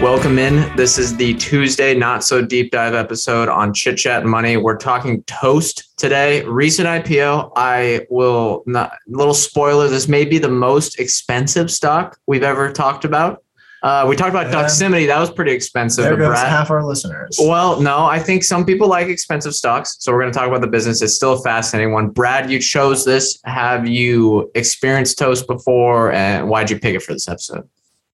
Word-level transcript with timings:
Welcome 0.00 0.38
in. 0.38 0.76
This 0.76 0.96
is 0.96 1.16
the 1.16 1.34
Tuesday 1.34 1.92
Not 1.92 2.22
So 2.22 2.40
Deep 2.40 2.70
Dive 2.70 2.94
episode 2.94 3.48
on 3.48 3.74
Chit 3.74 3.98
Chat 3.98 4.24
Money. 4.24 4.56
We're 4.56 4.76
talking 4.76 5.24
Toast 5.24 5.98
today. 5.98 6.44
Recent 6.44 6.86
IPO. 6.86 7.50
I 7.56 8.06
will 8.08 8.62
not, 8.64 8.92
little 9.08 9.34
spoiler, 9.34 9.88
this 9.88 10.06
may 10.06 10.24
be 10.24 10.38
the 10.38 10.48
most 10.48 11.00
expensive 11.00 11.68
stock 11.68 12.16
we've 12.28 12.44
ever 12.44 12.72
talked 12.72 13.04
about. 13.04 13.42
Uh, 13.82 14.06
we 14.08 14.14
talked 14.14 14.30
about 14.30 14.52
Doximity. 14.52 15.08
That 15.08 15.18
was 15.18 15.32
pretty 15.32 15.50
expensive. 15.50 16.04
There 16.04 16.16
goes 16.16 16.28
Brad- 16.28 16.48
half 16.48 16.70
our 16.70 16.84
listeners. 16.84 17.36
Well, 17.40 17.80
no, 17.80 18.06
I 18.06 18.20
think 18.20 18.44
some 18.44 18.64
people 18.64 18.86
like 18.86 19.08
expensive 19.08 19.54
stocks. 19.54 19.96
So 19.98 20.12
we're 20.12 20.20
going 20.20 20.32
to 20.32 20.38
talk 20.38 20.46
about 20.46 20.60
the 20.60 20.68
business. 20.68 21.02
It's 21.02 21.16
still 21.16 21.32
a 21.32 21.42
fascinating 21.42 21.92
one. 21.92 22.10
Brad, 22.10 22.52
you 22.52 22.60
chose 22.60 23.04
this. 23.04 23.40
Have 23.46 23.88
you 23.88 24.48
experienced 24.54 25.18
Toast 25.18 25.48
before? 25.48 26.12
And 26.12 26.48
why'd 26.48 26.70
you 26.70 26.78
pick 26.78 26.94
it 26.94 27.02
for 27.02 27.12
this 27.12 27.28
episode? 27.28 27.68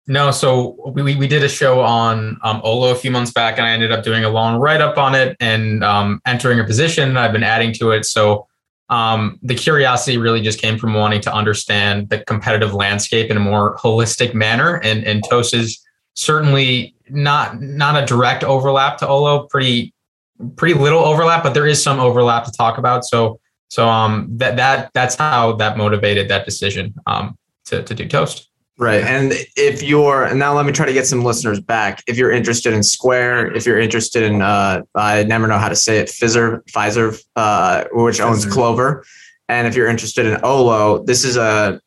No, 0.06 0.32
so 0.32 0.92
we, 0.94 1.16
we 1.16 1.28
did 1.28 1.44
a 1.44 1.50
show 1.50 1.80
on 1.80 2.38
um, 2.44 2.60
Olo 2.64 2.92
a 2.92 2.96
few 2.96 3.10
months 3.10 3.32
back, 3.32 3.58
and 3.58 3.66
I 3.66 3.72
ended 3.72 3.94
up 3.94 4.04
doing 4.04 4.26
a 4.26 4.30
long 4.30 4.60
write 4.60 4.82
up 4.82 4.98
on 4.98 5.16
it 5.16 5.38
and 5.40 5.82
um, 5.82 6.20
entering 6.26 6.60
a 6.60 6.66
position. 6.66 7.16
I've 7.16 7.32
been 7.32 7.44
adding 7.44 7.74
to 7.76 7.92
it. 7.92 8.06
So 8.06 8.48
um, 8.90 9.40
the 9.42 9.56
curiosity 9.56 10.18
really 10.18 10.42
just 10.42 10.60
came 10.60 10.78
from 10.78 10.94
wanting 10.94 11.22
to 11.22 11.34
understand 11.34 12.10
the 12.10 12.20
competitive 12.26 12.74
landscape 12.74 13.32
in 13.32 13.38
a 13.38 13.40
more 13.40 13.78
holistic 13.78 14.34
manner. 14.34 14.76
And 14.84 15.06
and 15.06 15.24
Toast 15.28 15.54
is 15.54 15.82
certainly 16.16 16.96
not 17.10 17.62
not 17.62 18.02
a 18.02 18.06
direct 18.06 18.44
overlap 18.44 18.98
to 18.98 19.08
Olo. 19.08 19.48
Pretty 19.48 19.94
pretty 20.58 20.78
little 20.78 21.00
overlap, 21.00 21.44
but 21.44 21.54
there 21.54 21.66
is 21.66 21.82
some 21.82 22.00
overlap 22.00 22.44
to 22.44 22.52
talk 22.52 22.78
about. 22.78 23.06
So 23.06 23.40
so 23.70 23.88
um 23.88 24.28
that 24.32 24.58
that 24.58 24.92
that's 24.94 25.16
how 25.16 25.54
that 25.54 25.78
motivated 25.78 26.28
that 26.30 26.46
decision 26.46 26.94
um 27.08 27.38
to 27.66 27.84
to 27.84 27.96
do 27.96 28.06
Toast. 28.06 28.50
Right. 28.78 29.04
And 29.04 29.34
if 29.56 29.84
you're, 29.84 30.24
and 30.24 30.40
now 30.40 30.56
let 30.56 30.66
me 30.66 30.72
try 30.72 30.88
to 30.88 30.94
get 30.94 31.06
some 31.06 31.24
listeners 31.24 31.60
back. 31.60 32.04
If 32.08 32.18
you're 32.18 32.32
interested 32.32 32.74
in 32.74 32.82
Square, 32.82 33.56
if 33.56 33.66
you're 33.68 33.80
interested 33.80 34.24
in, 34.24 34.42
uh, 34.42 34.82
I 34.96 35.24
never 35.24 35.48
know 35.48 35.60
how 35.60 35.70
to 35.70 35.76
say 35.76 36.00
it, 36.00 36.08
Fiserv, 36.08 36.64
Fiserv, 36.72 37.22
uh, 37.36 37.86
which 37.92 38.20
owns 38.20 38.46
Pfizer. 38.46 38.52
Clover. 38.52 39.06
And 39.48 39.68
if 39.68 39.76
you're 39.76 39.88
interested 39.88 40.26
in 40.26 40.40
Olo, 40.44 41.04
this 41.04 41.24
is 41.24 41.38
a 41.38 41.80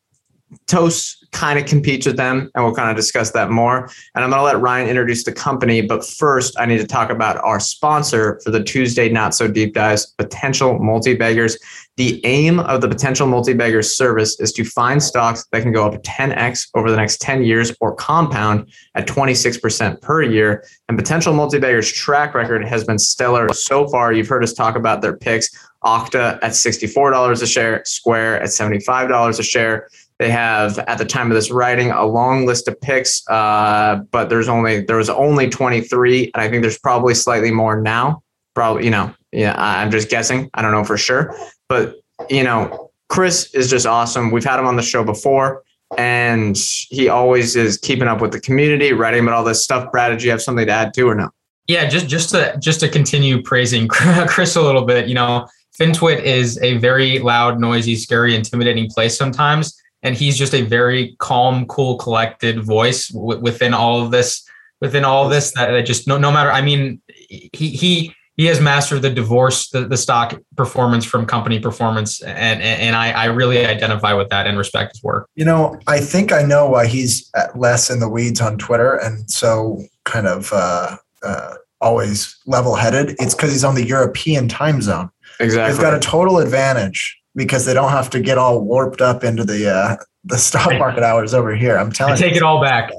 Toast 0.67 1.16
kind 1.31 1.59
of 1.59 1.65
competes 1.65 2.05
with 2.05 2.17
them, 2.17 2.49
and 2.53 2.63
we'll 2.63 2.73
kind 2.73 2.89
of 2.89 2.95
discuss 2.95 3.31
that 3.31 3.49
more. 3.49 3.89
And 4.15 4.23
I'm 4.23 4.29
going 4.29 4.39
to 4.39 4.43
let 4.43 4.59
Ryan 4.59 4.89
introduce 4.89 5.23
the 5.23 5.31
company. 5.31 5.81
But 5.81 6.05
first, 6.05 6.59
I 6.59 6.65
need 6.65 6.77
to 6.79 6.87
talk 6.87 7.09
about 7.09 7.37
our 7.43 7.59
sponsor 7.59 8.39
for 8.43 8.51
the 8.51 8.63
Tuesday 8.63 9.09
Not 9.09 9.35
So 9.35 9.47
Deep 9.47 9.73
Dives, 9.73 10.07
Potential 10.17 10.79
Multi 10.79 11.15
Baggers. 11.15 11.57
The 11.97 12.23
aim 12.25 12.59
of 12.59 12.81
the 12.81 12.87
Potential 12.87 13.25
Multi 13.25 13.53
Baggers 13.53 13.91
service 13.91 14.39
is 14.39 14.53
to 14.53 14.63
find 14.63 15.01
stocks 15.01 15.45
that 15.51 15.63
can 15.63 15.71
go 15.71 15.85
up 15.87 16.01
10x 16.03 16.69
over 16.75 16.91
the 16.91 16.97
next 16.97 17.21
10 17.21 17.43
years 17.43 17.75
or 17.81 17.95
compound 17.95 18.71
at 18.95 19.07
26% 19.07 20.01
per 20.01 20.21
year. 20.21 20.63
And 20.89 20.97
Potential 20.97 21.33
Multi 21.33 21.59
Baggers' 21.59 21.91
track 21.91 22.35
record 22.35 22.63
has 22.65 22.83
been 22.83 22.99
stellar 22.99 23.51
so 23.53 23.87
far. 23.87 24.13
You've 24.13 24.27
heard 24.27 24.43
us 24.43 24.53
talk 24.53 24.75
about 24.75 25.01
their 25.01 25.17
picks 25.17 25.49
Okta 25.83 26.39
at 26.41 26.51
$64 26.51 27.41
a 27.41 27.47
share, 27.47 27.83
Square 27.85 28.41
at 28.41 28.49
$75 28.49 29.39
a 29.39 29.43
share. 29.43 29.89
They 30.19 30.31
have, 30.31 30.79
at 30.79 30.97
the 30.97 31.05
time 31.05 31.29
of 31.29 31.35
this 31.35 31.51
writing, 31.51 31.91
a 31.91 32.05
long 32.05 32.45
list 32.45 32.67
of 32.67 32.79
picks, 32.81 33.27
uh, 33.29 34.01
but 34.11 34.29
there's 34.29 34.49
only 34.49 34.81
there 34.81 34.97
was 34.97 35.09
only 35.09 35.47
23, 35.49 36.31
and 36.33 36.41
I 36.41 36.49
think 36.49 36.63
there's 36.63 36.79
probably 36.79 37.13
slightly 37.13 37.51
more 37.51 37.79
now. 37.79 38.23
Probably, 38.55 38.85
you 38.85 38.89
know, 38.91 39.13
yeah, 39.31 39.53
I'm 39.55 39.91
just 39.91 40.09
guessing. 40.09 40.49
I 40.55 40.63
don't 40.63 40.71
know 40.71 40.83
for 40.83 40.97
sure, 40.97 41.35
but 41.69 41.97
you 42.31 42.43
know, 42.43 42.89
Chris 43.09 43.53
is 43.53 43.69
just 43.69 43.85
awesome. 43.85 44.31
We've 44.31 44.43
had 44.43 44.59
him 44.59 44.65
on 44.65 44.75
the 44.75 44.81
show 44.81 45.03
before, 45.03 45.61
and 45.99 46.57
he 46.89 47.09
always 47.09 47.55
is 47.55 47.77
keeping 47.77 48.07
up 48.07 48.19
with 48.19 48.31
the 48.31 48.41
community, 48.41 48.93
writing 48.93 49.21
about 49.21 49.35
all 49.35 49.43
this 49.43 49.63
stuff. 49.63 49.91
Brad, 49.91 50.11
did 50.11 50.23
you 50.23 50.31
have 50.31 50.41
something 50.41 50.65
to 50.65 50.71
add 50.71 50.95
to 50.95 51.03
or 51.03 51.13
no? 51.13 51.29
Yeah, 51.67 51.87
just 51.87 52.07
just 52.07 52.31
to 52.31 52.57
just 52.59 52.79
to 52.79 52.89
continue 52.89 53.43
praising 53.43 53.87
Chris 53.89 54.55
a 54.55 54.61
little 54.61 54.85
bit, 54.85 55.07
you 55.07 55.13
know, 55.13 55.47
FinTwit 55.79 56.23
is 56.23 56.59
a 56.61 56.77
very 56.77 57.19
loud, 57.19 57.59
noisy, 57.59 57.95
scary, 57.95 58.35
intimidating 58.35 58.89
place 58.89 59.15
sometimes, 59.15 59.79
and 60.03 60.15
he's 60.15 60.37
just 60.37 60.53
a 60.53 60.61
very 60.61 61.15
calm, 61.19 61.65
cool, 61.65 61.97
collected 61.97 62.63
voice 62.63 63.09
w- 63.09 63.39
within 63.39 63.73
all 63.73 64.03
of 64.03 64.11
this. 64.11 64.47
Within 64.79 65.03
all 65.03 65.25
of 65.25 65.31
this, 65.31 65.53
that, 65.53 65.71
that 65.71 65.87
just 65.87 66.07
no 66.07 66.19
no 66.19 66.31
matter. 66.31 66.51
I 66.51 66.61
mean, 66.61 67.01
he 67.27 67.47
he 67.71 68.13
he 68.35 68.45
has 68.45 68.61
mastered 68.61 69.01
the 69.01 69.09
divorce 69.09 69.69
the, 69.69 69.87
the 69.87 69.97
stock 69.97 70.39
performance 70.55 71.03
from 71.03 71.25
company 71.25 71.59
performance, 71.59 72.21
and 72.21 72.61
and, 72.61 72.81
and 72.81 72.95
I 72.95 73.11
I 73.11 73.25
really 73.25 73.65
identify 73.65 74.13
with 74.13 74.29
that 74.29 74.45
and 74.45 74.55
respect 74.55 74.93
his 74.93 75.01
work. 75.01 75.27
You 75.35 75.45
know, 75.45 75.79
I 75.87 75.99
think 75.99 76.31
I 76.31 76.43
know 76.43 76.69
why 76.69 76.85
he's 76.85 77.27
at 77.35 77.57
less 77.57 77.89
in 77.89 77.99
the 77.99 78.07
weeds 78.07 78.39
on 78.39 78.59
Twitter 78.59 78.97
and 78.97 79.29
so 79.29 79.81
kind 80.05 80.27
of 80.27 80.53
uh, 80.53 80.97
uh, 81.23 81.55
always 81.81 82.37
level 82.45 82.75
headed. 82.75 83.15
It's 83.19 83.33
because 83.33 83.51
he's 83.51 83.63
on 83.63 83.73
the 83.73 83.85
European 83.85 84.47
time 84.47 84.83
zone. 84.83 85.09
Exactly. 85.39 85.71
He's 85.71 85.81
got 85.81 85.95
a 85.95 85.99
total 85.99 86.37
advantage 86.37 87.17
because 87.37 87.65
they 87.65 87.73
don't 87.73 87.91
have 87.91 88.09
to 88.09 88.19
get 88.19 88.37
all 88.37 88.59
warped 88.61 88.99
up 88.99 89.23
into 89.23 89.45
the 89.45 89.71
uh, 89.71 89.95
the 90.25 90.37
stock 90.37 90.73
market 90.77 91.03
hours 91.03 91.33
over 91.33 91.55
here. 91.55 91.77
I'm 91.77 91.91
telling 91.91 92.15
I 92.15 92.17
take 92.17 92.31
you. 92.31 92.37
it 92.37 92.43
all 92.43 92.61
back. 92.61 92.91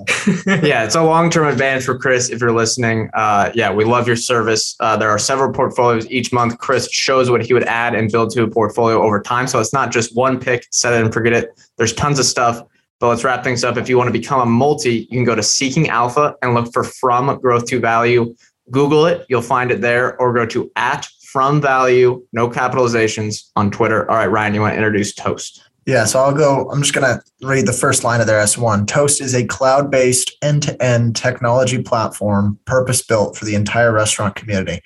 yeah, 0.46 0.84
it's 0.84 0.94
a 0.94 1.02
long 1.02 1.28
term 1.28 1.46
advantage 1.46 1.84
for 1.84 1.98
Chris 1.98 2.30
if 2.30 2.40
you're 2.40 2.52
listening. 2.52 3.10
Uh, 3.12 3.50
yeah, 3.54 3.70
we 3.70 3.84
love 3.84 4.06
your 4.06 4.16
service. 4.16 4.76
Uh, 4.80 4.96
there 4.96 5.10
are 5.10 5.18
several 5.18 5.52
portfolios 5.52 6.08
each 6.10 6.32
month. 6.32 6.56
Chris 6.58 6.90
shows 6.90 7.30
what 7.30 7.44
he 7.44 7.52
would 7.52 7.64
add 7.64 7.94
and 7.94 8.10
build 8.10 8.30
to 8.30 8.44
a 8.44 8.48
portfolio 8.48 9.02
over 9.02 9.20
time. 9.20 9.46
So 9.46 9.60
it's 9.60 9.74
not 9.74 9.90
just 9.90 10.16
one 10.16 10.40
pick, 10.40 10.66
set 10.70 10.94
it 10.94 11.04
and 11.04 11.12
forget 11.12 11.32
it. 11.32 11.50
There's 11.76 11.92
tons 11.92 12.18
of 12.18 12.24
stuff. 12.24 12.62
But 13.00 13.08
let's 13.08 13.22
wrap 13.22 13.44
things 13.44 13.62
up. 13.62 13.76
If 13.76 13.88
you 13.88 13.96
want 13.96 14.08
to 14.08 14.12
become 14.12 14.40
a 14.40 14.46
multi, 14.46 15.06
you 15.10 15.18
can 15.18 15.24
go 15.24 15.36
to 15.36 15.42
Seeking 15.42 15.88
Alpha 15.88 16.34
and 16.42 16.54
look 16.54 16.72
for 16.72 16.82
From 16.82 17.38
Growth 17.40 17.66
to 17.66 17.78
Value. 17.78 18.34
Google 18.72 19.06
it, 19.06 19.24
you'll 19.28 19.40
find 19.40 19.70
it 19.70 19.80
there, 19.80 20.20
or 20.20 20.32
go 20.32 20.44
to 20.46 20.70
at 20.74 21.08
From 21.32 21.60
Value, 21.60 22.24
no 22.32 22.48
capitalizations 22.48 23.50
on 23.54 23.70
Twitter. 23.70 24.10
All 24.10 24.16
right, 24.16 24.30
Ryan, 24.30 24.54
you 24.54 24.62
want 24.62 24.72
to 24.72 24.76
introduce 24.78 25.14
Toast? 25.14 25.62
Yeah, 25.84 26.06
so 26.06 26.20
I'll 26.20 26.34
go. 26.34 26.70
I'm 26.70 26.80
just 26.80 26.94
going 26.94 27.06
to 27.06 27.22
read 27.46 27.66
the 27.66 27.72
first 27.72 28.02
line 28.02 28.22
of 28.22 28.26
their 28.26 28.42
S1. 28.42 28.86
Toast 28.86 29.20
is 29.20 29.34
a 29.34 29.46
cloud 29.46 29.90
based 29.90 30.36
end 30.40 30.62
to 30.62 30.82
end 30.82 31.16
technology 31.16 31.82
platform 31.82 32.58
purpose 32.64 33.02
built 33.02 33.36
for 33.36 33.44
the 33.44 33.54
entire 33.54 33.92
restaurant 33.92 34.36
community. 34.36 34.80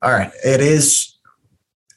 All 0.00 0.10
right. 0.10 0.30
It 0.44 0.60
is 0.60 1.14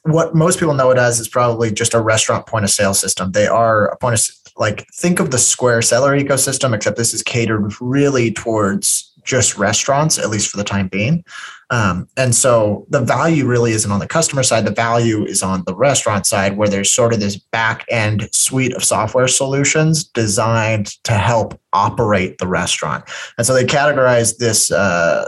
what 0.03 0.35
most 0.35 0.59
people 0.59 0.73
know 0.73 0.91
it 0.91 0.97
as 0.97 1.19
is 1.19 1.29
probably 1.29 1.71
just 1.71 1.93
a 1.93 2.01
restaurant 2.01 2.47
point 2.47 2.65
of 2.65 2.71
sale 2.71 2.93
system. 2.93 3.31
They 3.31 3.47
are 3.47 3.87
a 3.87 3.97
point 3.97 4.15
of 4.15 4.25
like 4.57 4.85
think 4.93 5.19
of 5.19 5.31
the 5.31 5.37
Square 5.37 5.83
seller 5.83 6.17
ecosystem, 6.17 6.75
except 6.75 6.97
this 6.97 7.13
is 7.13 7.23
catered 7.23 7.73
really 7.79 8.31
towards 8.31 9.10
just 9.23 9.57
restaurants, 9.57 10.17
at 10.17 10.29
least 10.29 10.49
for 10.49 10.57
the 10.57 10.63
time 10.63 10.87
being. 10.87 11.23
Um, 11.69 12.07
and 12.17 12.35
so 12.35 12.85
the 12.89 12.99
value 12.99 13.45
really 13.45 13.71
isn't 13.71 13.91
on 13.91 13.99
the 13.99 14.07
customer 14.07 14.43
side. 14.43 14.65
The 14.65 14.71
value 14.71 15.23
is 15.23 15.41
on 15.41 15.63
the 15.65 15.75
restaurant 15.75 16.25
side, 16.25 16.57
where 16.57 16.67
there's 16.67 16.91
sort 16.91 17.13
of 17.13 17.19
this 17.19 17.37
back 17.37 17.85
end 17.89 18.27
suite 18.33 18.73
of 18.73 18.83
software 18.83 19.27
solutions 19.27 20.03
designed 20.03 20.87
to 21.03 21.13
help 21.13 21.59
operate 21.71 22.37
the 22.39 22.47
restaurant. 22.47 23.05
And 23.37 23.47
so 23.47 23.53
they 23.53 23.65
categorize 23.65 24.37
this. 24.37 24.71
Uh, 24.71 25.27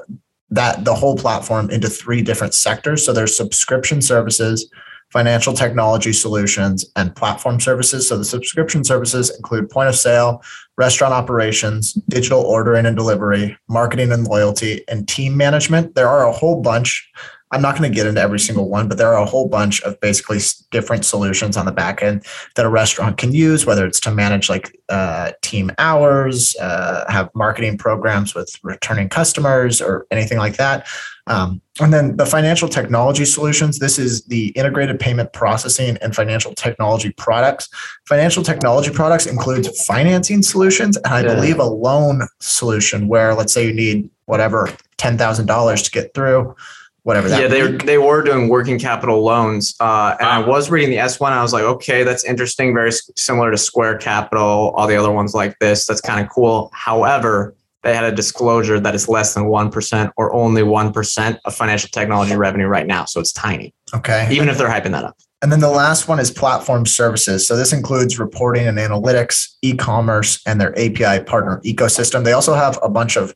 that 0.49 0.85
the 0.85 0.93
whole 0.93 1.17
platform 1.17 1.71
into 1.71 1.89
three 1.89 2.21
different 2.21 2.53
sectors. 2.53 3.03
So 3.03 3.11
there's 3.11 3.35
subscription 3.35 4.03
services, 4.03 4.69
financial 5.13 5.53
technology 5.53 6.11
solutions, 6.11 6.83
and 6.95 7.15
platform 7.15 7.59
services. 7.59 8.09
So 8.09 8.17
the 8.17 8.25
subscription 8.25 8.83
services 8.83 9.29
include 9.29 9.69
point 9.69 9.87
of 9.87 9.95
sale, 9.95 10.41
restaurant 10.75 11.13
operations, 11.13 11.93
digital 12.09 12.41
ordering 12.41 12.87
and 12.87 12.97
delivery, 12.97 13.55
marketing 13.69 14.11
and 14.11 14.27
loyalty, 14.27 14.83
and 14.89 15.07
team 15.07 15.37
management. 15.37 15.93
There 15.93 16.09
are 16.09 16.27
a 16.27 16.31
whole 16.31 16.61
bunch. 16.63 17.07
I'm 17.51 17.61
not 17.61 17.77
going 17.77 17.91
to 17.91 17.95
get 17.95 18.07
into 18.07 18.19
every 18.19 18.39
single 18.39 18.67
one, 18.67 18.87
but 18.89 18.97
there 18.97 19.13
are 19.13 19.21
a 19.21 19.27
whole 19.27 19.47
bunch 19.47 19.83
of 19.83 19.99
basically 19.99 20.39
different 20.71 21.05
solutions 21.05 21.55
on 21.55 21.67
the 21.67 21.71
back 21.71 22.01
end 22.01 22.25
that 22.55 22.65
a 22.65 22.69
restaurant 22.69 23.17
can 23.17 23.31
use, 23.31 23.67
whether 23.67 23.85
it's 23.85 23.99
to 23.99 24.11
manage 24.11 24.49
like 24.49 24.75
uh, 24.89 25.33
team 25.43 25.69
hours, 25.77 26.55
uh, 26.55 27.05
have 27.07 27.29
marketing 27.35 27.77
programs 27.77 28.33
with 28.33 28.49
returning 28.63 29.09
customers, 29.09 29.79
or 29.79 30.07
anything 30.09 30.39
like 30.39 30.57
that. 30.57 30.87
Um, 31.27 31.61
and 31.79 31.93
then 31.93 32.17
the 32.17 32.25
financial 32.25 32.67
technology 32.67 33.23
solutions. 33.25 33.79
This 33.79 33.97
is 33.97 34.23
the 34.25 34.47
integrated 34.49 34.99
payment 34.99 35.31
processing 35.31 35.97
and 36.01 36.13
financial 36.13 36.53
technology 36.53 37.11
products. 37.11 37.69
Financial 38.07 38.43
technology 38.43 38.91
products 38.91 39.25
includes 39.25 39.85
financing 39.85 40.43
solutions 40.43 40.97
and 40.97 41.07
I 41.07 41.21
Yeah. 41.21 41.35
believe 41.35 41.59
a 41.59 41.63
loan 41.63 42.27
solution 42.39 43.07
where 43.07 43.33
let's 43.33 43.53
say 43.53 43.65
you 43.65 43.73
need 43.73 44.09
whatever 44.25 44.69
ten 44.97 45.17
thousand 45.17 45.45
dollars 45.45 45.81
to 45.83 45.91
get 45.91 46.13
through, 46.13 46.55
whatever 47.03 47.29
that. 47.29 47.41
yeah, 47.41 47.47
they 47.47 47.71
they 47.71 47.97
were 47.97 48.21
doing 48.21 48.49
working 48.49 48.77
capital 48.77 49.23
loans, 49.23 49.75
uh, 49.79 50.15
and 50.19 50.27
I 50.27 50.39
was 50.39 50.69
reading 50.69 50.89
the 50.91 50.99
S 50.99 51.19
one. 51.19 51.31
I 51.33 51.41
was 51.41 51.53
like, 51.53 51.63
okay, 51.63 52.03
that's 52.03 52.23
interesting. 52.25 52.73
Very 52.73 52.91
similar 53.15 53.49
to 53.49 53.57
Square 53.57 53.97
Capital, 53.97 54.73
all 54.75 54.87
the 54.87 54.95
other 54.97 55.11
ones 55.11 55.33
like 55.33 55.57
this. 55.59 55.85
That's 55.85 56.01
kind 56.01 56.23
of 56.23 56.29
cool. 56.29 56.69
However, 56.73 57.55
they 57.83 57.93
had 57.93 58.05
a 58.05 58.11
disclosure 58.11 58.79
that 58.79 58.95
it's 58.95 59.07
less 59.07 59.33
than 59.33 59.45
one 59.45 59.69
percent 59.69 60.11
or 60.17 60.33
only 60.33 60.63
one 60.63 60.91
percent 60.91 61.39
of 61.45 61.53
financial 61.53 61.89
technology 61.89 62.35
revenue 62.35 62.67
right 62.67 62.87
now. 62.87 63.05
So 63.05 63.19
it's 63.19 63.31
tiny, 63.31 63.73
okay. 63.93 64.27
even 64.31 64.49
if 64.49 64.57
they're 64.57 64.69
hyping 64.69 64.91
that 64.91 65.03
up. 65.03 65.17
And 65.41 65.51
then 65.51 65.59
the 65.59 65.69
last 65.69 66.07
one 66.07 66.19
is 66.19 66.31
platform 66.31 66.85
services. 66.85 67.45
So 67.45 67.57
this 67.57 67.73
includes 67.73 68.17
reporting 68.17 68.65
and 68.65 68.77
analytics, 68.77 69.55
e-commerce, 69.61 70.41
and 70.47 70.59
their 70.59 70.71
API 70.79 71.21
partner 71.25 71.59
ecosystem. 71.65 72.23
They 72.23 72.31
also 72.31 72.53
have 72.53 72.79
a 72.81 72.89
bunch 72.89 73.17
of 73.17 73.35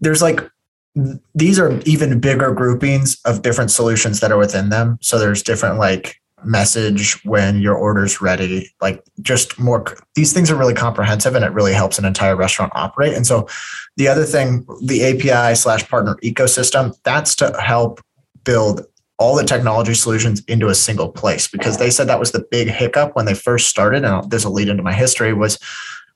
there's 0.00 0.22
like 0.22 0.40
these 1.34 1.58
are 1.58 1.80
even 1.80 2.20
bigger 2.20 2.52
groupings 2.52 3.20
of 3.24 3.42
different 3.42 3.70
solutions 3.70 4.20
that 4.20 4.32
are 4.32 4.38
within 4.38 4.68
them. 4.68 4.98
So 5.00 5.18
there's 5.18 5.42
different 5.42 5.78
like 5.78 6.20
message 6.44 7.22
when 7.24 7.60
your 7.60 7.74
order's 7.74 8.20
ready, 8.20 8.70
like 8.80 9.02
just 9.20 9.58
more 9.58 9.84
these 10.14 10.32
things 10.32 10.50
are 10.50 10.56
really 10.56 10.74
comprehensive 10.74 11.34
and 11.34 11.44
it 11.44 11.52
really 11.52 11.72
helps 11.72 11.98
an 11.98 12.04
entire 12.04 12.36
restaurant 12.36 12.72
operate. 12.74 13.14
And 13.14 13.26
so 13.26 13.48
the 13.96 14.08
other 14.08 14.24
thing, 14.24 14.66
the 14.82 15.04
API 15.04 15.54
slash 15.54 15.88
partner 15.88 16.16
ecosystem, 16.22 16.96
that's 17.04 17.34
to 17.36 17.58
help 17.60 18.00
build 18.44 18.86
all 19.18 19.34
the 19.34 19.44
technology 19.44 19.94
solutions 19.94 20.42
into 20.46 20.68
a 20.68 20.74
single 20.74 21.10
place 21.10 21.48
because 21.48 21.78
they 21.78 21.90
said 21.90 22.06
that 22.06 22.20
was 22.20 22.30
the 22.30 22.46
big 22.50 22.68
hiccup 22.68 23.16
when 23.16 23.26
they 23.26 23.34
first 23.34 23.68
started. 23.68 24.04
And 24.04 24.30
there's 24.30 24.44
a 24.44 24.50
lead 24.50 24.68
into 24.68 24.82
my 24.82 24.92
history 24.92 25.32
was 25.32 25.58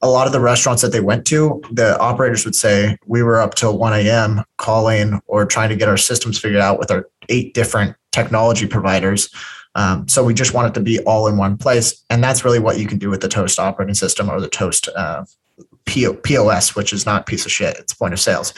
a 0.02 0.08
lot 0.08 0.26
of 0.26 0.32
the 0.32 0.40
restaurants 0.40 0.82
that 0.82 0.90
they 0.90 1.00
went 1.00 1.24
to, 1.26 1.62
the 1.70 1.98
operators 2.00 2.44
would 2.44 2.56
say 2.56 2.96
we 3.06 3.22
were 3.22 3.40
up 3.40 3.54
till 3.54 3.78
1 3.78 3.92
a.m. 4.00 4.42
calling 4.58 5.20
or 5.26 5.46
trying 5.46 5.68
to 5.68 5.76
get 5.76 5.88
our 5.88 5.96
systems 5.96 6.38
figured 6.38 6.60
out 6.60 6.78
with 6.78 6.90
our 6.90 7.08
eight 7.28 7.54
different 7.54 7.96
technology 8.10 8.66
providers. 8.66 9.30
Um, 9.74 10.06
so 10.08 10.22
we 10.24 10.34
just 10.34 10.52
want 10.54 10.68
it 10.68 10.74
to 10.78 10.80
be 10.84 11.00
all 11.00 11.26
in 11.28 11.36
one 11.36 11.56
place. 11.56 12.04
And 12.10 12.22
that's 12.22 12.44
really 12.44 12.58
what 12.58 12.78
you 12.78 12.86
can 12.86 12.98
do 12.98 13.10
with 13.10 13.20
the 13.22 13.28
Toast 13.28 13.58
operating 13.58 13.94
system 13.94 14.28
or 14.30 14.40
the 14.40 14.48
Toast 14.48 14.88
uh, 14.96 15.24
POS, 15.86 16.76
which 16.76 16.92
is 16.92 17.06
not 17.06 17.26
piece 17.26 17.44
of 17.44 17.52
shit. 17.52 17.76
It's 17.78 17.94
point 17.94 18.12
of 18.14 18.20
sales. 18.20 18.52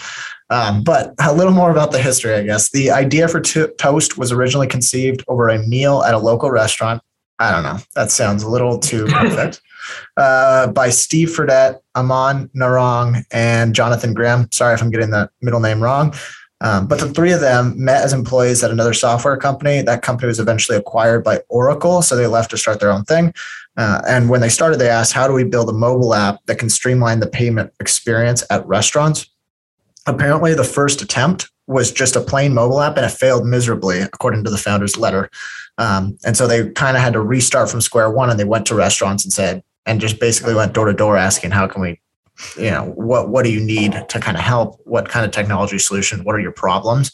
Um, 0.50 0.82
but 0.84 1.14
a 1.20 1.32
little 1.34 1.52
more 1.52 1.70
about 1.70 1.90
the 1.92 1.98
history, 2.00 2.34
I 2.34 2.42
guess. 2.42 2.70
The 2.70 2.90
idea 2.90 3.28
for 3.28 3.40
to- 3.40 3.72
Toast 3.78 4.18
was 4.18 4.30
originally 4.32 4.66
conceived 4.66 5.24
over 5.28 5.48
a 5.48 5.58
meal 5.66 6.02
at 6.02 6.14
a 6.14 6.18
local 6.18 6.50
restaurant. 6.50 7.02
I 7.38 7.50
don't 7.50 7.62
know. 7.64 7.78
That 7.94 8.10
sounds 8.10 8.42
a 8.42 8.48
little 8.48 8.78
too 8.78 9.06
perfect. 9.08 9.60
uh, 10.16 10.68
by 10.68 10.90
Steve 10.90 11.28
Fredette, 11.30 11.80
Aman 11.94 12.48
Narang, 12.56 13.24
and 13.32 13.74
Jonathan 13.74 14.14
Graham. 14.14 14.48
Sorry 14.52 14.74
if 14.74 14.82
I'm 14.82 14.90
getting 14.90 15.10
the 15.10 15.28
middle 15.42 15.60
name 15.60 15.82
wrong. 15.82 16.14
Um, 16.64 16.86
but 16.86 16.98
the 16.98 17.10
three 17.10 17.30
of 17.30 17.42
them 17.42 17.74
met 17.76 18.02
as 18.02 18.14
employees 18.14 18.64
at 18.64 18.70
another 18.70 18.94
software 18.94 19.36
company. 19.36 19.82
That 19.82 20.00
company 20.00 20.28
was 20.28 20.40
eventually 20.40 20.78
acquired 20.78 21.22
by 21.22 21.42
Oracle, 21.50 22.00
so 22.00 22.16
they 22.16 22.26
left 22.26 22.50
to 22.52 22.56
start 22.56 22.80
their 22.80 22.90
own 22.90 23.04
thing. 23.04 23.34
Uh, 23.76 24.00
and 24.08 24.30
when 24.30 24.40
they 24.40 24.48
started, 24.48 24.78
they 24.78 24.88
asked, 24.88 25.12
"How 25.12 25.28
do 25.28 25.34
we 25.34 25.44
build 25.44 25.68
a 25.68 25.74
mobile 25.74 26.14
app 26.14 26.38
that 26.46 26.58
can 26.58 26.70
streamline 26.70 27.20
the 27.20 27.26
payment 27.26 27.70
experience 27.80 28.42
at 28.48 28.66
restaurants?" 28.66 29.26
Apparently, 30.06 30.54
the 30.54 30.64
first 30.64 31.02
attempt 31.02 31.50
was 31.66 31.92
just 31.92 32.16
a 32.16 32.20
plain 32.20 32.54
mobile 32.54 32.80
app, 32.80 32.96
and 32.96 33.04
it 33.04 33.10
failed 33.10 33.46
miserably, 33.46 34.00
according 34.00 34.44
to 34.44 34.50
the 34.50 34.56
founder's 34.56 34.96
letter. 34.96 35.28
Um, 35.76 36.16
and 36.24 36.34
so 36.34 36.46
they 36.46 36.70
kind 36.70 36.96
of 36.96 37.02
had 37.02 37.12
to 37.12 37.20
restart 37.20 37.68
from 37.68 37.82
square 37.82 38.10
one, 38.10 38.30
and 38.30 38.40
they 38.40 38.44
went 38.44 38.64
to 38.66 38.74
restaurants 38.74 39.24
and 39.24 39.32
said, 39.32 39.62
and 39.84 40.00
just 40.00 40.18
basically 40.18 40.54
went 40.54 40.72
door 40.72 40.86
to 40.86 40.94
door 40.94 41.18
asking, 41.18 41.50
"How 41.50 41.66
can 41.66 41.82
we 41.82 42.00
you 42.56 42.70
know 42.70 42.92
what 42.96 43.28
what 43.28 43.44
do 43.44 43.50
you 43.52 43.60
need 43.60 43.92
to 44.08 44.18
kind 44.18 44.36
of 44.36 44.42
help 44.42 44.80
what 44.84 45.08
kind 45.08 45.24
of 45.24 45.30
technology 45.30 45.78
solution 45.78 46.24
what 46.24 46.34
are 46.34 46.40
your 46.40 46.52
problems 46.52 47.12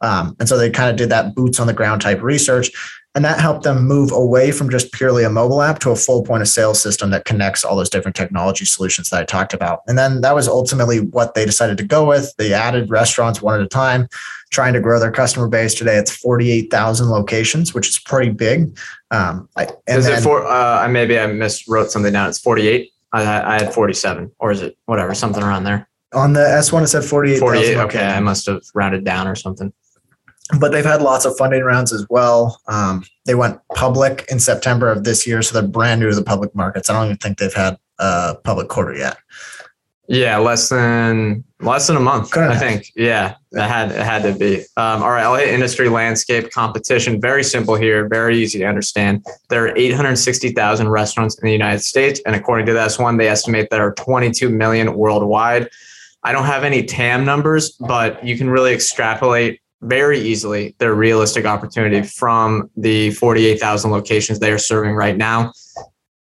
um, 0.00 0.34
and 0.40 0.48
so 0.48 0.56
they 0.56 0.70
kind 0.70 0.90
of 0.90 0.96
did 0.96 1.10
that 1.10 1.34
boots 1.34 1.60
on 1.60 1.66
the 1.66 1.72
ground 1.74 2.00
type 2.00 2.22
research 2.22 2.70
and 3.14 3.26
that 3.26 3.38
helped 3.38 3.64
them 3.64 3.86
move 3.86 4.10
away 4.10 4.50
from 4.50 4.70
just 4.70 4.90
purely 4.92 5.22
a 5.24 5.28
mobile 5.28 5.60
app 5.60 5.78
to 5.78 5.90
a 5.90 5.96
full 5.96 6.22
point 6.24 6.40
of 6.40 6.48
sale 6.48 6.72
system 6.72 7.10
that 7.10 7.26
connects 7.26 7.62
all 7.64 7.76
those 7.76 7.90
different 7.90 8.16
technology 8.16 8.64
solutions 8.64 9.10
that 9.10 9.20
i 9.20 9.24
talked 9.24 9.52
about 9.52 9.80
and 9.88 9.98
then 9.98 10.22
that 10.22 10.34
was 10.34 10.48
ultimately 10.48 11.00
what 11.00 11.34
they 11.34 11.44
decided 11.44 11.76
to 11.76 11.84
go 11.84 12.06
with 12.08 12.34
they 12.38 12.54
added 12.54 12.88
restaurants 12.88 13.42
one 13.42 13.54
at 13.54 13.64
a 13.64 13.68
time 13.68 14.08
trying 14.50 14.72
to 14.72 14.80
grow 14.80 14.98
their 14.98 15.12
customer 15.12 15.48
base 15.48 15.74
today 15.74 15.96
it's 15.98 16.16
48000 16.16 17.10
locations 17.10 17.74
which 17.74 17.88
is 17.88 17.98
pretty 17.98 18.30
big 18.30 18.74
um, 19.10 19.50
I- 19.56 19.68
and 19.86 19.98
is 19.98 20.06
then- 20.06 20.18
it 20.18 20.22
for? 20.22 20.46
Uh, 20.46 20.80
I 20.80 20.86
maybe 20.88 21.18
I 21.18 21.26
miswrote 21.26 21.88
something 21.90 22.14
down. 22.14 22.30
It's 22.30 22.38
forty 22.38 22.66
eight. 22.66 22.92
I, 23.12 23.22
had- 23.22 23.44
I 23.44 23.62
had 23.64 23.74
forty 23.74 23.94
seven, 23.94 24.30
or 24.38 24.50
is 24.52 24.62
it 24.62 24.76
whatever? 24.86 25.14
Something 25.14 25.42
around 25.42 25.64
there. 25.64 25.88
on 26.14 26.32
the 26.32 26.40
s1 26.40 26.82
it 26.82 26.88
said 26.88 27.04
48. 27.04 27.38
Forty 27.38 27.58
eight. 27.60 27.76
Okay. 27.76 28.04
I 28.04 28.20
must 28.20 28.46
have 28.46 28.62
rounded 28.74 29.04
down 29.04 29.26
or 29.28 29.34
something. 29.34 29.72
but 30.58 30.72
they've 30.72 30.84
had 30.84 31.00
lots 31.02 31.24
of 31.24 31.36
funding 31.38 31.62
rounds 31.62 31.92
as 31.92 32.04
well. 32.10 32.60
Um, 32.68 33.04
they 33.26 33.34
went 33.34 33.58
public 33.74 34.24
in 34.30 34.38
September 34.40 34.90
of 34.90 35.04
this 35.04 35.26
year, 35.26 35.40
so 35.42 35.58
they're 35.58 35.68
brand 35.68 36.00
new 36.00 36.10
to 36.10 36.14
the 36.16 36.22
public 36.24 36.54
markets. 36.54 36.90
I 36.90 36.94
don't 36.94 37.06
even 37.06 37.16
think 37.18 37.38
they've 37.38 37.52
had 37.54 37.78
a 37.98 38.34
public 38.44 38.68
quarter 38.68 38.94
yet. 38.94 39.16
Yeah, 40.08 40.36
less 40.38 40.68
than 40.68 41.44
less 41.62 41.86
than 41.86 41.96
a 41.96 42.00
month. 42.00 42.36
I 42.36 42.56
think. 42.56 42.92
Yeah, 42.94 43.36
it 43.52 43.60
had 43.60 43.90
it 43.92 44.04
had 44.04 44.22
to 44.22 44.34
be. 44.34 44.60
Um, 44.76 45.02
all 45.02 45.10
right, 45.10 45.22
I'll 45.22 45.34
hit 45.34 45.48
industry 45.48 45.88
landscape 45.88 46.50
competition. 46.50 47.20
Very 47.20 47.44
simple 47.44 47.74
here. 47.74 48.08
Very 48.08 48.38
easy 48.38 48.58
to 48.60 48.64
understand. 48.64 49.24
There 49.48 49.64
are 49.64 49.76
860,000 49.76 50.88
restaurants 50.88 51.38
in 51.38 51.46
the 51.46 51.52
United 51.52 51.80
States, 51.80 52.20
and 52.26 52.34
according 52.34 52.66
to 52.66 52.72
this 52.72 52.98
one, 52.98 53.16
they 53.16 53.28
estimate 53.28 53.68
there 53.70 53.86
are 53.86 53.94
22 53.94 54.48
million 54.48 54.94
worldwide. 54.94 55.68
I 56.24 56.32
don't 56.32 56.44
have 56.44 56.64
any 56.64 56.84
TAM 56.84 57.24
numbers, 57.24 57.70
but 57.70 58.24
you 58.24 58.38
can 58.38 58.48
really 58.48 58.72
extrapolate 58.72 59.60
very 59.80 60.20
easily 60.20 60.76
their 60.78 60.94
realistic 60.94 61.44
opportunity 61.44 62.02
from 62.02 62.70
the 62.76 63.10
48,000 63.12 63.90
locations 63.90 64.38
they 64.38 64.52
are 64.52 64.58
serving 64.58 64.94
right 64.94 65.16
now 65.16 65.52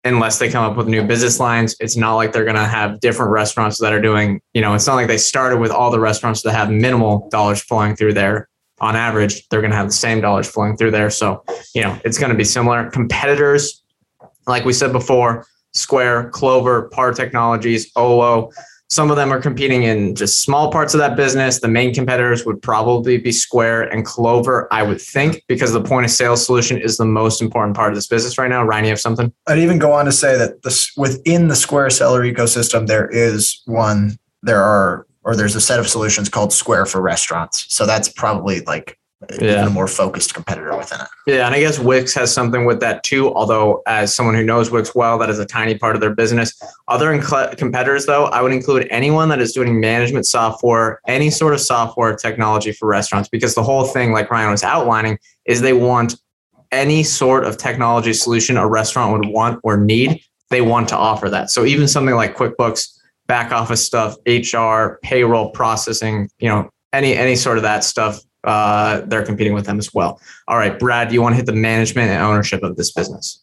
unless 0.03 0.39
they 0.39 0.49
come 0.49 0.63
up 0.63 0.77
with 0.77 0.87
new 0.87 1.03
business 1.03 1.39
lines. 1.39 1.75
It's 1.79 1.95
not 1.95 2.15
like 2.15 2.31
they're 2.31 2.43
going 2.43 2.55
to 2.55 2.65
have 2.65 2.99
different 2.99 3.31
restaurants 3.31 3.79
that 3.79 3.93
are 3.93 4.01
doing, 4.01 4.41
you 4.53 4.61
know, 4.61 4.73
it's 4.73 4.87
not 4.87 4.95
like 4.95 5.07
they 5.07 5.17
started 5.17 5.59
with 5.59 5.71
all 5.71 5.91
the 5.91 5.99
restaurants 5.99 6.41
that 6.43 6.53
have 6.53 6.71
minimal 6.71 7.29
dollars 7.29 7.61
flowing 7.61 7.95
through 7.95 8.13
there. 8.13 8.49
On 8.79 8.95
average, 8.95 9.47
they're 9.49 9.61
going 9.61 9.71
to 9.71 9.77
have 9.77 9.87
the 9.87 9.93
same 9.93 10.21
dollars 10.21 10.49
flowing 10.49 10.75
through 10.75 10.89
there. 10.91 11.11
So, 11.11 11.43
you 11.75 11.83
know, 11.83 11.99
it's 12.03 12.17
going 12.17 12.31
to 12.31 12.37
be 12.37 12.43
similar. 12.43 12.89
Competitors, 12.89 13.83
like 14.47 14.65
we 14.65 14.73
said 14.73 14.91
before, 14.91 15.45
Square, 15.73 16.31
Clover, 16.31 16.89
Par 16.89 17.13
Technologies, 17.13 17.91
Olo, 17.95 18.49
some 18.91 19.09
of 19.09 19.15
them 19.15 19.31
are 19.31 19.39
competing 19.39 19.83
in 19.83 20.13
just 20.15 20.41
small 20.41 20.69
parts 20.69 20.93
of 20.93 20.99
that 20.99 21.15
business. 21.15 21.61
The 21.61 21.69
main 21.69 21.93
competitors 21.93 22.45
would 22.45 22.61
probably 22.61 23.17
be 23.17 23.31
Square 23.31 23.83
and 23.83 24.05
Clover, 24.05 24.67
I 24.69 24.83
would 24.83 24.99
think, 24.99 25.41
because 25.47 25.71
the 25.71 25.81
point 25.81 26.05
of 26.05 26.11
sale 26.11 26.35
solution 26.35 26.77
is 26.77 26.97
the 26.97 27.05
most 27.05 27.41
important 27.41 27.77
part 27.77 27.93
of 27.93 27.95
this 27.95 28.07
business 28.07 28.37
right 28.37 28.49
now. 28.49 28.65
Ryan, 28.65 28.83
you 28.83 28.89
have 28.89 28.99
something? 28.99 29.31
I'd 29.47 29.59
even 29.59 29.79
go 29.79 29.93
on 29.93 30.03
to 30.05 30.11
say 30.11 30.37
that 30.37 30.63
this 30.63 30.91
within 30.97 31.47
the 31.47 31.55
Square 31.55 31.91
seller 31.91 32.21
ecosystem, 32.21 32.87
there 32.87 33.07
is 33.07 33.61
one, 33.65 34.17
there 34.43 34.61
are, 34.61 35.07
or 35.23 35.37
there's 35.37 35.55
a 35.55 35.61
set 35.61 35.79
of 35.79 35.87
solutions 35.87 36.27
called 36.27 36.51
Square 36.51 36.87
for 36.87 36.99
restaurants. 36.99 37.73
So 37.73 37.85
that's 37.85 38.09
probably 38.09 38.59
like 38.61 38.99
Yeah. 39.29 39.51
even 39.51 39.67
a 39.67 39.69
more 39.69 39.87
focused 39.87 40.33
competitor 40.33 40.75
within 40.75 40.99
it. 41.01 41.07
Yeah, 41.27 41.45
and 41.45 41.53
I 41.53 41.59
guess 41.59 41.77
Wix 41.77 42.13
has 42.15 42.33
something 42.33 42.65
with 42.65 42.79
that 42.79 43.03
too. 43.03 43.33
Although, 43.33 43.83
as 43.85 44.13
someone 44.15 44.33
who 44.35 44.43
knows 44.43 44.71
Wix 44.71 44.95
well, 44.95 45.19
that 45.19 45.29
is 45.29 45.37
a 45.37 45.45
tiny 45.45 45.77
part 45.77 45.95
of 45.95 46.01
their 46.01 46.13
business. 46.15 46.59
Other 46.87 47.07
inc- 47.15 47.57
competitors, 47.57 48.07
though, 48.07 48.25
I 48.25 48.41
would 48.41 48.51
include 48.51 48.87
anyone 48.89 49.29
that 49.29 49.39
is 49.39 49.53
doing 49.53 49.79
management 49.79 50.25
software, 50.25 50.99
any 51.07 51.29
sort 51.29 51.53
of 51.53 51.61
software 51.61 52.15
technology 52.15 52.71
for 52.71 52.87
restaurants, 52.87 53.29
because 53.29 53.53
the 53.53 53.63
whole 53.63 53.83
thing, 53.85 54.11
like 54.11 54.31
Ryan 54.31 54.51
was 54.51 54.63
outlining, 54.63 55.19
is 55.45 55.61
they 55.61 55.73
want 55.73 56.15
any 56.71 57.03
sort 57.03 57.43
of 57.43 57.57
technology 57.57 58.13
solution 58.13 58.57
a 58.57 58.67
restaurant 58.67 59.11
would 59.11 59.31
want 59.31 59.59
or 59.63 59.77
need. 59.77 60.21
They 60.49 60.61
want 60.61 60.89
to 60.89 60.97
offer 60.97 61.29
that. 61.29 61.51
So 61.51 61.65
even 61.65 61.87
something 61.87 62.15
like 62.15 62.35
QuickBooks, 62.35 62.97
back 63.27 63.51
office 63.51 63.85
stuff, 63.85 64.15
HR, 64.25 64.99
payroll 65.03 65.51
processing, 65.51 66.29
you 66.39 66.49
know, 66.49 66.69
any 66.93 67.15
any 67.15 67.35
sort 67.35 67.57
of 67.57 67.63
that 67.63 67.83
stuff 67.83 68.19
uh, 68.43 69.01
they're 69.05 69.25
competing 69.25 69.53
with 69.53 69.65
them 69.65 69.77
as 69.77 69.93
well. 69.93 70.19
All 70.47 70.57
right, 70.57 70.77
Brad, 70.77 71.09
do 71.09 71.13
you 71.13 71.21
want 71.21 71.33
to 71.33 71.37
hit 71.37 71.45
the 71.45 71.53
management 71.53 72.09
and 72.09 72.21
ownership 72.23 72.63
of 72.63 72.75
this 72.75 72.91
business? 72.91 73.41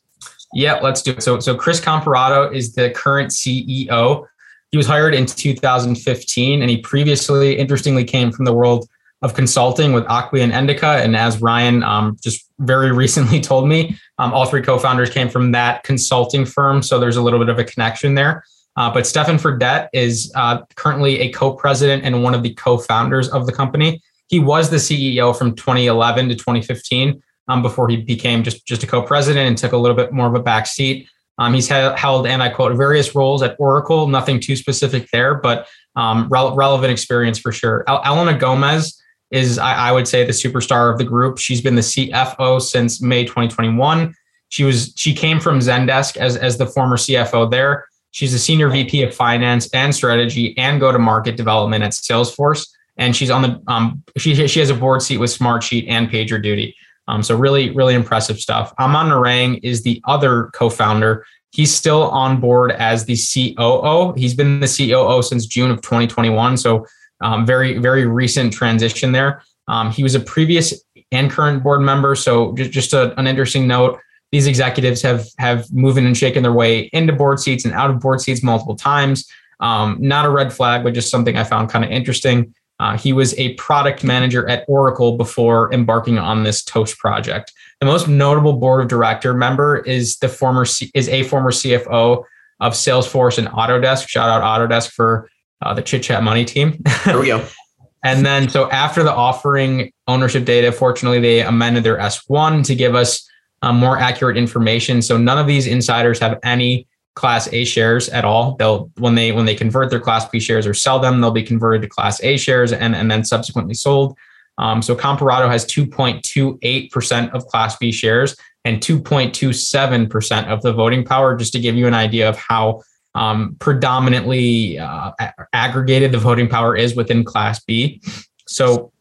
Yeah, 0.55 0.75
let's 0.75 1.03
do 1.03 1.13
it. 1.13 1.23
So, 1.23 1.41
so 1.41 1.55
Chris 1.55 1.81
Comparato 1.81 2.53
is 2.55 2.75
the 2.75 2.91
current 2.91 3.31
CEO. 3.31 4.27
He 4.71 4.77
was 4.77 4.87
hired 4.87 5.15
in 5.15 5.27
2015, 5.27 6.61
and 6.63 6.71
he 6.71 6.79
previously, 6.79 7.59
interestingly, 7.59 8.05
came 8.05 8.33
from 8.33 8.45
the 8.45 8.53
world 8.53 8.89
of 9.23 9.35
consulting 9.35 9.93
with 9.93 10.05
Acquia 10.05 10.45
and 10.45 10.53
Endeca. 10.53 11.03
And 11.03 11.17
as 11.17 11.41
Ryan 11.41 11.83
um, 11.83 12.17
just 12.23 12.49
very 12.61 12.93
recently 13.05 13.41
told 13.41 13.69
me, 13.69 13.99
um, 14.19 14.33
all 14.33 14.47
three 14.47 14.63
co-founders 14.63 15.11
came 15.11 15.29
from 15.29 15.53
that 15.53 15.83
consulting 15.83 16.45
firm. 16.45 16.83
So 16.83 16.99
there's 16.99 17.17
a 17.17 17.23
little 17.23 17.39
bit 17.39 17.49
of 17.49 17.59
a 17.59 17.65
connection 17.65 18.15
there. 18.15 18.45
Uh, 18.77 18.93
but 18.93 19.07
Stefan 19.07 19.39
Fredette 19.39 19.89
is 19.93 20.31
uh, 20.37 20.61
currently 20.77 21.19
a 21.21 21.33
co-president 21.33 22.05
and 22.05 22.23
one 22.23 22.33
of 22.33 22.45
the 22.45 22.55
co-founders 22.55 23.29
of 23.31 23.47
the 23.47 23.53
company. 23.53 24.01
He 24.29 24.39
was 24.39 24.71
the 24.71 24.77
CEO 24.77 25.37
from 25.37 25.55
2011 25.55 26.29
to 26.29 26.35
2015 26.35 27.23
um, 27.49 27.63
before 27.63 27.89
he 27.89 27.97
became 27.97 28.45
just, 28.45 28.67
just 28.67 28.83
a 28.83 28.87
co-president 28.87 29.47
and 29.47 29.57
took 29.59 29.73
a 29.73 29.77
little 29.77 29.97
bit 29.97 30.13
more 30.13 30.27
of 30.27 30.35
a 30.35 30.43
back 30.43 30.67
seat. 30.67 31.09
Um, 31.39 31.55
he's 31.55 31.69
held, 31.69 32.27
and 32.27 32.43
I 32.43 32.49
quote, 32.49 32.77
various 32.77 33.15
roles 33.15 33.43
at 33.43 33.57
Oracle, 33.59 34.09
nothing 34.09 34.41
too 34.41 34.57
specific 34.57 35.09
there, 35.13 35.37
but 35.37 35.69
um, 35.97 36.29
re- 36.31 36.53
relevant 36.55 36.91
experience 36.91 37.39
for 37.39 37.53
sure. 37.53 37.85
El- 37.87 38.03
Elena 38.05 38.37
Gomez 38.37 39.01
is, 39.31 39.59
I, 39.59 39.75
I, 39.75 39.93
would 39.93 40.09
say, 40.09 40.25
the 40.25 40.33
superstar 40.33 40.91
of 40.91 40.99
the 40.99 41.05
group. 41.05 41.39
She's 41.39 41.61
been 41.61 41.77
the 41.77 41.83
CFO 41.83 42.61
since 42.61 43.01
May 43.01 43.25
2021. 43.25 44.15
She 44.51 44.65
was 44.65 44.95
she 44.97 45.15
came 45.15 45.41
from 45.41 45.61
Zendesk 45.61 46.17
as, 46.17 46.37
as 46.37 46.57
the 46.57 46.67
former 46.67 46.97
CFO 46.97 47.51
there. 47.51 47.87
She's 48.11 48.33
a 48.33 48.39
senior 48.39 48.71
VP 48.71 49.03
of 49.03 49.15
finance 49.15 49.69
and 49.75 49.95
strategy 49.95 50.57
and 50.57 50.81
go 50.81 50.91
to 50.91 50.99
market 50.99 51.37
development 51.37 51.85
at 51.85 51.93
Salesforce. 51.93 52.67
And 52.99 53.15
she's 53.15 53.31
on 53.31 53.43
the 53.43 53.63
um, 53.69 54.03
she 54.17 54.47
she 54.49 54.61
has 54.61 54.71
a 54.71 54.75
board 54.75 55.03
seat 55.03 55.19
with 55.19 55.31
Smartsheet 55.31 55.87
and 55.89 56.09
PagerDuty. 56.09 56.75
Um, 57.09 57.23
so 57.23 57.37
really, 57.37 57.71
really 57.71 57.95
impressive 57.95 58.39
stuff. 58.39 58.75
Aman 58.79 59.07
Narang 59.07 59.61
is 59.63 59.83
the 59.83 60.01
other 60.07 60.51
co-founder. 60.53 61.25
He's 61.53 61.75
still 61.75 62.11
on 62.11 62.39
board 62.39 62.73
as 62.73 63.07
the 63.07 63.17
COO. 63.17 64.13
He's 64.15 64.35
been 64.35 64.61
the 64.61 64.67
COO 64.67 65.23
since 65.23 65.47
June 65.47 65.71
of 65.71 65.81
2021. 65.81 66.59
So 66.59 66.87
um, 67.23 67.47
very, 67.47 67.79
very 67.79 68.07
recent 68.07 68.53
transition 68.53 69.13
there. 69.13 69.43
Um, 69.67 69.91
he 69.91 70.03
was 70.03 70.15
a 70.15 70.21
previous 70.21 70.83
and 71.11 71.31
current 71.31 71.63
board 71.63 71.81
member. 71.81 72.15
So 72.15 72.55
just, 72.55 72.71
just 72.71 72.93
a, 72.93 73.19
an 73.19 73.27
interesting 73.27 73.67
note. 73.67 73.99
These 74.31 74.47
executives 74.47 75.01
have 75.03 75.27
have 75.39 75.73
moving 75.73 76.05
and 76.05 76.15
shaken 76.17 76.43
their 76.43 76.53
way 76.53 76.91
into 76.93 77.15
board 77.15 77.41
seats 77.41 77.65
and 77.65 77.73
out 77.73 77.89
of 77.89 78.01
board 78.01 78.21
seats 78.21 78.43
multiple 78.43 78.77
times. 78.77 79.27
Um, 79.61 79.97
not 80.01 80.27
a 80.27 80.31
red 80.31 80.53
flag, 80.53 80.85
but 80.85 80.93
just 80.93 81.11
something 81.11 81.37
I 81.37 81.45
found 81.45 81.71
kind 81.71 81.85
of 81.85 81.91
interesting. 81.91 82.55
Uh, 82.81 82.97
he 82.97 83.13
was 83.13 83.37
a 83.39 83.55
product 83.55 84.05
manager 84.05 84.49
at 84.49 84.65
Oracle 84.69 85.17
before 85.17 85.73
embarking 85.73 86.19
on 86.19 86.45
this 86.45 86.63
Toast 86.63 86.99
project. 86.99 87.53
The 87.81 87.87
most 87.87 88.09
notable 88.09 88.55
board 88.55 88.83
of 88.83 88.89
director 88.89 89.35
member 89.35 89.79
is 89.79 90.17
the 90.19 90.29
former 90.29 90.65
C- 90.65 90.91
is 90.95 91.09
a 91.09 91.25
former 91.25 91.51
CFO 91.51 92.25
of 92.61 92.73
Salesforce 92.73 93.39
and 93.39 93.49
Autodesk. 93.49 94.09
Shout 94.09 94.29
out 94.29 94.43
Autodesk 94.43 94.91
for 94.91 95.29
uh, 95.63 95.75
the 95.75 95.83
Chit 95.83 96.03
Chat 96.03 96.23
Money 96.23 96.45
team. 96.45 96.83
There 97.05 97.19
we 97.19 97.27
go. 97.27 97.47
and 98.05 98.25
then 98.25 98.49
so 98.49 98.71
after 98.71 99.03
the 99.03 99.13
offering 99.13 99.93
ownership 100.07 100.45
data, 100.45 100.73
fortunately 100.73 101.21
they 101.21 101.43
amended 101.43 101.85
their 101.85 101.99
S1 101.99 102.65
to 102.67 102.75
give 102.75 102.95
us 102.95 103.29
um, 103.63 103.77
more 103.77 103.99
accurate 103.99 104.37
information. 104.37 105.03
So 105.03 105.17
none 105.17 105.39
of 105.39 105.47
these 105.47 105.67
insiders 105.67 106.19
have 106.19 106.39
any 106.43 106.88
class 107.19 107.53
A 107.53 107.65
shares 107.65 108.09
at 108.09 108.25
all. 108.25 108.55
They'll 108.57 108.91
when 108.97 109.17
they 109.17 109.33
when 109.33 109.45
they 109.45 109.57
convert 109.57 109.91
their 109.91 110.01
class 110.01 110.27
B 110.29 110.39
shares 110.39 110.67
or 110.67 110.73
sell 110.73 111.01
them, 111.01 111.21
they'll 111.21 111.33
be 111.33 111.43
converted 111.43 111.83
to 111.83 111.89
class 111.89 112.23
A 112.23 112.37
shares 112.37 112.73
and, 112.73 112.95
and 112.95 113.11
then 113.11 113.25
subsequently 113.25 113.75
sold. 113.75 114.17
Um, 114.57 114.83
so 114.83 114.95
Comparato 114.95 115.49
has 115.51 115.65
2.28% 115.67 117.33
of 117.33 117.47
class 117.47 117.77
B 117.77 117.93
shares 117.93 118.37
and 118.65 118.81
2.27% 118.81 120.47
of 120.47 120.63
the 120.63 120.73
voting 120.73 121.05
power, 121.05 121.37
just 121.37 121.53
to 121.53 121.61
give 121.61 121.75
you 121.77 121.87
an 121.87 121.95
idea 121.95 122.29
of 122.29 122.37
how 122.37 122.83
um, 123.15 123.57
predominantly 123.59 124.79
uh, 124.79 125.13
aggregated 125.53 126.13
the 126.13 126.19
voting 126.19 126.49
power 126.49 126.77
is 126.77 126.95
within 126.95 127.25
class 127.25 127.63
B. 127.65 128.01
So 128.47 128.93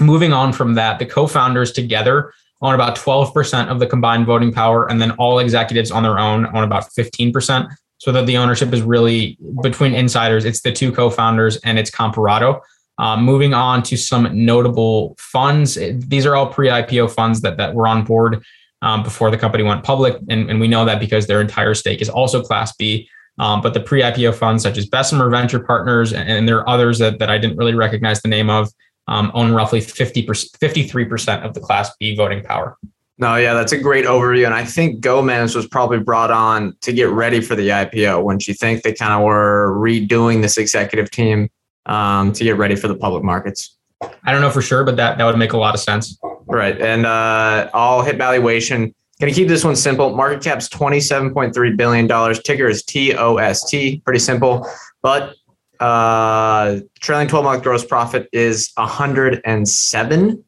moving 0.00 0.32
on 0.32 0.52
from 0.52 0.74
that, 0.74 0.98
the 0.98 1.06
co-founders 1.06 1.72
together 1.72 2.32
own 2.64 2.74
about 2.74 2.96
12% 2.96 3.68
of 3.68 3.78
the 3.78 3.86
combined 3.86 4.26
voting 4.26 4.52
power, 4.52 4.90
and 4.90 5.00
then 5.00 5.12
all 5.12 5.38
executives 5.38 5.90
on 5.90 6.02
their 6.02 6.18
own 6.18 6.46
own 6.56 6.64
about 6.64 6.84
15%. 6.98 7.68
So 7.98 8.12
that 8.12 8.26
the 8.26 8.36
ownership 8.36 8.72
is 8.72 8.82
really 8.82 9.38
between 9.62 9.94
insiders. 9.94 10.44
It's 10.44 10.60
the 10.60 10.72
two 10.72 10.92
co-founders 10.92 11.56
and 11.58 11.78
it's 11.78 11.90
Comparato. 11.90 12.60
Um, 12.98 13.22
moving 13.24 13.54
on 13.54 13.82
to 13.84 13.96
some 13.96 14.44
notable 14.44 15.16
funds. 15.18 15.76
These 15.76 16.26
are 16.26 16.36
all 16.36 16.46
pre-IPO 16.46 17.10
funds 17.12 17.40
that 17.40 17.56
that 17.56 17.74
were 17.74 17.86
on 17.86 18.04
board 18.04 18.44
um, 18.82 19.02
before 19.02 19.30
the 19.30 19.38
company 19.38 19.64
went 19.64 19.84
public, 19.84 20.18
and, 20.28 20.50
and 20.50 20.60
we 20.60 20.68
know 20.68 20.84
that 20.84 21.00
because 21.00 21.26
their 21.26 21.40
entire 21.40 21.74
stake 21.74 22.02
is 22.02 22.08
also 22.08 22.42
Class 22.42 22.74
B. 22.76 23.08
Um, 23.38 23.62
but 23.62 23.74
the 23.74 23.80
pre-IPO 23.80 24.34
funds 24.34 24.62
such 24.62 24.78
as 24.78 24.86
Bessemer 24.86 25.28
Venture 25.28 25.58
Partners 25.58 26.12
and, 26.12 26.28
and 26.28 26.48
there 26.48 26.58
are 26.58 26.68
others 26.68 27.00
that, 27.00 27.18
that 27.18 27.30
I 27.30 27.38
didn't 27.38 27.56
really 27.56 27.74
recognize 27.74 28.20
the 28.22 28.28
name 28.28 28.48
of 28.48 28.70
um, 29.08 29.30
own 29.34 29.52
roughly 29.52 29.80
fifty 29.80 30.22
percent, 30.22 30.52
53% 30.60 31.44
of 31.44 31.54
the 31.54 31.60
Class 31.60 31.94
B 31.98 32.16
voting 32.16 32.42
power. 32.42 32.76
No, 33.16 33.36
yeah, 33.36 33.54
that's 33.54 33.72
a 33.72 33.78
great 33.78 34.06
overview. 34.06 34.44
And 34.44 34.54
I 34.54 34.64
think 34.64 35.00
Gomez 35.00 35.54
was 35.54 35.66
probably 35.68 36.00
brought 36.00 36.32
on 36.32 36.76
to 36.80 36.92
get 36.92 37.10
ready 37.10 37.40
for 37.40 37.54
the 37.54 37.68
IPO 37.68 38.24
when 38.24 38.38
you 38.40 38.54
think 38.54 38.82
they 38.82 38.92
kind 38.92 39.12
of 39.12 39.22
were 39.22 39.72
redoing 39.78 40.42
this 40.42 40.58
executive 40.58 41.10
team 41.12 41.48
um, 41.86 42.32
to 42.32 42.42
get 42.42 42.56
ready 42.56 42.74
for 42.74 42.88
the 42.88 42.94
public 42.96 43.22
markets. 43.22 43.76
I 44.24 44.32
don't 44.32 44.40
know 44.40 44.50
for 44.50 44.62
sure, 44.62 44.82
but 44.84 44.96
that, 44.96 45.18
that 45.18 45.24
would 45.24 45.38
make 45.38 45.52
a 45.52 45.56
lot 45.56 45.74
of 45.74 45.80
sense. 45.80 46.18
Right. 46.46 46.78
And 46.80 47.06
uh, 47.06 47.70
I'll 47.72 48.02
hit 48.02 48.16
valuation. 48.16 48.92
Going 49.20 49.32
to 49.32 49.40
keep 49.40 49.46
this 49.46 49.64
one 49.64 49.76
simple. 49.76 50.14
Market 50.14 50.42
cap's 50.42 50.68
$27.3 50.68 51.76
billion. 51.76 52.34
Ticker 52.42 52.66
is 52.66 52.82
TOST. 52.82 54.04
Pretty 54.04 54.18
simple. 54.18 54.68
But 55.02 55.36
uh, 55.80 56.80
trailing 57.00 57.28
12 57.28 57.44
month 57.44 57.62
gross 57.62 57.84
profit 57.84 58.28
is 58.32 58.72
107. 58.76 60.44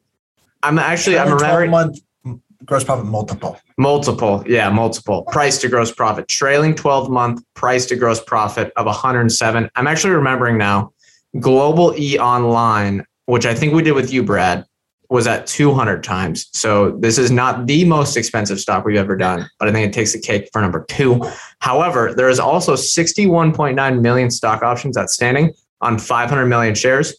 I'm 0.63 0.79
actually, 0.79 1.19
I'm 1.19 1.31
remembering. 1.31 1.71
month 1.71 1.99
gross 2.65 2.83
profit 2.83 3.05
multiple. 3.05 3.59
Multiple. 3.77 4.43
Yeah, 4.47 4.69
multiple. 4.69 5.23
Price 5.23 5.59
to 5.59 5.69
gross 5.69 5.91
profit. 5.91 6.27
Trailing 6.27 6.75
12 6.75 7.09
month 7.09 7.43
price 7.53 7.85
to 7.87 7.95
gross 7.95 8.21
profit 8.21 8.71
of 8.75 8.85
107. 8.85 9.69
I'm 9.75 9.87
actually 9.87 10.13
remembering 10.13 10.57
now. 10.57 10.93
Global 11.39 11.93
E 11.97 12.17
Online, 12.17 13.05
which 13.25 13.45
I 13.45 13.53
think 13.53 13.73
we 13.73 13.83
did 13.83 13.93
with 13.93 14.11
you, 14.11 14.23
Brad, 14.23 14.65
was 15.09 15.27
at 15.27 15.47
200 15.47 16.03
times. 16.03 16.49
So 16.53 16.91
this 16.91 17.17
is 17.17 17.31
not 17.31 17.65
the 17.65 17.85
most 17.85 18.17
expensive 18.17 18.59
stock 18.59 18.85
we've 18.85 18.97
ever 18.97 19.15
done, 19.15 19.49
but 19.59 19.69
I 19.69 19.71
think 19.71 19.87
it 19.87 19.93
takes 19.93 20.13
the 20.13 20.19
cake 20.19 20.49
for 20.51 20.61
number 20.61 20.85
two. 20.89 21.21
However, 21.59 22.13
there 22.13 22.29
is 22.29 22.39
also 22.39 22.73
61.9 22.73 24.01
million 24.01 24.29
stock 24.29 24.63
options 24.63 24.97
outstanding 24.97 25.53
on 25.81 25.97
500 25.97 26.45
million 26.45 26.75
shares. 26.75 27.15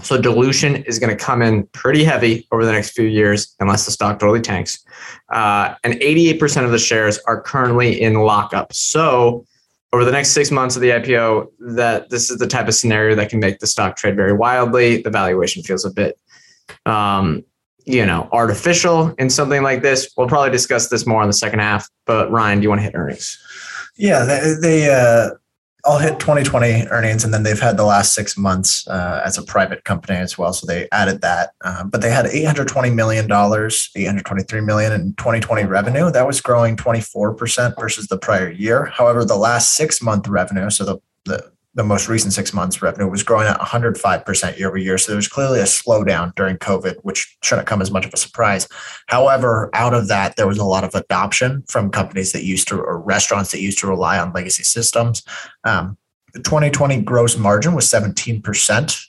So 0.00 0.20
dilution 0.20 0.76
is 0.84 0.98
going 0.98 1.16
to 1.16 1.22
come 1.22 1.42
in 1.42 1.66
pretty 1.68 2.04
heavy 2.04 2.46
over 2.52 2.64
the 2.64 2.70
next 2.70 2.90
few 2.90 3.06
years, 3.06 3.54
unless 3.58 3.84
the 3.84 3.90
stock 3.90 4.20
totally 4.20 4.40
tanks. 4.40 4.84
Uh, 5.28 5.74
and 5.82 5.94
88% 5.94 6.64
of 6.64 6.70
the 6.70 6.78
shares 6.78 7.18
are 7.26 7.40
currently 7.42 8.00
in 8.00 8.14
lockup. 8.14 8.72
So 8.72 9.44
over 9.92 10.04
the 10.04 10.12
next 10.12 10.30
six 10.30 10.50
months 10.50 10.76
of 10.76 10.82
the 10.82 10.90
IPO, 10.90 11.48
that 11.60 12.10
this 12.10 12.30
is 12.30 12.38
the 12.38 12.46
type 12.46 12.68
of 12.68 12.74
scenario 12.74 13.16
that 13.16 13.28
can 13.28 13.40
make 13.40 13.58
the 13.58 13.66
stock 13.66 13.96
trade 13.96 14.14
very 14.14 14.32
wildly. 14.32 15.02
The 15.02 15.10
valuation 15.10 15.62
feels 15.62 15.84
a 15.84 15.90
bit 15.90 16.18
um, 16.86 17.44
you 17.84 18.04
know, 18.04 18.28
artificial 18.32 19.14
in 19.18 19.30
something 19.30 19.62
like 19.62 19.82
this. 19.82 20.12
We'll 20.16 20.28
probably 20.28 20.50
discuss 20.50 20.88
this 20.88 21.06
more 21.06 21.22
in 21.22 21.28
the 21.28 21.32
second 21.32 21.60
half. 21.60 21.88
But 22.06 22.30
Ryan, 22.30 22.58
do 22.58 22.64
you 22.64 22.68
want 22.68 22.80
to 22.80 22.84
hit 22.84 22.94
earnings? 22.94 23.38
Yeah, 23.96 24.24
they, 24.24 24.54
they 24.60 24.94
uh, 24.94 25.30
I'll 25.84 25.98
hit 25.98 26.20
2020 26.20 26.88
earnings, 26.88 27.24
and 27.24 27.32
then 27.32 27.44
they've 27.44 27.58
had 27.58 27.78
the 27.78 27.84
last 27.84 28.12
six 28.12 28.36
months 28.36 28.86
uh, 28.88 29.22
as 29.24 29.38
a 29.38 29.42
private 29.42 29.84
company 29.84 30.18
as 30.18 30.36
well. 30.36 30.52
So 30.52 30.66
they 30.66 30.86
added 30.92 31.22
that, 31.22 31.52
uh, 31.64 31.84
but 31.84 32.02
they 32.02 32.10
had 32.10 32.26
820 32.26 32.90
million 32.90 33.26
dollars, 33.26 33.90
823 33.96 34.60
million 34.60 34.92
in 34.92 35.14
2020 35.14 35.64
revenue. 35.64 36.10
That 36.10 36.26
was 36.26 36.42
growing 36.42 36.76
24 36.76 37.34
percent 37.34 37.74
versus 37.78 38.08
the 38.08 38.18
prior 38.18 38.50
year. 38.50 38.86
However, 38.86 39.24
the 39.24 39.36
last 39.36 39.74
six 39.74 40.02
month 40.02 40.28
revenue, 40.28 40.68
so 40.68 40.84
the 40.84 40.98
the 41.24 41.52
the 41.74 41.84
most 41.84 42.08
recent 42.08 42.32
six 42.32 42.52
months 42.52 42.82
revenue 42.82 43.08
was 43.08 43.22
growing 43.22 43.46
at 43.46 43.60
105% 43.60 44.58
year 44.58 44.68
over 44.68 44.78
year. 44.78 44.98
So 44.98 45.12
there 45.12 45.16
was 45.16 45.28
clearly 45.28 45.60
a 45.60 45.64
slowdown 45.64 46.34
during 46.34 46.56
COVID, 46.56 46.96
which 47.02 47.36
shouldn't 47.42 47.68
come 47.68 47.82
as 47.82 47.90
much 47.90 48.06
of 48.06 48.12
a 48.12 48.16
surprise. 48.16 48.66
However, 49.06 49.70
out 49.74 49.94
of 49.94 50.08
that, 50.08 50.36
there 50.36 50.48
was 50.48 50.58
a 50.58 50.64
lot 50.64 50.84
of 50.84 50.94
adoption 50.94 51.62
from 51.68 51.90
companies 51.90 52.32
that 52.32 52.44
used 52.44 52.68
to, 52.68 52.80
or 52.80 52.98
restaurants 52.98 53.52
that 53.52 53.60
used 53.60 53.78
to 53.80 53.86
rely 53.86 54.18
on 54.18 54.32
legacy 54.32 54.64
systems. 54.64 55.22
Um, 55.64 55.96
the 56.32 56.40
2020 56.40 57.02
gross 57.02 57.36
margin 57.36 57.74
was 57.74 57.86
17%. 57.86 59.06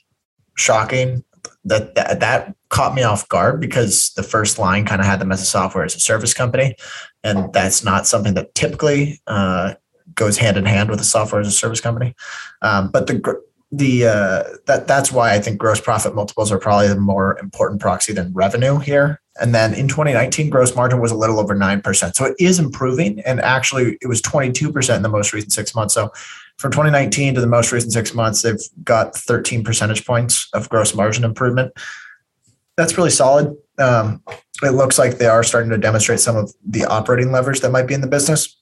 Shocking. 0.56 1.24
That, 1.64 1.94
that 1.94 2.20
that 2.20 2.54
caught 2.70 2.94
me 2.94 3.02
off 3.02 3.28
guard 3.28 3.60
because 3.60 4.12
the 4.14 4.22
first 4.22 4.58
line 4.58 4.84
kind 4.86 5.00
of 5.00 5.06
had 5.06 5.20
them 5.20 5.32
as 5.32 5.42
a 5.42 5.46
software 5.46 5.84
as 5.84 5.94
a 5.94 6.00
service 6.00 6.32
company, 6.32 6.74
and 7.22 7.52
that's 7.52 7.84
not 7.84 8.06
something 8.06 8.34
that 8.34 8.54
typically 8.54 9.20
uh, 9.26 9.74
goes 10.20 10.36
hand 10.36 10.56
in 10.56 10.66
hand 10.66 10.90
with 10.90 11.00
a 11.00 11.04
software 11.04 11.40
as 11.40 11.48
a 11.48 11.52
service 11.52 11.80
company. 11.80 12.14
Um, 12.62 12.90
but 12.90 13.08
the 13.08 13.42
the 13.72 14.06
uh, 14.06 14.42
that 14.66 14.86
that's 14.86 15.10
why 15.10 15.32
I 15.32 15.40
think 15.40 15.58
gross 15.58 15.80
profit 15.80 16.14
multiples 16.14 16.52
are 16.52 16.58
probably 16.58 16.88
the 16.88 16.96
more 16.96 17.38
important 17.38 17.80
proxy 17.80 18.12
than 18.12 18.32
revenue 18.32 18.78
here. 18.78 19.20
And 19.40 19.54
then 19.54 19.72
in 19.74 19.88
2019, 19.88 20.50
gross 20.50 20.74
margin 20.76 21.00
was 21.00 21.12
a 21.12 21.16
little 21.16 21.40
over 21.40 21.54
nine 21.54 21.80
percent, 21.80 22.16
so 22.16 22.26
it 22.26 22.36
is 22.38 22.58
improving. 22.58 23.20
And 23.20 23.40
actually, 23.40 23.96
it 24.02 24.08
was 24.08 24.20
22 24.20 24.72
percent 24.72 24.96
in 24.96 25.02
the 25.02 25.08
most 25.08 25.32
recent 25.32 25.52
six 25.52 25.74
months. 25.74 25.94
So 25.94 26.12
from 26.58 26.72
2019 26.72 27.34
to 27.34 27.40
the 27.40 27.46
most 27.46 27.72
recent 27.72 27.92
six 27.92 28.12
months, 28.12 28.42
they've 28.42 28.60
got 28.84 29.16
13 29.16 29.64
percentage 29.64 30.04
points 30.04 30.48
of 30.52 30.68
gross 30.68 30.94
margin 30.94 31.24
improvement. 31.24 31.72
That's 32.76 32.98
really 32.98 33.10
solid. 33.10 33.56
Um, 33.78 34.22
it 34.62 34.70
looks 34.70 34.98
like 34.98 35.16
they 35.16 35.26
are 35.26 35.42
starting 35.42 35.70
to 35.70 35.78
demonstrate 35.78 36.20
some 36.20 36.36
of 36.36 36.52
the 36.66 36.84
operating 36.84 37.32
leverage 37.32 37.60
that 37.60 37.70
might 37.70 37.86
be 37.86 37.94
in 37.94 38.02
the 38.02 38.06
business. 38.06 38.59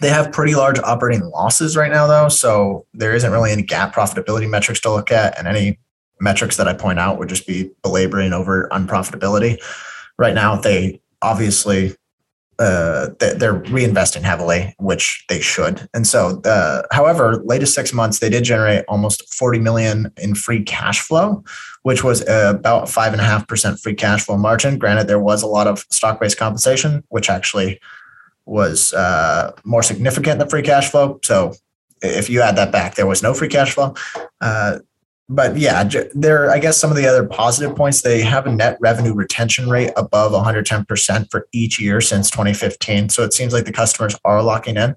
They 0.00 0.08
have 0.08 0.32
pretty 0.32 0.54
large 0.54 0.78
operating 0.80 1.24
losses 1.30 1.76
right 1.76 1.90
now, 1.90 2.06
though. 2.06 2.28
So 2.28 2.86
there 2.94 3.14
isn't 3.14 3.30
really 3.30 3.52
any 3.52 3.62
GAAP 3.62 3.92
profitability 3.92 4.48
metrics 4.48 4.80
to 4.80 4.90
look 4.90 5.12
at 5.12 5.38
and 5.38 5.46
any 5.46 5.78
metrics 6.20 6.56
that 6.56 6.68
I 6.68 6.74
point 6.74 6.98
out 6.98 7.18
would 7.18 7.28
just 7.28 7.46
be 7.46 7.70
belaboring 7.82 8.32
over 8.32 8.68
unprofitability. 8.72 9.58
Right 10.18 10.34
now, 10.34 10.56
they 10.56 11.00
obviously 11.22 11.94
uh, 12.58 13.08
they're 13.18 13.60
reinvesting 13.62 14.22
heavily, 14.22 14.74
which 14.78 15.24
they 15.28 15.40
should. 15.40 15.88
And 15.92 16.06
so, 16.06 16.40
uh, 16.42 16.82
however, 16.92 17.42
latest 17.44 17.74
six 17.74 17.92
months 17.92 18.20
they 18.20 18.30
did 18.30 18.44
generate 18.44 18.84
almost 18.86 19.34
40 19.34 19.58
million 19.58 20.12
in 20.18 20.36
free 20.36 20.62
cash 20.62 21.00
flow, 21.00 21.42
which 21.82 22.04
was 22.04 22.22
about 22.28 22.88
five 22.88 23.12
and 23.12 23.20
a 23.20 23.24
half 23.24 23.48
percent 23.48 23.80
free 23.80 23.94
cash 23.94 24.24
flow 24.24 24.36
margin. 24.36 24.78
Granted, 24.78 25.08
there 25.08 25.18
was 25.18 25.42
a 25.42 25.48
lot 25.48 25.66
of 25.66 25.84
stock 25.90 26.20
based 26.20 26.38
compensation, 26.38 27.02
which 27.08 27.28
actually 27.28 27.80
was 28.46 28.92
uh, 28.92 29.52
more 29.64 29.82
significant 29.82 30.38
than 30.38 30.48
free 30.48 30.62
cash 30.62 30.90
flow. 30.90 31.18
So, 31.22 31.54
if 32.02 32.28
you 32.28 32.42
add 32.42 32.56
that 32.56 32.70
back, 32.70 32.96
there 32.96 33.06
was 33.06 33.22
no 33.22 33.32
free 33.32 33.48
cash 33.48 33.72
flow. 33.72 33.94
Uh, 34.40 34.80
but 35.28 35.56
yeah, 35.56 35.88
there. 36.14 36.50
I 36.50 36.58
guess 36.58 36.76
some 36.76 36.90
of 36.90 36.96
the 36.96 37.06
other 37.06 37.26
positive 37.26 37.74
points 37.74 38.02
they 38.02 38.20
have 38.20 38.46
a 38.46 38.52
net 38.52 38.76
revenue 38.80 39.14
retention 39.14 39.70
rate 39.70 39.90
above 39.96 40.32
110% 40.32 41.30
for 41.30 41.48
each 41.52 41.80
year 41.80 42.00
since 42.02 42.30
2015. 42.30 43.08
So 43.08 43.22
it 43.22 43.32
seems 43.32 43.52
like 43.52 43.64
the 43.64 43.72
customers 43.72 44.14
are 44.24 44.42
locking 44.42 44.76
in, 44.76 44.94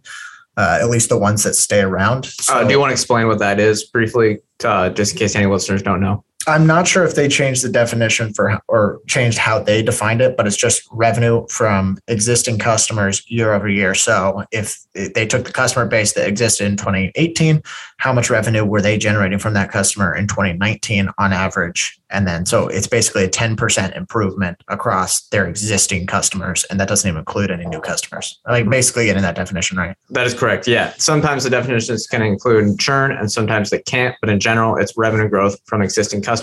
uh, 0.58 0.80
at 0.82 0.90
least 0.90 1.08
the 1.08 1.18
ones 1.18 1.44
that 1.44 1.54
stay 1.54 1.82
around. 1.82 2.26
So, 2.26 2.56
uh, 2.56 2.64
do 2.66 2.72
you 2.72 2.80
want 2.80 2.90
to 2.90 2.94
explain 2.94 3.28
what 3.28 3.40
that 3.40 3.60
is 3.60 3.86
briefly, 3.86 4.40
uh, 4.66 4.90
just 4.90 5.14
in 5.14 5.20
case 5.20 5.34
any 5.36 5.46
listeners 5.46 5.82
don't 5.82 6.02
know? 6.02 6.26
I'm 6.48 6.66
not 6.66 6.88
sure 6.88 7.04
if 7.04 7.16
they 7.16 7.28
changed 7.28 7.64
the 7.64 7.70
definition 7.70 8.34
for 8.34 8.58
or 8.70 9.02
changed 9.06 9.38
how 9.38 9.60
they 9.60 9.84
defined 9.84 10.22
it, 10.22 10.38
but 10.38 10.48
it's 10.48 10.56
just 10.56 10.88
revenue 10.92 11.46
from 11.50 11.98
existing 12.08 12.58
customers 12.58 13.30
year 13.30 13.54
over 13.54 13.68
year. 13.68 13.94
So 13.94 14.46
if 14.52 14.80
they 14.94 15.26
took 15.28 15.44
the 15.44 15.52
customer 15.52 15.86
base 15.86 16.14
that 16.14 16.26
existed 16.26 16.66
in 16.66 16.78
2018, 16.78 17.62
how 17.98 18.14
much 18.14 18.30
revenue 18.30 18.64
were 18.64 18.82
they 18.82 18.98
generating 18.98 19.40
from 19.40 19.54
that 19.56 19.72
customer 19.72 20.16
in 20.16 20.28
2019 20.28 21.10
on 21.18 21.34
average? 21.34 22.00
And 22.10 22.26
then 22.26 22.46
so 22.46 22.70
it's 22.70 22.88
basically 22.88 23.26
a 23.26 23.30
10% 23.30 23.98
improvement 23.98 24.64
across 24.70 25.28
their 25.28 25.46
existing 25.46 26.08
customers. 26.08 26.64
And 26.70 26.80
that 26.80 26.88
doesn't 26.88 27.08
even 27.08 27.20
include 27.20 27.52
any 27.52 27.66
new 27.66 27.82
customers. 27.82 28.40
Like 28.48 28.70
basically 28.70 29.08
getting 29.08 29.24
that 29.24 29.36
definition 29.36 29.78
right. 29.78 29.98
That 30.12 30.26
is 30.26 30.34
correct. 30.34 30.66
Yeah. 30.66 30.94
Sometimes 30.98 31.44
the 31.44 31.50
definitions 31.50 32.08
can 32.08 32.22
include 32.22 32.80
churn 32.80 33.12
and 33.12 33.30
sometimes 33.30 33.70
they 33.70 33.80
can't. 33.80 34.16
But 34.22 34.30
in 34.30 34.40
general, 34.40 34.78
it's 34.78 34.96
revenue 34.96 35.28
growth 35.28 35.60
from 35.66 35.82
existing 35.82 36.22
customers. 36.22 36.37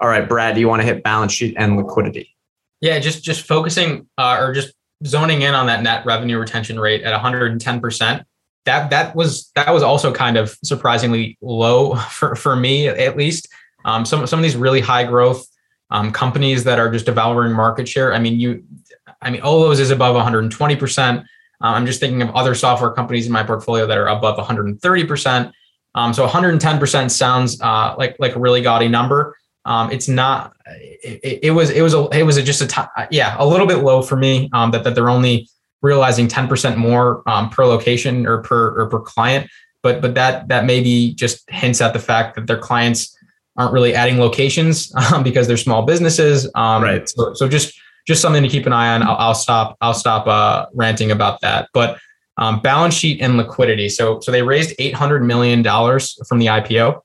All 0.00 0.08
right, 0.08 0.28
Brad, 0.28 0.54
do 0.54 0.60
you 0.60 0.68
want 0.68 0.82
to 0.82 0.86
hit 0.86 1.02
balance 1.02 1.32
sheet 1.32 1.54
and 1.58 1.76
liquidity? 1.76 2.34
Yeah, 2.80 2.98
just 2.98 3.24
just 3.24 3.46
focusing 3.46 4.06
uh, 4.18 4.36
or 4.40 4.52
just 4.52 4.74
zoning 5.06 5.42
in 5.42 5.54
on 5.54 5.66
that 5.66 5.82
net 5.82 6.04
revenue 6.04 6.38
retention 6.38 6.78
rate 6.78 7.02
at 7.02 7.18
110%. 7.18 8.24
That 8.66 8.90
that 8.90 9.14
was 9.14 9.50
that 9.54 9.72
was 9.72 9.82
also 9.82 10.12
kind 10.12 10.36
of 10.36 10.56
surprisingly 10.64 11.38
low 11.40 11.94
for, 12.10 12.34
for 12.36 12.56
me 12.56 12.88
at 12.88 13.16
least. 13.16 13.48
Um, 13.84 14.04
some 14.04 14.26
some 14.26 14.38
of 14.38 14.42
these 14.42 14.56
really 14.56 14.80
high 14.80 15.04
growth 15.04 15.46
um, 15.90 16.10
companies 16.10 16.64
that 16.64 16.78
are 16.78 16.90
just 16.90 17.06
devouring 17.06 17.52
market 17.52 17.86
share. 17.88 18.14
I 18.14 18.18
mean, 18.18 18.40
you, 18.40 18.64
I 19.20 19.30
mean, 19.30 19.42
Olo's 19.42 19.80
is 19.80 19.90
above 19.90 20.14
120 20.14 20.76
percent. 20.76 21.20
Uh, 21.62 21.68
I'm 21.68 21.86
just 21.86 22.00
thinking 22.00 22.22
of 22.22 22.30
other 22.30 22.54
software 22.54 22.90
companies 22.90 23.26
in 23.26 23.32
my 23.32 23.42
portfolio 23.42 23.86
that 23.86 23.98
are 23.98 24.08
above 24.08 24.36
130 24.38 25.04
percent. 25.04 25.54
Um, 25.94 26.12
so 26.12 26.22
110 26.22 26.78
percent 26.78 27.12
sounds 27.12 27.60
uh, 27.60 27.94
like 27.96 28.16
like 28.18 28.36
a 28.36 28.38
really 28.38 28.62
gaudy 28.62 28.88
number. 28.88 29.36
Um, 29.64 29.90
it's 29.90 30.08
not. 30.08 30.54
It, 30.66 31.40
it, 31.44 31.50
was 31.52 31.70
it 31.70 31.82
was 31.82 31.94
a 31.94 32.08
it 32.08 32.24
was 32.24 32.36
a, 32.36 32.42
just 32.42 32.60
a 32.60 32.66
t- 32.66 33.06
yeah 33.10 33.36
a 33.38 33.46
little 33.46 33.66
bit 33.66 33.78
low 33.78 34.02
for 34.02 34.16
me. 34.16 34.50
Um, 34.52 34.70
that 34.72 34.84
that 34.84 34.94
they're 34.94 35.10
only 35.10 35.48
realizing 35.82 36.28
10 36.28 36.48
percent 36.48 36.78
more 36.78 37.22
um, 37.26 37.50
per 37.50 37.64
location 37.64 38.26
or 38.26 38.42
per 38.42 38.80
or 38.80 38.88
per 38.88 39.00
client. 39.00 39.50
But 39.82 40.00
but 40.00 40.14
that 40.14 40.48
that 40.48 40.64
maybe 40.64 41.14
just 41.14 41.48
hints 41.50 41.80
at 41.80 41.92
the 41.92 41.98
fact 41.98 42.34
that 42.34 42.46
their 42.46 42.58
clients 42.58 43.16
aren't 43.56 43.72
really 43.72 43.94
adding 43.94 44.18
locations 44.18 44.92
um, 45.12 45.22
because 45.22 45.46
they're 45.46 45.56
small 45.56 45.82
businesses. 45.82 46.50
Um, 46.54 46.82
right. 46.82 47.08
So, 47.08 47.34
so 47.34 47.48
just 47.48 47.78
just 48.06 48.20
something 48.20 48.42
to 48.42 48.48
keep 48.48 48.66
an 48.66 48.72
eye 48.72 48.94
on. 48.94 49.02
I'll, 49.02 49.16
I'll 49.16 49.34
stop. 49.34 49.76
I'll 49.80 49.94
stop 49.94 50.26
uh, 50.26 50.66
ranting 50.74 51.10
about 51.10 51.40
that. 51.40 51.68
But 51.72 51.98
um, 52.36 52.60
balance 52.60 52.94
sheet 52.94 53.20
and 53.20 53.36
liquidity. 53.36 53.88
So 53.88 54.20
so 54.20 54.32
they 54.32 54.42
raised 54.42 54.74
eight 54.78 54.94
hundred 54.94 55.22
million 55.22 55.62
dollars 55.62 56.18
from 56.28 56.38
the 56.38 56.46
IPO. 56.46 57.00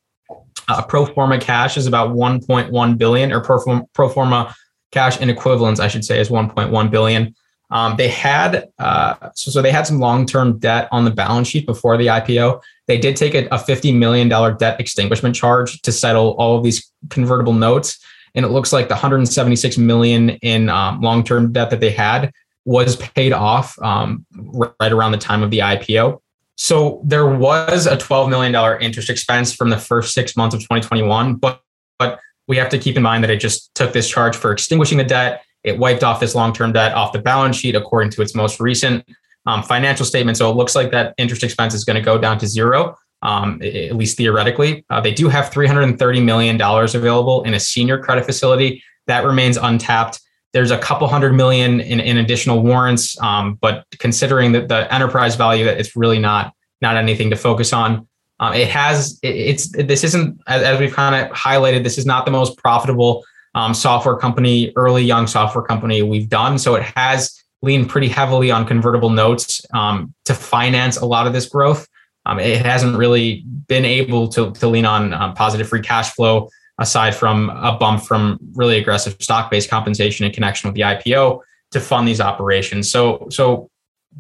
Uh, 0.68 0.84
pro 0.84 1.06
forma 1.06 1.40
cash 1.40 1.78
is 1.78 1.88
about 1.88 2.12
1.1 2.12 2.98
billion, 2.98 3.32
or 3.32 3.42
pro 3.42 4.10
forma, 4.10 4.56
cash 4.92 5.20
in 5.20 5.30
equivalents, 5.30 5.80
I 5.80 5.88
should 5.88 6.06
say, 6.06 6.20
is 6.20 6.30
1.1 6.30 6.92
billion. 6.92 7.36
Um, 7.72 7.96
they 7.98 8.08
had 8.08 8.70
uh, 8.80 9.32
so, 9.36 9.52
so 9.52 9.62
they 9.62 9.72
had 9.72 9.86
some 9.86 10.00
long-term 10.00 10.60
debt 10.60 10.88
on 10.92 11.06
the 11.06 11.12
balance 11.12 11.48
sheet 11.48 11.66
before 11.66 11.98
the 11.98 12.08
IPO. 12.08 12.62
They 12.88 12.98
did 12.98 13.16
take 13.16 13.36
a, 13.36 13.46
a 13.48 13.58
$50 13.58 13.96
million 13.98 14.28
debt 14.28 14.80
extinguishment 14.80 15.36
charge 15.36 15.82
to 15.82 15.92
settle 15.92 16.36
all 16.40 16.58
of 16.58 16.64
these 16.64 16.92
convertible 17.10 17.54
notes. 17.54 18.00
And 18.36 18.46
it 18.46 18.50
looks 18.50 18.74
like 18.74 18.88
the 18.88 18.96
176 18.96 19.78
million 19.78 20.32
in 20.42 20.70
um, 20.70 21.02
long-term 21.02 21.52
debt 21.52 21.70
that 21.72 21.80
they 21.80 21.92
had 21.92 22.32
was 22.66 22.96
paid 22.96 23.34
off 23.34 23.78
um, 23.82 24.26
right 24.34 24.92
around 24.92 25.12
the 25.12 25.18
time 25.18 25.44
of 25.44 25.52
the 25.52 25.60
IPO. 25.60 26.20
So 26.56 27.02
there 27.06 27.26
was 27.26 27.88
a 27.88 27.96
$12 27.96 28.30
million 28.30 28.82
interest 28.82 29.10
expense 29.10 29.54
from 29.54 29.70
the 29.70 29.78
first 29.78 30.14
six 30.14 30.36
months 30.36 30.54
of 30.54 30.62
2021, 30.62 31.36
but, 31.36 31.62
but 31.98 32.20
we 32.48 32.58
have 32.58 32.70
to 32.70 32.78
keep 32.78 32.98
in 32.98 33.04
mind 33.04 33.24
that 33.24 33.30
it 33.30 33.40
just 33.40 33.74
took 33.76 33.94
this 33.94 34.10
charge 34.10 34.36
for 34.36 34.52
extinguishing 34.52 34.98
the 34.98 35.04
debt. 35.06 35.44
It 35.64 35.80
wiped 35.80 36.04
off 36.04 36.20
this 36.20 36.36
long-term 36.36 36.74
debt 36.74 36.94
off 36.94 37.14
the 37.14 37.20
balance 37.20 37.56
sheet 37.56 37.76
according 37.76 38.12
to 38.12 38.22
its 38.22 38.36
most 38.36 38.60
recent 38.60 39.06
um, 39.46 39.64
financial 39.64 40.06
statement. 40.06 40.38
So 40.38 40.50
it 40.50 40.56
looks 40.56 40.76
like 40.76 40.92
that 40.92 41.14
interest 41.18 41.44
expense 41.44 41.74
is 41.74 41.86
going 41.86 41.96
to 41.96 42.02
go 42.02 42.18
down 42.18 42.38
to 42.40 42.48
zero, 42.48 42.98
um, 43.22 43.62
at 43.64 43.96
least 43.96 44.18
theoretically. 44.18 44.86
Uh, 44.90 45.00
they 45.00 45.14
do 45.14 45.30
have 45.30 45.52
$330 45.52 46.24
million 46.24 46.62
available 46.62 47.44
in 47.44 47.54
a 47.54 47.60
senior 47.60 48.00
credit 48.00 48.26
facility 48.26 48.84
that 49.08 49.26
remains 49.26 49.58
untapped 49.58 50.20
there's 50.54 50.72
a 50.72 50.78
couple 50.78 51.08
hundred 51.08 51.34
million 51.34 51.80
in, 51.80 52.00
in 52.00 52.18
additional 52.18 52.64
warrants, 52.64 53.20
um, 53.22 53.56
but 53.62 53.86
considering 54.00 54.52
that 54.54 54.68
the 54.68 54.92
enterprise 54.94 55.36
value, 55.36 55.66
that 55.66 55.80
it's 55.80 55.96
really 55.96 56.20
not 56.20 56.54
not 56.82 56.96
anything 56.96 57.30
to 57.30 57.36
focus 57.36 57.74
on. 57.74 58.08
Um, 58.40 58.54
it 58.54 58.70
has 58.70 59.20
it, 59.22 59.36
it's 59.36 59.72
this 59.72 60.04
isn't 60.04 60.40
as, 60.48 60.64
as 60.64 60.80
we've 60.80 60.94
kind 60.94 61.16
of 61.16 61.36
highlighted. 61.36 61.84
This 61.84 61.98
is 61.98 62.06
not 62.06 62.26
the 62.26 62.32
most 62.32 62.58
profitable 62.58 63.24
um, 63.54 63.74
software 63.74 64.16
company, 64.16 64.72
early 64.76 65.04
young 65.04 65.28
software 65.28 65.64
company 65.64 66.02
we've 66.02 66.30
done. 66.30 66.58
So 66.58 66.76
it 66.76 66.84
has 66.96 67.36
leaned 67.62 67.90
pretty 67.90 68.08
heavily 68.08 68.50
on 68.52 68.66
convertible 68.66 69.10
notes 69.10 69.66
um, 69.74 70.14
to 70.26 70.34
finance 70.34 70.98
a 70.98 71.06
lot 71.06 71.28
of 71.28 71.34
this 71.34 71.48
growth. 71.48 71.88
Um, 72.26 72.40
it 72.40 72.66
hasn't 72.66 72.98
really 72.98 73.44
been 73.68 73.86
able 73.86 74.30
to 74.30 74.52
to 74.52 74.68
lean 74.68 74.86
on 74.86 75.14
um, 75.14 75.34
positive 75.36 75.68
free 75.68 75.82
cash 75.82 76.12
flow 76.14 76.50
aside 76.80 77.14
from 77.14 77.50
a 77.52 77.78
bump 77.78 78.04
from 78.04 78.40
really 78.56 78.78
aggressive 78.78 79.16
stock-based 79.20 79.70
compensation 79.70 80.26
in 80.26 80.32
connection 80.32 80.68
with 80.68 80.76
the 80.76 80.82
IPO 80.82 81.42
to 81.72 81.80
fund 81.80 82.08
these 82.08 82.22
operations. 82.22 82.90
So, 82.90 83.28
so 83.30 83.70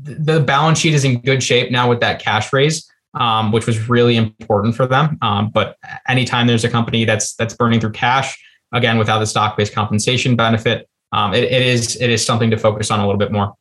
the 0.03 0.39
balance 0.39 0.79
sheet 0.79 0.93
is 0.93 1.03
in 1.03 1.21
good 1.21 1.41
shape 1.41 1.71
now 1.71 1.89
with 1.89 1.99
that 2.01 2.21
cash 2.21 2.53
raise, 2.53 2.89
um, 3.15 3.51
which 3.51 3.65
was 3.65 3.89
really 3.89 4.17
important 4.17 4.75
for 4.75 4.85
them. 4.85 5.17
Um, 5.21 5.49
but 5.49 5.77
anytime 6.07 6.47
there's 6.47 6.63
a 6.63 6.69
company 6.69 7.05
that's 7.05 7.33
that's 7.35 7.55
burning 7.55 7.79
through 7.79 7.93
cash, 7.93 8.37
again 8.71 8.97
without 8.99 9.19
the 9.19 9.25
stock-based 9.25 9.73
compensation 9.73 10.35
benefit, 10.35 10.87
um, 11.11 11.33
it, 11.33 11.45
it 11.45 11.61
is 11.61 11.99
it 11.99 12.09
is 12.09 12.23
something 12.23 12.51
to 12.51 12.57
focus 12.57 12.91
on 12.91 12.99
a 12.99 13.05
little 13.05 13.19
bit 13.19 13.31
more. 13.31 13.53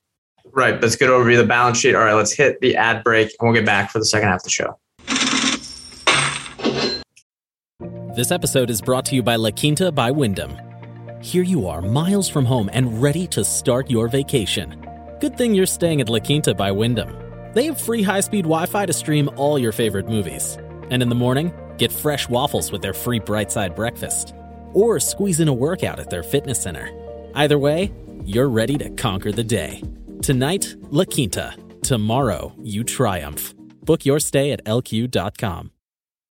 Right, 0.53 0.81
good 0.97 1.11
overview 1.11 1.33
of 1.33 1.39
the 1.39 1.47
balance 1.47 1.79
sheet. 1.79 1.95
All 1.95 2.05
right, 2.05 2.15
let's 2.15 2.33
hit 2.33 2.61
the 2.61 2.77
ad 2.77 3.05
break, 3.05 3.29
and 3.39 3.49
we'll 3.49 3.55
get 3.55 3.67
back 3.67 3.91
for 3.91 3.99
the 3.99 4.05
second 4.05 4.29
half 4.29 4.41
of 4.41 4.45
the 4.45 4.51
show. 4.51 4.79
This 8.19 8.33
episode 8.33 8.69
is 8.69 8.83
brought 8.83 9.05
to 9.07 9.15
you 9.15 9.23
by 9.23 9.37
La 9.37 9.53
Quinta 9.53 9.93
by 9.93 10.11
Wyndham. 10.11 10.59
Here 11.23 11.45
you 11.45 11.69
are, 11.69 11.81
miles 11.81 12.29
from 12.29 12.45
home 12.45 12.69
and 12.73 13.01
ready 13.01 13.29
to 13.29 13.45
start 13.45 13.89
your 13.89 14.09
vacation. 14.09 14.85
Good 15.21 15.39
thing 15.39 15.55
you're 15.55 15.67
staying 15.67 16.01
at 16.01 16.09
La 16.09 16.19
Quinta 16.19 16.53
by 16.53 16.73
Wyndham. 16.73 17.17
They 17.55 17.67
have 17.67 17.81
free 17.81 18.03
high 18.03 18.19
speed 18.19 18.43
Wi 18.43 18.67
Fi 18.67 18.87
to 18.87 18.93
stream 18.93 19.31
all 19.37 19.57
your 19.57 19.71
favorite 19.71 20.09
movies. 20.09 20.59
And 20.91 21.01
in 21.01 21.11
the 21.11 21.15
morning, 21.15 21.53
get 21.77 21.93
fresh 21.93 22.29
waffles 22.29 22.73
with 22.73 22.83
their 22.83 22.93
free 22.93 23.21
bright 23.21 23.53
side 23.53 23.77
breakfast. 23.77 24.35
Or 24.73 24.99
squeeze 24.99 25.39
in 25.39 25.47
a 25.47 25.55
workout 25.55 26.01
at 26.01 26.11
their 26.11 26.25
fitness 26.25 26.61
center. 26.61 26.91
Either 27.37 27.57
way, 27.57 27.93
you're 28.25 28.49
ready 28.49 28.77
to 28.79 28.91
conquer 28.91 29.31
the 29.31 29.45
day. 29.45 29.81
Tonight, 30.23 30.75
La 30.91 31.05
Quinta. 31.05 31.55
Tomorrow, 31.85 32.53
you 32.65 32.83
triumph. 32.83 33.55
Book 33.85 34.05
your 34.05 34.19
stay 34.19 34.51
at 34.51 34.65
lq.com. 34.65 35.71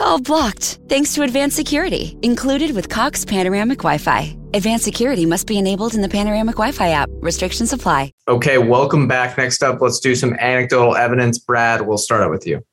All 0.00 0.18
blocked. 0.18 0.78
Thanks 0.88 1.14
to 1.14 1.22
advanced 1.22 1.56
security, 1.56 2.16
included 2.22 2.74
with 2.74 2.88
Cox 2.88 3.22
Panoramic 3.22 3.80
Wi 3.80 3.98
Fi. 3.98 4.34
Advanced 4.54 4.82
security 4.82 5.26
must 5.26 5.46
be 5.46 5.58
enabled 5.58 5.94
in 5.94 6.00
the 6.00 6.08
Panoramic 6.08 6.54
Wi 6.54 6.72
Fi 6.72 6.88
app. 6.88 7.10
Restrictions 7.20 7.74
apply. 7.74 8.14
Okay, 8.26 8.56
welcome 8.56 9.06
back. 9.06 9.36
Next 9.36 9.62
up, 9.62 9.82
let's 9.82 10.00
do 10.00 10.14
some 10.14 10.32
anecdotal 10.40 10.96
evidence. 10.96 11.38
Brad, 11.38 11.82
we'll 11.82 11.98
start 11.98 12.22
out 12.22 12.30
with 12.30 12.46
you. 12.46 12.64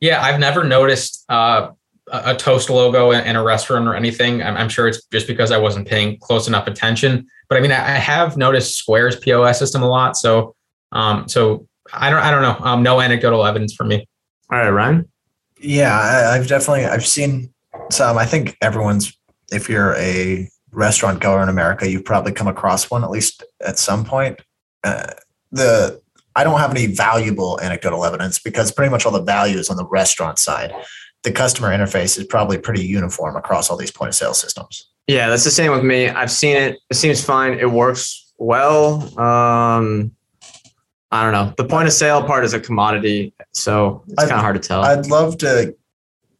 Yeah, 0.00 0.22
I've 0.22 0.38
never 0.38 0.62
noticed 0.62 1.24
uh, 1.28 1.70
a 2.12 2.36
toast 2.36 2.70
logo 2.70 3.10
in 3.10 3.34
a 3.34 3.42
restaurant 3.42 3.88
or 3.88 3.96
anything. 3.96 4.40
I'm, 4.40 4.56
I'm, 4.56 4.68
sure 4.68 4.86
it's 4.86 5.04
just 5.06 5.26
because 5.26 5.50
I 5.50 5.58
wasn't 5.58 5.88
paying 5.88 6.20
close 6.20 6.46
enough 6.46 6.68
attention. 6.68 7.26
But 7.48 7.58
I 7.58 7.62
mean, 7.62 7.72
I, 7.72 7.98
have 7.98 8.36
noticed 8.36 8.76
Square's 8.76 9.16
POS 9.16 9.58
system 9.58 9.82
a 9.82 9.88
lot. 9.88 10.16
So, 10.16 10.54
um, 10.92 11.28
so 11.28 11.66
I 11.92 12.10
don't, 12.10 12.20
I 12.20 12.30
don't 12.30 12.42
know. 12.42 12.64
Um, 12.64 12.84
no 12.84 13.00
anecdotal 13.00 13.44
evidence 13.44 13.74
for 13.74 13.84
me. 13.84 14.08
All 14.52 14.58
right, 14.58 14.70
Ryan. 14.70 15.10
Yeah, 15.60 15.98
I, 15.98 16.36
I've 16.36 16.48
definitely 16.48 16.86
I've 16.86 17.06
seen 17.06 17.52
some. 17.90 18.18
I 18.18 18.26
think 18.26 18.56
everyone's 18.62 19.16
if 19.52 19.68
you're 19.68 19.94
a 19.96 20.48
restaurant 20.72 21.20
goer 21.20 21.42
in 21.42 21.48
America, 21.48 21.88
you've 21.88 22.04
probably 22.04 22.32
come 22.32 22.48
across 22.48 22.90
one 22.90 23.04
at 23.04 23.10
least 23.10 23.44
at 23.64 23.78
some 23.78 24.04
point. 24.04 24.40
Uh, 24.82 25.12
the 25.52 26.00
I 26.36 26.44
don't 26.44 26.60
have 26.60 26.70
any 26.70 26.86
valuable 26.86 27.60
anecdotal 27.60 28.04
evidence 28.04 28.38
because 28.38 28.72
pretty 28.72 28.90
much 28.90 29.04
all 29.04 29.12
the 29.12 29.22
value 29.22 29.58
is 29.58 29.68
on 29.68 29.76
the 29.76 29.86
restaurant 29.86 30.38
side. 30.38 30.72
The 31.22 31.32
customer 31.32 31.68
interface 31.68 32.16
is 32.18 32.24
probably 32.24 32.56
pretty 32.56 32.84
uniform 32.84 33.36
across 33.36 33.68
all 33.68 33.76
these 33.76 33.90
point 33.90 34.08
of 34.10 34.14
sale 34.14 34.32
systems. 34.32 34.88
Yeah, 35.06 35.28
that's 35.28 35.44
the 35.44 35.50
same 35.50 35.72
with 35.72 35.82
me. 35.82 36.08
I've 36.08 36.30
seen 36.30 36.56
it. 36.56 36.78
It 36.88 36.94
seems 36.94 37.22
fine. 37.22 37.58
It 37.58 37.70
works 37.70 38.32
well. 38.38 39.18
Um, 39.18 40.12
I 41.10 41.24
don't 41.24 41.32
know. 41.32 41.52
The 41.56 41.64
point 41.64 41.88
of 41.88 41.92
sale 41.92 42.22
part 42.22 42.44
is 42.44 42.54
a 42.54 42.60
commodity, 42.60 43.34
so 43.52 44.04
it's 44.08 44.16
kind 44.16 44.32
of 44.32 44.40
hard 44.40 44.60
to 44.60 44.66
tell. 44.66 44.82
I'd 44.82 45.06
love 45.06 45.38
to 45.38 45.74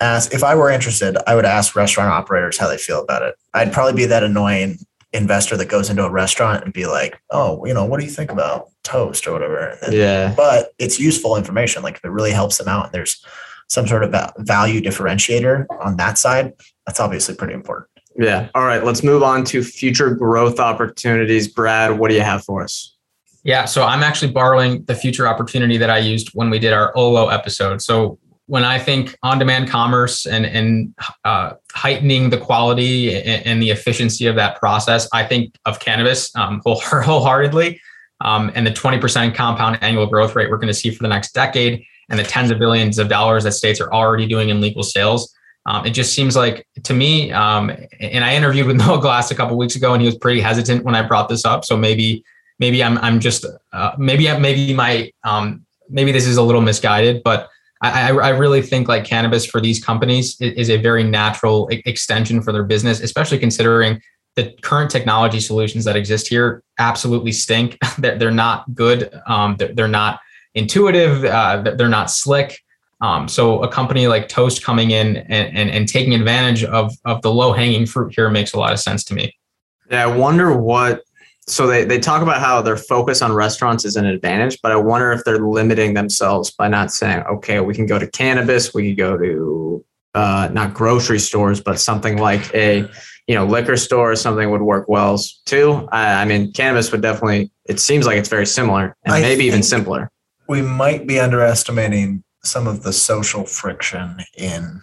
ask 0.00 0.32
if 0.32 0.44
I 0.44 0.54
were 0.54 0.70
interested, 0.70 1.16
I 1.26 1.34
would 1.34 1.44
ask 1.44 1.74
restaurant 1.74 2.10
operators 2.10 2.56
how 2.56 2.68
they 2.68 2.78
feel 2.78 3.02
about 3.02 3.22
it. 3.22 3.34
I'd 3.52 3.72
probably 3.72 3.94
be 3.94 4.06
that 4.06 4.22
annoying 4.22 4.78
investor 5.12 5.56
that 5.56 5.66
goes 5.66 5.90
into 5.90 6.04
a 6.04 6.10
restaurant 6.10 6.62
and 6.64 6.72
be 6.72 6.86
like, 6.86 7.20
"Oh, 7.30 7.64
you 7.66 7.74
know, 7.74 7.84
what 7.84 7.98
do 7.98 8.06
you 8.06 8.12
think 8.12 8.30
about 8.30 8.68
toast 8.84 9.26
or 9.26 9.32
whatever?" 9.32 9.76
Yeah. 9.90 10.34
But 10.36 10.72
it's 10.78 11.00
useful 11.00 11.36
information. 11.36 11.82
Like 11.82 11.96
if 11.96 12.04
it 12.04 12.10
really 12.10 12.30
helps 12.30 12.58
them 12.58 12.68
out, 12.68 12.86
and 12.86 12.92
there's 12.94 13.24
some 13.68 13.86
sort 13.86 14.04
of 14.04 14.14
value 14.38 14.80
differentiator 14.80 15.66
on 15.80 15.96
that 15.96 16.18
side, 16.18 16.52
that's 16.86 17.00
obviously 17.00 17.34
pretty 17.34 17.54
important. 17.54 17.88
Yeah. 18.16 18.48
All 18.54 18.64
right. 18.64 18.84
Let's 18.84 19.02
move 19.02 19.22
on 19.22 19.44
to 19.46 19.62
future 19.62 20.14
growth 20.14 20.58
opportunities. 20.58 21.48
Brad, 21.48 21.98
what 21.98 22.10
do 22.10 22.16
you 22.16 22.22
have 22.22 22.44
for 22.44 22.62
us? 22.62 22.96
Yeah, 23.42 23.64
so 23.64 23.84
I'm 23.84 24.02
actually 24.02 24.32
borrowing 24.32 24.84
the 24.84 24.94
future 24.94 25.26
opportunity 25.26 25.78
that 25.78 25.88
I 25.90 25.98
used 25.98 26.30
when 26.34 26.50
we 26.50 26.58
did 26.58 26.72
our 26.72 26.96
Olo 26.96 27.28
episode. 27.28 27.80
So 27.80 28.18
when 28.46 28.64
I 28.64 28.78
think 28.78 29.16
on-demand 29.22 29.68
commerce 29.68 30.26
and 30.26 30.44
and 30.44 30.94
uh, 31.24 31.52
heightening 31.72 32.30
the 32.30 32.36
quality 32.36 33.14
and, 33.14 33.46
and, 33.46 33.62
the 33.62 33.70
efficiency 33.70 34.26
of 34.26 34.34
that 34.34 34.58
process, 34.58 35.08
I 35.12 35.24
think 35.24 35.54
of 35.66 35.78
cannabis 35.78 36.34
um, 36.34 36.60
whole, 36.64 36.80
wholeheartedly, 36.80 37.80
um, 38.20 38.50
and 38.54 38.66
the 38.66 38.72
20% 38.72 39.34
compound 39.36 39.78
annual 39.82 40.06
growth 40.06 40.34
rate 40.34 40.50
we're 40.50 40.56
going 40.56 40.66
to 40.66 40.74
see 40.74 40.90
for 40.90 41.02
the 41.04 41.08
next 41.08 41.32
decade, 41.32 41.84
and 42.08 42.18
the 42.18 42.24
tens 42.24 42.50
of 42.50 42.58
billions 42.58 42.98
of 42.98 43.08
dollars 43.08 43.44
that 43.44 43.52
states 43.52 43.80
are 43.80 43.92
already 43.92 44.26
doing 44.26 44.48
in 44.48 44.60
legal 44.60 44.82
sales. 44.82 45.32
Um, 45.66 45.86
it 45.86 45.90
just 45.90 46.12
seems 46.12 46.34
like 46.34 46.66
to 46.82 46.92
me, 46.92 47.30
um, 47.30 47.70
and 48.00 48.24
I 48.24 48.34
interviewed 48.34 48.66
with 48.66 48.76
Noah 48.84 49.00
Glass 49.00 49.30
a 49.30 49.34
couple 49.36 49.56
weeks 49.56 49.76
ago, 49.76 49.92
and 49.94 50.02
he 50.02 50.06
was 50.06 50.18
pretty 50.18 50.40
hesitant 50.40 50.84
when 50.84 50.96
I 50.96 51.02
brought 51.02 51.28
this 51.28 51.44
up. 51.44 51.64
So 51.64 51.76
maybe 51.76 52.24
maybe 52.60 52.84
I'm 52.84 52.98
I'm 52.98 53.18
just 53.18 53.44
uh, 53.72 53.92
maybe 53.98 54.32
maybe 54.38 54.72
my 54.72 55.10
um, 55.24 55.66
maybe 55.88 56.12
this 56.12 56.26
is 56.26 56.36
a 56.36 56.42
little 56.42 56.60
misguided, 56.60 57.22
but 57.24 57.48
I, 57.82 58.10
I 58.10 58.28
really 58.28 58.60
think 58.60 58.88
like 58.88 59.04
cannabis 59.04 59.46
for 59.46 59.58
these 59.60 59.82
companies 59.82 60.38
is 60.40 60.68
a 60.68 60.76
very 60.76 61.02
natural 61.02 61.66
extension 61.68 62.42
for 62.42 62.52
their 62.52 62.62
business, 62.62 63.00
especially 63.00 63.38
considering 63.38 64.02
the 64.36 64.54
current 64.60 64.90
technology 64.90 65.40
solutions 65.40 65.86
that 65.86 65.96
exist 65.96 66.28
here 66.28 66.62
absolutely 66.78 67.32
stink. 67.32 67.78
they're, 67.98 68.18
they're 68.18 68.30
not 68.30 68.74
good. 68.74 69.10
Um, 69.26 69.56
they're, 69.58 69.74
they're, 69.74 69.88
not 69.88 70.20
intuitive. 70.54 71.24
Uh, 71.24 71.62
they're 71.76 71.88
not 71.88 72.10
slick. 72.10 72.60
Um, 73.00 73.28
so 73.28 73.62
a 73.62 73.68
company 73.68 74.06
like 74.08 74.28
Toast 74.28 74.62
coming 74.62 74.90
in 74.90 75.16
and, 75.16 75.56
and, 75.56 75.70
and 75.70 75.88
taking 75.88 76.14
advantage 76.14 76.64
of, 76.64 76.92
of 77.06 77.22
the 77.22 77.32
low 77.32 77.54
hanging 77.54 77.86
fruit 77.86 78.12
here 78.14 78.28
makes 78.28 78.52
a 78.52 78.58
lot 78.58 78.74
of 78.74 78.78
sense 78.78 79.04
to 79.04 79.14
me. 79.14 79.34
Yeah, 79.90 80.04
I 80.04 80.06
wonder 80.06 80.54
what 80.54 81.02
so 81.50 81.66
they, 81.66 81.84
they 81.84 81.98
talk 81.98 82.22
about 82.22 82.40
how 82.40 82.62
their 82.62 82.76
focus 82.76 83.22
on 83.22 83.32
restaurants 83.32 83.84
is 83.84 83.96
an 83.96 84.06
advantage, 84.06 84.58
but 84.62 84.72
I 84.72 84.76
wonder 84.76 85.10
if 85.12 85.24
they're 85.24 85.44
limiting 85.44 85.94
themselves 85.94 86.50
by 86.50 86.68
not 86.68 86.92
saying, 86.92 87.24
okay, 87.24 87.60
we 87.60 87.74
can 87.74 87.86
go 87.86 87.98
to 87.98 88.06
cannabis, 88.06 88.72
we 88.72 88.90
could 88.90 88.98
go 88.98 89.18
to 89.18 89.84
uh, 90.14 90.48
not 90.52 90.74
grocery 90.74 91.18
stores, 91.18 91.60
but 91.60 91.80
something 91.80 92.18
like 92.18 92.54
a 92.54 92.88
you 93.26 93.34
know 93.34 93.44
liquor 93.44 93.76
store 93.76 94.10
or 94.10 94.16
something 94.16 94.50
would 94.50 94.62
work 94.62 94.88
well 94.88 95.18
too. 95.46 95.88
I, 95.92 96.22
I 96.22 96.24
mean, 96.24 96.52
cannabis 96.52 96.90
would 96.92 97.02
definitely. 97.02 97.50
It 97.66 97.78
seems 97.78 98.06
like 98.06 98.16
it's 98.16 98.28
very 98.28 98.46
similar 98.46 98.96
and 99.04 99.14
I 99.14 99.20
maybe 99.20 99.44
even 99.44 99.62
simpler. 99.62 100.10
We 100.48 100.62
might 100.62 101.06
be 101.06 101.20
underestimating 101.20 102.24
some 102.42 102.66
of 102.66 102.82
the 102.82 102.92
social 102.92 103.44
friction 103.44 104.16
in 104.36 104.82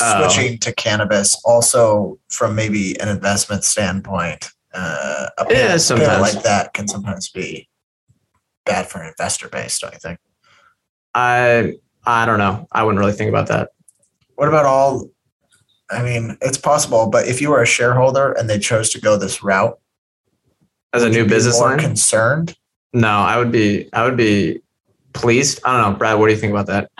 oh. 0.00 0.28
switching 0.28 0.58
to 0.60 0.74
cannabis. 0.74 1.38
Also, 1.44 2.18
from 2.30 2.54
maybe 2.54 2.98
an 3.00 3.08
investment 3.08 3.64
standpoint 3.64 4.50
uh, 4.74 5.26
a 5.38 5.44
pair, 5.44 5.70
yeah, 5.70 5.76
sometimes. 5.76 6.20
like 6.34 6.42
that 6.44 6.72
can 6.74 6.86
sometimes 6.86 7.28
be 7.28 7.68
bad 8.64 8.86
for 8.86 9.00
an 9.00 9.08
investor 9.08 9.48
base, 9.48 9.78
don't 9.78 9.92
you 9.92 9.98
think? 9.98 10.18
I 11.14 11.74
I 12.04 12.26
don't 12.26 12.38
know. 12.38 12.66
I 12.72 12.82
wouldn't 12.82 12.98
really 12.98 13.12
think 13.12 13.28
about 13.28 13.48
that. 13.48 13.70
What 14.36 14.48
about 14.48 14.66
all? 14.66 15.08
I 15.90 16.02
mean, 16.02 16.36
it's 16.40 16.58
possible, 16.58 17.08
but 17.10 17.26
if 17.26 17.40
you 17.40 17.50
were 17.50 17.62
a 17.62 17.66
shareholder 17.66 18.32
and 18.32 18.48
they 18.48 18.58
chose 18.58 18.90
to 18.90 19.00
go 19.00 19.16
this 19.16 19.42
route 19.42 19.78
as 20.92 21.02
a 21.02 21.08
new 21.08 21.26
business 21.26 21.58
line, 21.58 21.78
concerned? 21.78 22.56
No, 22.92 23.08
I 23.08 23.38
would 23.38 23.52
be. 23.52 23.88
I 23.92 24.04
would 24.04 24.16
be 24.16 24.60
pleased. 25.12 25.60
I 25.64 25.80
don't 25.80 25.92
know, 25.92 25.98
Brad. 25.98 26.18
What 26.18 26.26
do 26.26 26.32
you 26.32 26.38
think 26.38 26.52
about 26.52 26.66
that? 26.66 26.90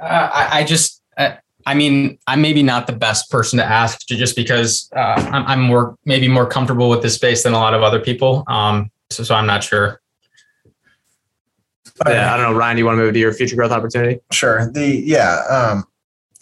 Uh, 0.00 0.30
I, 0.32 0.60
I 0.60 0.64
just 0.64 1.02
uh, 1.16 1.36
I 1.66 1.74
mean, 1.74 2.18
I'm 2.26 2.40
maybe 2.42 2.62
not 2.62 2.86
the 2.86 2.92
best 2.92 3.30
person 3.30 3.58
to 3.58 3.64
ask 3.64 4.06
just 4.06 4.36
because 4.36 4.90
uh, 4.94 5.28
I'm, 5.32 5.46
I'm, 5.46 5.60
more 5.60 5.96
maybe 6.04 6.28
more 6.28 6.46
comfortable 6.46 6.88
with 6.88 7.02
this 7.02 7.14
space 7.14 7.42
than 7.42 7.52
a 7.52 7.58
lot 7.58 7.74
of 7.74 7.82
other 7.82 8.00
people. 8.00 8.44
Um, 8.46 8.90
so, 9.10 9.22
so 9.22 9.34
I'm 9.34 9.46
not 9.46 9.62
sure. 9.62 10.00
Yeah, 12.06 12.34
I 12.34 12.36
don't 12.36 12.52
know. 12.52 12.58
Ryan, 12.58 12.76
do 12.76 12.80
you 12.80 12.86
want 12.86 12.98
to 12.98 13.02
move 13.02 13.14
to 13.14 13.20
your 13.20 13.32
future 13.32 13.54
growth 13.54 13.70
opportunity? 13.70 14.20
Sure. 14.32 14.70
The 14.70 14.86
yeah, 14.86 15.42
um, 15.48 15.84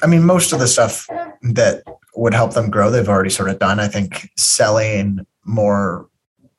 I 0.02 0.06
mean, 0.06 0.24
most 0.24 0.52
of 0.52 0.60
the 0.60 0.68
stuff 0.68 1.06
that 1.42 1.82
would 2.14 2.34
help 2.34 2.54
them 2.54 2.70
grow, 2.70 2.90
they've 2.90 3.08
already 3.08 3.30
sort 3.30 3.50
of 3.50 3.58
done. 3.58 3.80
I 3.80 3.88
think 3.88 4.30
selling 4.36 5.26
more 5.44 6.08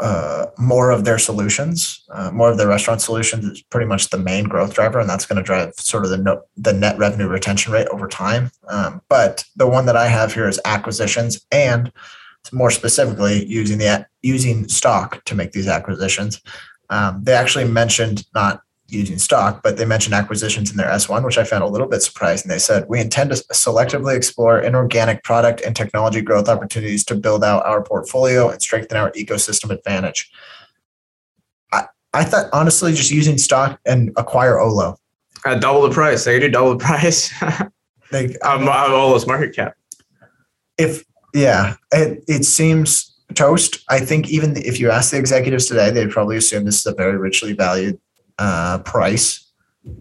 uh, 0.02 0.48
more 0.58 0.90
of 0.90 1.06
their 1.06 1.20
solutions, 1.20 2.04
uh, 2.10 2.32
more 2.32 2.50
of 2.50 2.58
their 2.58 2.68
restaurant 2.68 3.02
solutions 3.02 3.46
is 3.46 3.62
pretty 3.62 3.86
much 3.86 4.10
the 4.10 4.18
main 4.18 4.46
growth 4.46 4.74
driver, 4.74 5.00
and 5.00 5.08
that's 5.08 5.28
going 5.28 5.38
to 5.38 5.44
drive 5.44 5.74
sort 5.76 6.04
of 6.04 6.10
the 6.10 6.18
no, 6.18 6.42
the 6.58 6.74
net 6.74 6.98
revenue 6.98 7.28
retention 7.28 7.72
rate 7.72 7.88
over 7.90 8.08
time. 8.08 8.50
Um, 8.68 9.04
but 9.10 9.44
the 9.56 9.68
one 9.68 9.86
that 9.86 9.96
I 9.96 10.08
have 10.08 10.34
here 10.34 10.48
is 10.48 10.60
acquisitions, 10.66 11.46
and 11.52 11.92
more 12.52 12.72
specifically, 12.72 13.46
using 13.46 13.78
the 13.78 14.08
using 14.24 14.68
stock 14.68 15.24
to 15.26 15.36
make 15.36 15.52
these 15.52 15.68
acquisitions. 15.68 16.42
Um, 16.90 17.24
they 17.24 17.34
actually 17.34 17.66
mentioned 17.66 18.26
not 18.34 18.64
using 18.92 19.18
stock, 19.18 19.62
but 19.64 19.78
they 19.78 19.86
mentioned 19.86 20.14
acquisitions 20.14 20.72
in 20.72 20.78
their 20.78 20.90
S1, 20.90 21.24
which 21.24 21.38
I 21.38 21.44
found 21.44 21.64
a 21.64 21.68
little 21.68 21.88
bit 21.88 22.02
surprising. 22.02 22.50
They 22.50 22.60
said, 22.60 22.86
We 22.88 23.00
intend 23.00 23.32
to 23.32 23.38
selectively 23.54 24.16
explore 24.16 24.60
inorganic 24.60 25.24
product 25.24 25.62
and 25.62 25.76
technology 25.76 26.22
growth 26.22 26.50
opportunities 26.50 27.06
to 27.06 27.16
build 27.16 27.44
out 27.44 27.66
our 27.66 27.82
portfolio 27.82 28.50
and 28.50 28.62
strengthen 28.62 28.98
our 28.98 29.12
ecosystem 29.12 29.70
advantage. 29.70 30.32
I, 31.72 31.86
I 32.14 32.24
thought, 32.24 32.50
honestly, 32.54 32.94
just 32.94 33.12
using 33.12 33.38
stock 33.38 33.80
and 33.86 34.12
acquire 34.18 34.60
Olo. 34.60 34.98
Uh, 35.46 35.56
double 35.56 35.82
the 35.82 35.90
price. 35.90 36.24
They 36.24 36.40
do 36.40 36.50
double 36.50 36.72
the 36.72 36.84
price. 36.84 37.32
they, 38.12 38.38
um, 38.40 38.68
Olo's 38.68 39.26
market 39.26 39.56
cap. 39.56 39.76
If, 40.78 41.04
yeah, 41.34 41.76
it, 41.92 42.24
it 42.28 42.46
seems 42.46 43.12
toast. 43.34 43.84
I 43.90 44.00
think 44.00 44.30
even 44.30 44.58
if 44.58 44.80
you 44.80 44.92
ask 44.92 45.12
the 45.12 45.18
executives 45.18 45.66
today, 45.66 45.90
they'd 45.90 46.12
probably 46.12 46.38
assume 46.38 46.66
this 46.66 46.80
is 46.80 46.86
a 46.86 46.94
very 46.94 47.18
richly 47.18 47.54
valued 47.54 48.00
uh, 48.42 48.80
price, 48.80 49.52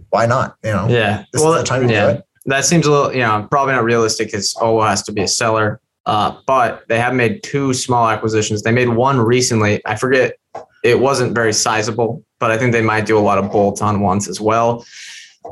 why 0.09 0.27
not? 0.27 0.57
You 0.65 0.73
know, 0.73 0.89
yeah. 0.89 1.25
Well, 1.35 1.53
the 1.53 1.63
time 1.63 1.89
yeah. 1.89 2.21
That 2.47 2.65
seems 2.65 2.87
a 2.87 2.91
little, 2.91 3.13
you 3.13 3.21
know, 3.21 3.47
probably 3.51 3.75
not 3.75 3.85
realistic 3.85 4.29
because 4.29 4.57
Olo 4.61 4.83
has 4.83 5.03
to 5.05 5.13
be 5.13 5.21
a 5.21 5.29
seller. 5.29 5.81
Uh, 6.07 6.35
but 6.47 6.85
they 6.89 6.99
have 6.99 7.15
made 7.15 7.43
two 7.43 7.75
small 7.75 8.09
acquisitions. 8.09 8.63
They 8.63 8.73
made 8.73 8.89
one 8.89 9.21
recently. 9.21 9.85
I 9.85 9.97
forget. 9.97 10.37
It 10.83 10.99
wasn't 10.99 11.35
very 11.35 11.53
sizable, 11.53 12.25
but 12.39 12.51
I 12.51 12.57
think 12.57 12.73
they 12.73 12.81
might 12.81 13.05
do 13.05 13.19
a 13.19 13.21
lot 13.21 13.37
of 13.37 13.53
bolt-on 13.53 14.01
ones 14.01 14.27
as 14.27 14.41
well. 14.41 14.87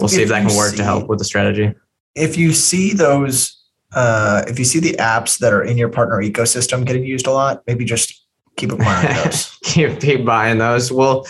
We'll 0.01 0.09
see 0.09 0.17
if, 0.17 0.23
if 0.23 0.29
that 0.31 0.49
can 0.49 0.57
work 0.57 0.71
see, 0.71 0.79
to 0.79 0.85
help 0.85 1.09
with 1.09 1.19
the 1.19 1.27
strategy. 1.27 1.75
If 2.15 2.39
you 2.39 2.55
see 2.55 2.95
those, 2.95 3.63
uh, 3.95 4.45
if 4.49 4.59
you 4.59 4.65
see 4.65 4.81
the 4.81 4.95
apps 4.95 5.39
that 5.41 5.53
are 5.53 5.63
in 5.63 5.77
your 5.77 5.91
partner 5.91 6.17
ecosystem 6.23 6.87
getting 6.87 7.05
used 7.05 7.27
a 7.27 7.33
lot, 7.33 7.63
maybe 7.67 7.85
just 7.85 8.25
keep 8.57 8.73
eye 8.73 9.23
those. 9.25 9.59
keep, 9.65 10.01
keep 10.01 10.25
buying 10.25 10.57
those. 10.57 10.91
Well, 10.91 11.27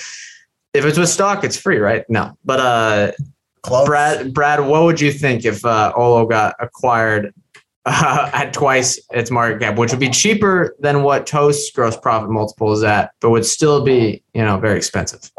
if 0.79 0.85
it's 0.85 0.99
with 0.99 1.09
stock, 1.09 1.45
it's 1.45 1.57
free, 1.57 1.79
right? 1.79 2.05
No, 2.09 2.37
but 2.45 2.61
uh, 2.61 3.12
Close. 3.62 3.87
Brad, 3.87 4.33
Brad, 4.33 4.67
what 4.67 4.85
would 4.85 5.01
you 5.01 5.12
think 5.12 5.45
if 5.45 5.64
uh, 5.64 5.93
Olo 5.97 6.27
got 6.27 6.55
acquired 6.61 7.35
uh, 7.85 8.31
at 8.35 8.53
twice 8.53 9.01
its 9.11 9.31
market 9.31 9.61
cap, 9.61 9.77
which 9.77 9.91
would 9.91 10.01
be 10.01 10.11
cheaper 10.11 10.75
than 10.79 11.03
what 11.03 11.27
Toast's 11.27 11.71
gross 11.71 11.97
profit 11.97 12.31
multiple 12.31 12.73
is 12.73 12.83
at, 12.83 13.11
but 13.21 13.31
would 13.31 13.45
still 13.45 13.85
be, 13.85 14.23
you 14.35 14.43
know, 14.43 14.59
very 14.59 14.77
expensive? 14.77 15.31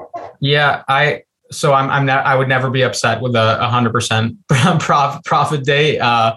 Yeah, 0.41 0.83
I 0.87 1.23
so 1.51 1.73
I'm 1.73 1.89
I'm 1.89 2.05
not 2.05 2.25
I 2.25 2.35
would 2.35 2.47
never 2.47 2.69
be 2.69 2.83
upset 2.83 3.21
with 3.21 3.35
a 3.35 3.67
hundred 3.67 3.91
percent 3.91 4.37
profit 4.79 5.23
profit 5.25 5.63
day. 5.63 5.99
Uh, 5.99 6.33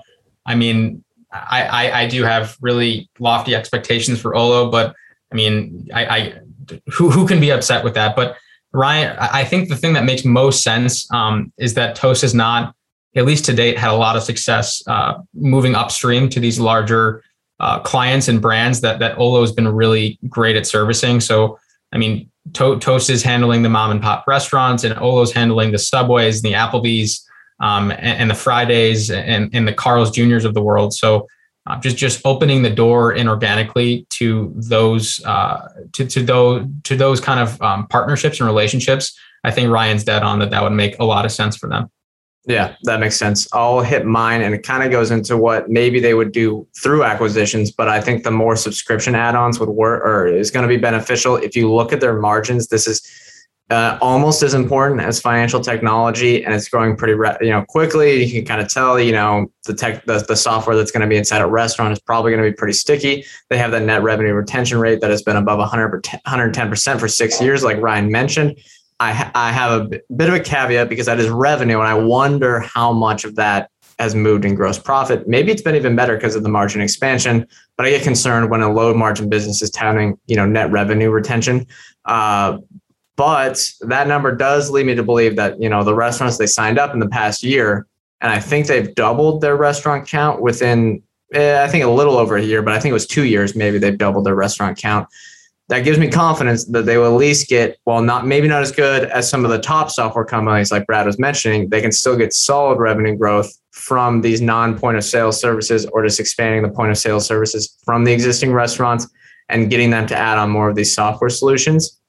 I 0.47 0.55
mean, 0.55 1.05
I, 1.33 1.63
I 1.63 2.01
I 2.03 2.09
do 2.09 2.25
have 2.25 2.57
really 2.61 3.11
lofty 3.19 3.55
expectations 3.55 4.21
for 4.21 4.35
Olo, 4.35 4.71
but 4.71 4.95
I 5.31 5.35
mean, 5.35 5.89
I, 5.93 6.07
I 6.07 6.35
who 6.93 7.11
who 7.11 7.27
can 7.27 7.41
be 7.41 7.51
upset 7.51 7.85
with 7.85 7.95
that? 7.95 8.17
But 8.17 8.37
Ryan, 8.75 9.17
I 9.19 9.45
think 9.45 9.69
the 9.69 9.77
thing 9.77 9.93
that 9.93 10.05
makes 10.05 10.25
most 10.25 10.63
sense 10.63 11.11
um, 11.13 11.53
is 11.59 11.75
that 11.75 11.95
Toast 11.95 12.25
is 12.25 12.35
not, 12.35 12.75
at 13.15 13.27
least 13.27 13.45
to 13.47 13.53
date, 13.53 13.79
had 13.79 13.91
a 13.91 13.97
lot 13.97 14.17
of 14.17 14.23
success 14.23 14.83
uh, 14.87 15.15
moving 15.35 15.75
upstream 15.75 16.29
to 16.31 16.41
these 16.41 16.59
larger 16.59 17.23
uh, 17.61 17.79
clients 17.81 18.29
and 18.29 18.41
brands 18.41 18.81
that 18.81 18.99
that 18.99 19.19
Olo 19.19 19.41
has 19.43 19.53
been 19.53 19.69
really 19.69 20.19
great 20.29 20.57
at 20.57 20.67
servicing. 20.67 21.21
So, 21.21 21.59
I 21.93 21.99
mean, 21.99 22.31
to- 22.55 22.79
Toast 22.79 23.11
is 23.11 23.23
handling 23.23 23.63
the 23.63 23.69
mom 23.69 23.91
and 23.91 24.03
pop 24.03 24.27
restaurants, 24.27 24.85
and 24.85 24.99
Olo's 24.99 25.33
handling 25.33 25.71
the 25.71 25.79
Subways, 25.79 26.43
and 26.43 26.53
the 26.53 26.57
Applebee's, 26.57 27.25
um, 27.61 27.91
and, 27.93 28.01
and, 28.01 28.31
the 28.31 28.35
Fridays, 28.35 29.11
and, 29.11 29.51
and 29.53 29.69
the 29.69 29.73
Carl's 29.73 30.11
Juniors 30.11 30.45
of 30.45 30.55
the 30.55 30.63
world. 30.63 30.95
So, 30.95 31.29
uh, 31.67 31.79
just 31.81 31.97
just 31.97 32.21
opening 32.25 32.63
the 32.63 32.71
door 32.71 33.15
inorganically 33.15 34.09
to 34.11 34.53
those 34.57 35.25
uh, 35.25 35.69
to 35.93 36.07
to 36.07 36.23
those 36.23 36.67
to 36.85 36.97
those 36.97 37.21
kind 37.21 37.41
of 37.41 37.61
um, 37.63 37.87
partnerships 37.87 38.41
and 38.41 38.47
relationships. 38.47 39.17
I 39.45 39.51
think 39.51 39.71
Ryan's 39.71 40.05
dead 40.05 40.23
on 40.23 40.39
that. 40.41 40.51
That 40.51 40.63
would 40.63 40.73
make 40.73 40.99
a 40.99 41.05
lot 41.05 41.25
of 41.25 41.33
sense 41.33 41.57
for 41.57 41.69
them. 41.69 41.91
Yeah, 42.45 42.75
that 42.83 42.99
makes 42.99 43.17
sense. 43.17 43.47
I'll 43.53 43.83
hit 43.83 44.05
mine, 44.05 44.43
and 44.43 44.53
it 44.53 44.65
kind 44.65 44.83
of 44.83 44.91
goes 44.91 45.13
into 45.13 45.37
what 45.37 45.71
maybe 45.71 46.01
they 46.01 46.15
would 46.15 46.33
do 46.33 46.67
through 46.83 47.05
acquisitions. 47.05 47.71
But 47.71 47.89
I 47.89 48.01
think 48.01 48.25
the 48.25 48.33
more 48.33 48.57
subscription 48.57 49.15
add-ons 49.15 49.61
would 49.61 49.69
work, 49.69 50.05
or 50.05 50.27
is 50.27 50.51
going 50.51 50.65
to 50.65 50.69
be 50.69 50.77
beneficial. 50.77 51.37
If 51.37 51.55
you 51.55 51.73
look 51.73 51.93
at 51.93 52.01
their 52.01 52.19
margins, 52.19 52.67
this 52.67 52.89
is 52.89 53.01
uh, 53.73 53.99
almost 54.03 54.43
as 54.43 54.55
important 54.55 55.01
as 55.01 55.21
financial 55.21 55.61
technology, 55.61 56.45
and 56.45 56.55
it's 56.55 56.69
growing 56.69 56.97
pretty 56.97 57.15
you 57.45 57.51
know 57.51 57.65
quickly. 57.69 58.23
You 58.23 58.33
can 58.41 58.45
kind 58.45 58.61
of 58.61 58.69
tell 58.69 59.01
you 59.01 59.13
know 59.13 59.51
the 59.65 59.75
tech 59.75 60.05
the, 60.05 60.25
the 60.29 60.37
software 60.37 60.77
that's 60.77 60.91
going 60.91 61.01
to 61.01 61.07
be 61.07 61.17
inside 61.17 61.41
a 61.41 61.47
restaurant 61.47 61.93
is 61.93 61.99
probably 62.01 62.31
going 62.31 62.45
to 62.45 62.51
be 62.51 62.55
pretty 62.55 62.75
sticky. 62.75 63.25
They 63.49 63.59
have 63.59 63.71
that 63.71 63.83
net 63.83 64.03
revenue 64.03 64.35
retention 64.35 64.79
rate 64.79 65.01
that 65.01 65.11
has 65.11 65.23
been 65.23 65.37
above 65.37 65.59
100 65.59 66.07
110 66.07 66.69
percent 66.69 67.01
for 67.01 67.09
six 67.09 67.41
years, 67.41 67.65
like 67.65 67.79
Ryan 67.79 68.13
mentioned. 68.13 68.59
I 69.01 69.31
I 69.35 69.53
have 69.53 69.81
a 69.81 70.01
bit 70.15 70.29
of 70.29 70.35
a 70.35 70.41
caveat 70.41 70.89
because 70.89 71.07
that 71.07 71.19
is 71.19 71.29
revenue, 71.31 71.79
and 71.79 71.89
I 71.89 71.95
wonder 71.95 72.61
how 72.61 72.93
much 72.93 73.25
of 73.25 73.37
that 73.37 73.71
has 73.99 74.15
moved 74.15 74.45
in 74.45 74.55
gross 74.55 74.79
profit. 74.79 75.29
Maybe 75.29 75.53
it's 75.53 75.63
been 75.63 75.77
even 75.77 75.95
better 75.95 76.17
because 76.17 76.35
of 76.35 76.43
the 76.43 76.49
margin 76.49 76.81
expansion, 76.81 77.47
but 77.77 77.87
I 77.87 77.91
get 77.91 78.03
concerned 78.03 78.51
when 78.51 78.61
a 78.61 78.73
low 78.73 78.93
margin 78.93 79.29
business 79.29 79.63
is 79.63 79.71
touting, 79.71 80.19
you 80.27 80.37
know, 80.37 80.45
net 80.47 80.71
revenue 80.71 81.11
retention. 81.11 81.67
Uh, 82.05 82.59
but 83.17 83.63
that 83.83 84.09
number 84.09 84.35
does 84.35 84.71
lead 84.71 84.87
me 84.87 84.95
to 84.95 85.03
believe 85.03 85.37
that, 85.37 85.61
you 85.61 85.69
know, 85.69 85.85
the 85.85 85.95
restaurants 85.95 86.39
they 86.39 86.47
signed 86.47 86.79
up 86.79 86.95
in 86.95 86.99
the 86.99 87.09
past 87.09 87.43
year, 87.43 87.87
and 88.21 88.33
I 88.33 88.41
think 88.41 88.67
they've 88.67 88.95
doubled 88.95 89.41
their 89.41 89.57
restaurant 89.57 90.09
count 90.09 90.41
within, 90.41 91.03
eh, 91.35 91.63
I 91.63 91.69
think 91.69 91.85
a 91.85 91.91
little 91.91 92.17
over 92.17 92.37
a 92.37 92.43
year, 92.43 92.63
but 92.63 92.73
I 92.73 92.81
think 92.81 92.91
it 92.91 92.95
was 92.95 93.07
two 93.07 93.25
years, 93.25 93.55
maybe 93.55 93.79
they've 93.79 93.99
doubled 93.99 94.25
their 94.25 94.35
restaurant 94.35 94.79
count. 94.79 95.09
That 95.69 95.85
gives 95.85 95.99
me 95.99 96.09
confidence 96.09 96.65
that 96.67 96.87
they 96.87 96.99
will 96.99 97.07
at 97.07 97.19
least 97.19 97.49
get, 97.49 97.79
well, 97.87 98.03
not 98.03 98.27
maybe 98.27 98.49
not 98.49 98.63
as 98.63 98.73
good 98.73 99.05
as 99.05 99.29
some 99.29 99.45
of 99.45 99.51
the 99.51 99.59
top 99.59 99.91
software 99.91 100.25
companies 100.25 100.73
like 100.73 100.87
Brad 100.87 101.07
was 101.07 101.19
mentioning, 101.19 101.69
they 101.69 101.81
can 101.81 101.93
still 101.93 102.17
get 102.17 102.33
solid 102.33 102.79
revenue 102.79 103.17
growth 103.17 103.53
from 103.71 104.21
these 104.21 104.41
non 104.41 104.79
point 104.79 104.97
of 104.97 105.05
sale 105.05 105.33
services 105.33 105.87
or 105.93 106.03
just 106.05 106.21
expanding 106.21 106.63
the 106.63 106.69
point 106.69 106.91
of 106.91 106.99
sale 106.99 107.21
services 107.21 107.79
from 107.85 108.05
the 108.05 108.13
existing 108.13 108.53
restaurants 108.53 109.07
and 109.49 109.71
getting 109.71 109.91
them 109.91 110.07
to 110.07 110.17
add 110.17 110.39
on 110.39 110.51
more 110.51 110.69
of 110.69 110.77
these 110.77 110.95
software 110.95 111.31
solutions 111.31 112.01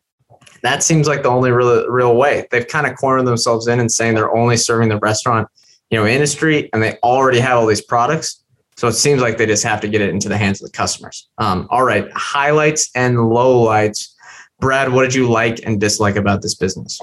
that 0.64 0.82
seems 0.82 1.08
like 1.08 1.24
the 1.24 1.30
only 1.30 1.52
real 1.52 1.88
real 1.88 2.16
way. 2.16 2.48
They've 2.50 2.68
kind 2.68 2.88
of 2.88 2.96
cornered 2.98 3.28
themselves 3.28 3.68
in 3.68 3.80
and 3.80 3.92
saying 3.92 4.16
they're 4.16 4.36
only 4.36 4.58
serving 4.58 4.90
the 4.90 4.98
restaurant, 4.98 5.48
you 5.90 6.00
know, 6.00 6.08
industry, 6.08 6.70
and 6.74 6.82
they 6.82 6.98
already 7.04 7.40
have 7.40 7.58
all 7.58 7.68
these 7.68 7.84
products. 7.84 8.44
So 8.76 8.88
it 8.88 8.94
seems 8.94 9.22
like 9.22 9.38
they 9.38 9.46
just 9.46 9.64
have 9.64 9.82
to 9.82 9.88
get 9.88 10.02
it 10.02 10.10
into 10.10 10.30
the 10.30 10.38
hands 10.38 10.62
of 10.62 10.72
the 10.72 10.76
customers. 10.76 11.30
Um, 11.38 11.68
all 11.70 11.84
right, 11.84 12.10
highlights 12.16 12.90
and 12.96 13.18
lowlights. 13.18 14.10
Brad, 14.60 14.92
what 14.92 15.04
did 15.04 15.14
you 15.14 15.30
like 15.30 15.60
and 15.66 15.80
dislike 15.80 16.16
about 16.16 16.42
this 16.42 16.56
business? 16.56 17.00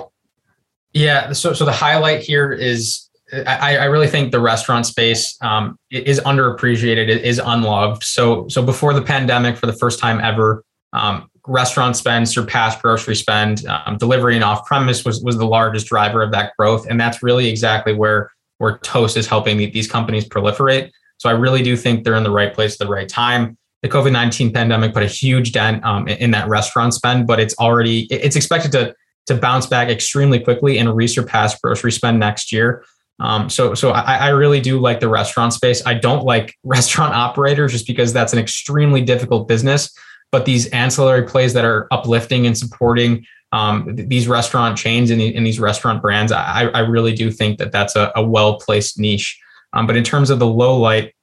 Yeah, 0.92 1.32
so 1.32 1.52
so 1.52 1.64
the 1.64 1.72
highlight 1.72 2.22
here 2.22 2.50
is 2.52 3.10
I, 3.32 3.76
I, 3.76 3.84
really 3.84 4.08
think 4.08 4.32
the 4.32 4.40
restaurant 4.40 4.86
space 4.86 5.38
um, 5.40 5.78
is 5.90 6.20
underappreciated, 6.20 7.08
is 7.08 7.40
unloved. 7.44 8.02
So, 8.02 8.48
so 8.48 8.60
before 8.60 8.92
the 8.92 9.02
pandemic, 9.02 9.56
for 9.56 9.66
the 9.66 9.72
first 9.72 10.00
time 10.00 10.20
ever, 10.20 10.64
um, 10.92 11.30
restaurant 11.46 11.96
spend 11.96 12.28
surpassed 12.28 12.82
grocery 12.82 13.16
spend. 13.16 13.66
Um, 13.66 13.96
delivery 13.96 14.34
and 14.34 14.44
off 14.44 14.64
premise 14.66 15.04
was 15.04 15.22
was 15.22 15.36
the 15.36 15.46
largest 15.46 15.86
driver 15.86 16.22
of 16.22 16.32
that 16.32 16.52
growth, 16.58 16.86
and 16.88 17.00
that's 17.00 17.22
really 17.22 17.48
exactly 17.48 17.94
where 17.94 18.30
where 18.58 18.78
Toast 18.78 19.16
is 19.16 19.26
helping 19.26 19.58
these 19.58 19.90
companies 19.90 20.28
proliferate. 20.28 20.90
So 21.18 21.28
I 21.28 21.32
really 21.32 21.62
do 21.62 21.76
think 21.76 22.04
they're 22.04 22.14
in 22.14 22.22
the 22.22 22.30
right 22.30 22.52
place 22.52 22.74
at 22.74 22.78
the 22.78 22.92
right 22.92 23.08
time. 23.08 23.56
The 23.82 23.88
COVID 23.88 24.12
nineteen 24.12 24.52
pandemic 24.52 24.92
put 24.92 25.02
a 25.02 25.06
huge 25.06 25.52
dent 25.52 25.84
um, 25.84 26.08
in 26.08 26.30
that 26.32 26.48
restaurant 26.48 26.94
spend, 26.94 27.26
but 27.26 27.40
it's 27.40 27.56
already 27.58 28.06
it's 28.10 28.36
expected 28.36 28.72
to 28.72 28.94
to 29.26 29.34
bounce 29.36 29.66
back 29.66 29.88
extremely 29.88 30.40
quickly 30.40 30.78
and 30.78 30.88
resurpass 30.88 31.60
grocery 31.60 31.92
spend 31.92 32.18
next 32.18 32.52
year. 32.52 32.84
Um, 33.20 33.50
so, 33.50 33.74
so 33.74 33.90
I, 33.90 34.16
I, 34.16 34.28
really 34.30 34.60
do 34.60 34.80
like 34.80 34.98
the 34.98 35.08
restaurant 35.08 35.52
space. 35.52 35.84
I 35.84 35.92
don't 35.92 36.24
like 36.24 36.56
restaurant 36.64 37.14
operators 37.14 37.72
just 37.72 37.86
because 37.86 38.14
that's 38.14 38.32
an 38.32 38.38
extremely 38.38 39.02
difficult 39.02 39.46
business 39.46 39.94
but 40.32 40.44
these 40.44 40.66
ancillary 40.68 41.24
plays 41.24 41.52
that 41.54 41.64
are 41.64 41.88
uplifting 41.90 42.46
and 42.46 42.56
supporting 42.56 43.26
um, 43.52 43.96
these 43.96 44.28
restaurant 44.28 44.78
chains 44.78 45.10
and, 45.10 45.20
the, 45.20 45.34
and, 45.34 45.44
these 45.44 45.58
restaurant 45.58 46.00
brands, 46.00 46.30
I, 46.30 46.66
I, 46.68 46.80
really 46.80 47.12
do 47.12 47.32
think 47.32 47.58
that 47.58 47.72
that's 47.72 47.96
a, 47.96 48.12
a 48.14 48.22
well 48.22 48.60
placed 48.60 48.96
niche. 48.96 49.40
Um, 49.72 49.88
but 49.88 49.96
in 49.96 50.04
terms 50.04 50.30
of 50.30 50.38
the 50.38 50.46
low 50.46 50.78
light, 50.78 51.14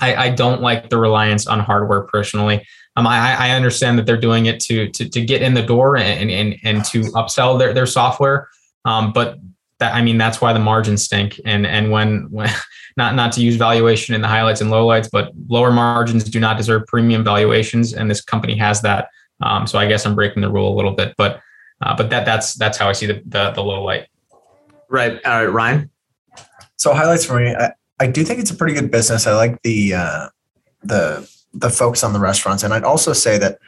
I, 0.00 0.14
I, 0.14 0.30
don't 0.30 0.62
like 0.62 0.88
the 0.88 0.98
reliance 0.98 1.48
on 1.48 1.58
hardware 1.58 2.02
personally. 2.02 2.64
Um, 2.94 3.08
I, 3.08 3.34
I, 3.36 3.50
understand 3.50 3.98
that 3.98 4.06
they're 4.06 4.16
doing 4.16 4.46
it 4.46 4.60
to 4.60 4.88
to, 4.90 5.08
to 5.08 5.24
get 5.24 5.42
in 5.42 5.54
the 5.54 5.62
door 5.62 5.96
and 5.96 6.30
and, 6.30 6.56
and 6.62 6.84
to 6.86 7.00
upsell 7.12 7.58
their, 7.58 7.74
their 7.74 7.86
software. 7.86 8.48
Um, 8.84 9.12
but 9.12 9.38
that 9.78 9.94
I 9.94 10.02
mean 10.02 10.18
that's 10.18 10.40
why 10.40 10.52
the 10.52 10.58
margins 10.58 11.02
stink. 11.02 11.40
And 11.44 11.66
and 11.66 11.90
when 11.90 12.30
when 12.30 12.50
not 12.96 13.14
not 13.14 13.32
to 13.32 13.40
use 13.40 13.56
valuation 13.56 14.14
in 14.14 14.20
the 14.20 14.28
highlights 14.28 14.60
and 14.60 14.70
lowlights, 14.70 15.08
but 15.10 15.32
lower 15.48 15.70
margins 15.70 16.24
do 16.24 16.40
not 16.40 16.56
deserve 16.56 16.86
premium 16.86 17.24
valuations, 17.24 17.94
and 17.94 18.10
this 18.10 18.20
company 18.20 18.56
has 18.56 18.82
that. 18.82 19.08
Um, 19.40 19.66
so 19.66 19.78
I 19.78 19.86
guess 19.86 20.04
I'm 20.04 20.14
breaking 20.14 20.42
the 20.42 20.50
rule 20.50 20.72
a 20.72 20.76
little 20.76 20.92
bit, 20.92 21.14
but 21.16 21.40
uh, 21.80 21.96
but 21.96 22.10
that 22.10 22.24
that's 22.24 22.54
that's 22.54 22.76
how 22.76 22.88
I 22.88 22.92
see 22.92 23.06
the 23.06 23.22
the, 23.26 23.52
the 23.52 23.62
low 23.62 23.82
light. 23.82 24.08
Right. 24.88 25.24
All 25.24 25.44
right, 25.44 25.52
Ryan. 25.52 25.90
So 26.76 26.94
highlights 26.94 27.24
for 27.24 27.38
me, 27.38 27.54
I, 27.54 27.72
I 28.00 28.06
do 28.06 28.24
think 28.24 28.40
it's 28.40 28.50
a 28.50 28.54
pretty 28.54 28.74
good 28.74 28.90
business. 28.90 29.26
I 29.26 29.34
like 29.34 29.60
the 29.62 29.94
uh, 29.94 30.28
the 30.82 31.30
the 31.52 31.70
focus 31.70 32.02
on 32.04 32.12
the 32.12 32.20
restaurants, 32.20 32.62
and 32.62 32.72
I'd 32.72 32.84
also 32.84 33.12
say 33.12 33.38
that 33.38 33.58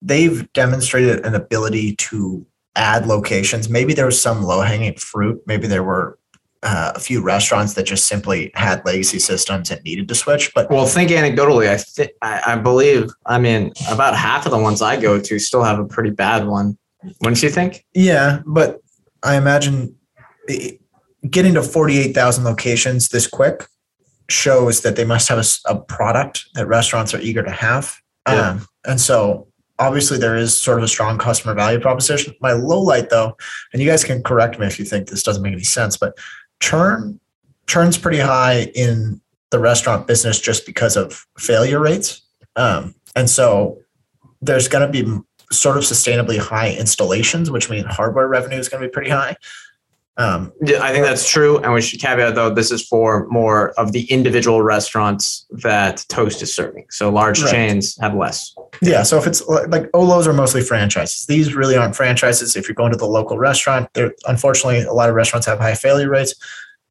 they've 0.00 0.50
demonstrated 0.52 1.24
an 1.24 1.34
ability 1.34 1.96
to 1.96 2.46
add 2.76 3.06
locations. 3.06 3.68
Maybe 3.68 3.94
there 3.94 4.06
was 4.06 4.20
some 4.20 4.42
low 4.42 4.62
hanging 4.62 4.96
fruit. 4.96 5.42
Maybe 5.46 5.66
there 5.66 5.84
were 5.84 6.18
uh, 6.62 6.92
a 6.94 7.00
few 7.00 7.20
restaurants 7.22 7.74
that 7.74 7.84
just 7.84 8.06
simply 8.06 8.50
had 8.54 8.84
legacy 8.86 9.18
systems 9.18 9.70
and 9.70 9.82
needed 9.82 10.08
to 10.08 10.14
switch. 10.14 10.52
But 10.54 10.70
well, 10.70 10.86
think 10.86 11.10
anecdotally, 11.10 11.68
I 11.68 11.82
th- 11.82 12.16
I, 12.22 12.52
I 12.52 12.56
believe 12.56 13.10
I 13.26 13.38
mean 13.38 13.72
about 13.90 14.16
half 14.16 14.46
of 14.46 14.52
the 14.52 14.58
ones 14.58 14.80
I 14.80 15.00
go 15.00 15.20
to 15.20 15.38
still 15.38 15.64
have 15.64 15.78
a 15.78 15.84
pretty 15.84 16.10
bad 16.10 16.46
one. 16.46 16.78
Wouldn't 17.20 17.42
you 17.42 17.50
think? 17.50 17.84
Yeah, 17.94 18.40
but 18.46 18.80
I 19.24 19.36
imagine 19.36 19.96
getting 21.28 21.54
to 21.54 21.62
forty 21.62 21.98
eight 21.98 22.14
thousand 22.14 22.44
locations 22.44 23.08
this 23.08 23.26
quick 23.26 23.66
shows 24.28 24.82
that 24.82 24.94
they 24.94 25.04
must 25.04 25.28
have 25.28 25.38
a, 25.38 25.72
a, 25.72 25.80
product 25.80 26.46
that 26.54 26.66
restaurants 26.66 27.12
are 27.12 27.20
eager 27.20 27.42
to 27.42 27.50
have. 27.50 27.96
Yeah. 28.26 28.50
Um, 28.50 28.66
and 28.86 29.00
so 29.00 29.48
obviously 29.82 30.16
there 30.16 30.36
is 30.36 30.56
sort 30.56 30.78
of 30.78 30.84
a 30.84 30.88
strong 30.88 31.18
customer 31.18 31.54
value 31.54 31.80
proposition. 31.80 32.34
My 32.40 32.52
low 32.52 32.80
light 32.80 33.10
though, 33.10 33.36
and 33.72 33.82
you 33.82 33.88
guys 33.88 34.04
can 34.04 34.22
correct 34.22 34.58
me 34.58 34.66
if 34.66 34.78
you 34.78 34.84
think 34.84 35.08
this 35.08 35.22
doesn't 35.22 35.42
make 35.42 35.52
any 35.52 35.64
sense, 35.64 35.96
but 35.96 36.16
churn 36.60 37.18
churn's 37.66 37.98
pretty 37.98 38.18
high 38.18 38.70
in 38.74 39.20
the 39.50 39.58
restaurant 39.58 40.06
business 40.06 40.40
just 40.40 40.66
because 40.66 40.96
of 40.96 41.26
failure 41.38 41.80
rates. 41.80 42.22
Um, 42.56 42.94
and 43.16 43.28
so 43.28 43.78
there's 44.40 44.68
going 44.68 44.86
to 44.86 44.92
be 44.92 45.20
sort 45.50 45.76
of 45.76 45.82
sustainably 45.82 46.38
high 46.38 46.72
installations, 46.72 47.50
which 47.50 47.68
means 47.68 47.86
hardware 47.86 48.28
revenue 48.28 48.58
is 48.58 48.68
going 48.68 48.82
to 48.82 48.88
be 48.88 48.92
pretty 48.92 49.10
high. 49.10 49.36
Um, 50.18 50.52
Yeah, 50.60 50.82
I 50.82 50.92
think 50.92 51.06
that's 51.06 51.28
true. 51.28 51.58
And 51.58 51.72
we 51.72 51.80
should 51.80 52.00
caveat 52.00 52.34
though, 52.34 52.50
this 52.50 52.70
is 52.70 52.86
for 52.86 53.26
more 53.28 53.70
of 53.78 53.92
the 53.92 54.04
individual 54.10 54.62
restaurants 54.62 55.46
that 55.50 56.04
Toast 56.08 56.42
is 56.42 56.54
serving. 56.54 56.86
So 56.90 57.08
large 57.08 57.40
Right. 57.42 57.50
chains 57.50 57.96
have 58.00 58.14
less. 58.14 58.54
Yeah, 58.82 59.04
so 59.04 59.16
if 59.16 59.26
it's 59.26 59.46
like 59.46 59.90
Olos 59.92 60.26
are 60.26 60.32
mostly 60.34 60.60
franchises. 60.62 61.24
These 61.26 61.54
really 61.54 61.76
aren't 61.76 61.96
franchises. 61.96 62.56
If 62.56 62.68
you're 62.68 62.74
going 62.74 62.92
to 62.92 62.98
the 62.98 63.06
local 63.06 63.38
restaurant, 63.38 63.88
there 63.94 64.12
unfortunately 64.26 64.82
a 64.82 64.92
lot 64.92 65.08
of 65.08 65.14
restaurants 65.14 65.46
have 65.46 65.58
high 65.58 65.74
failure 65.74 66.10
rates. 66.10 66.34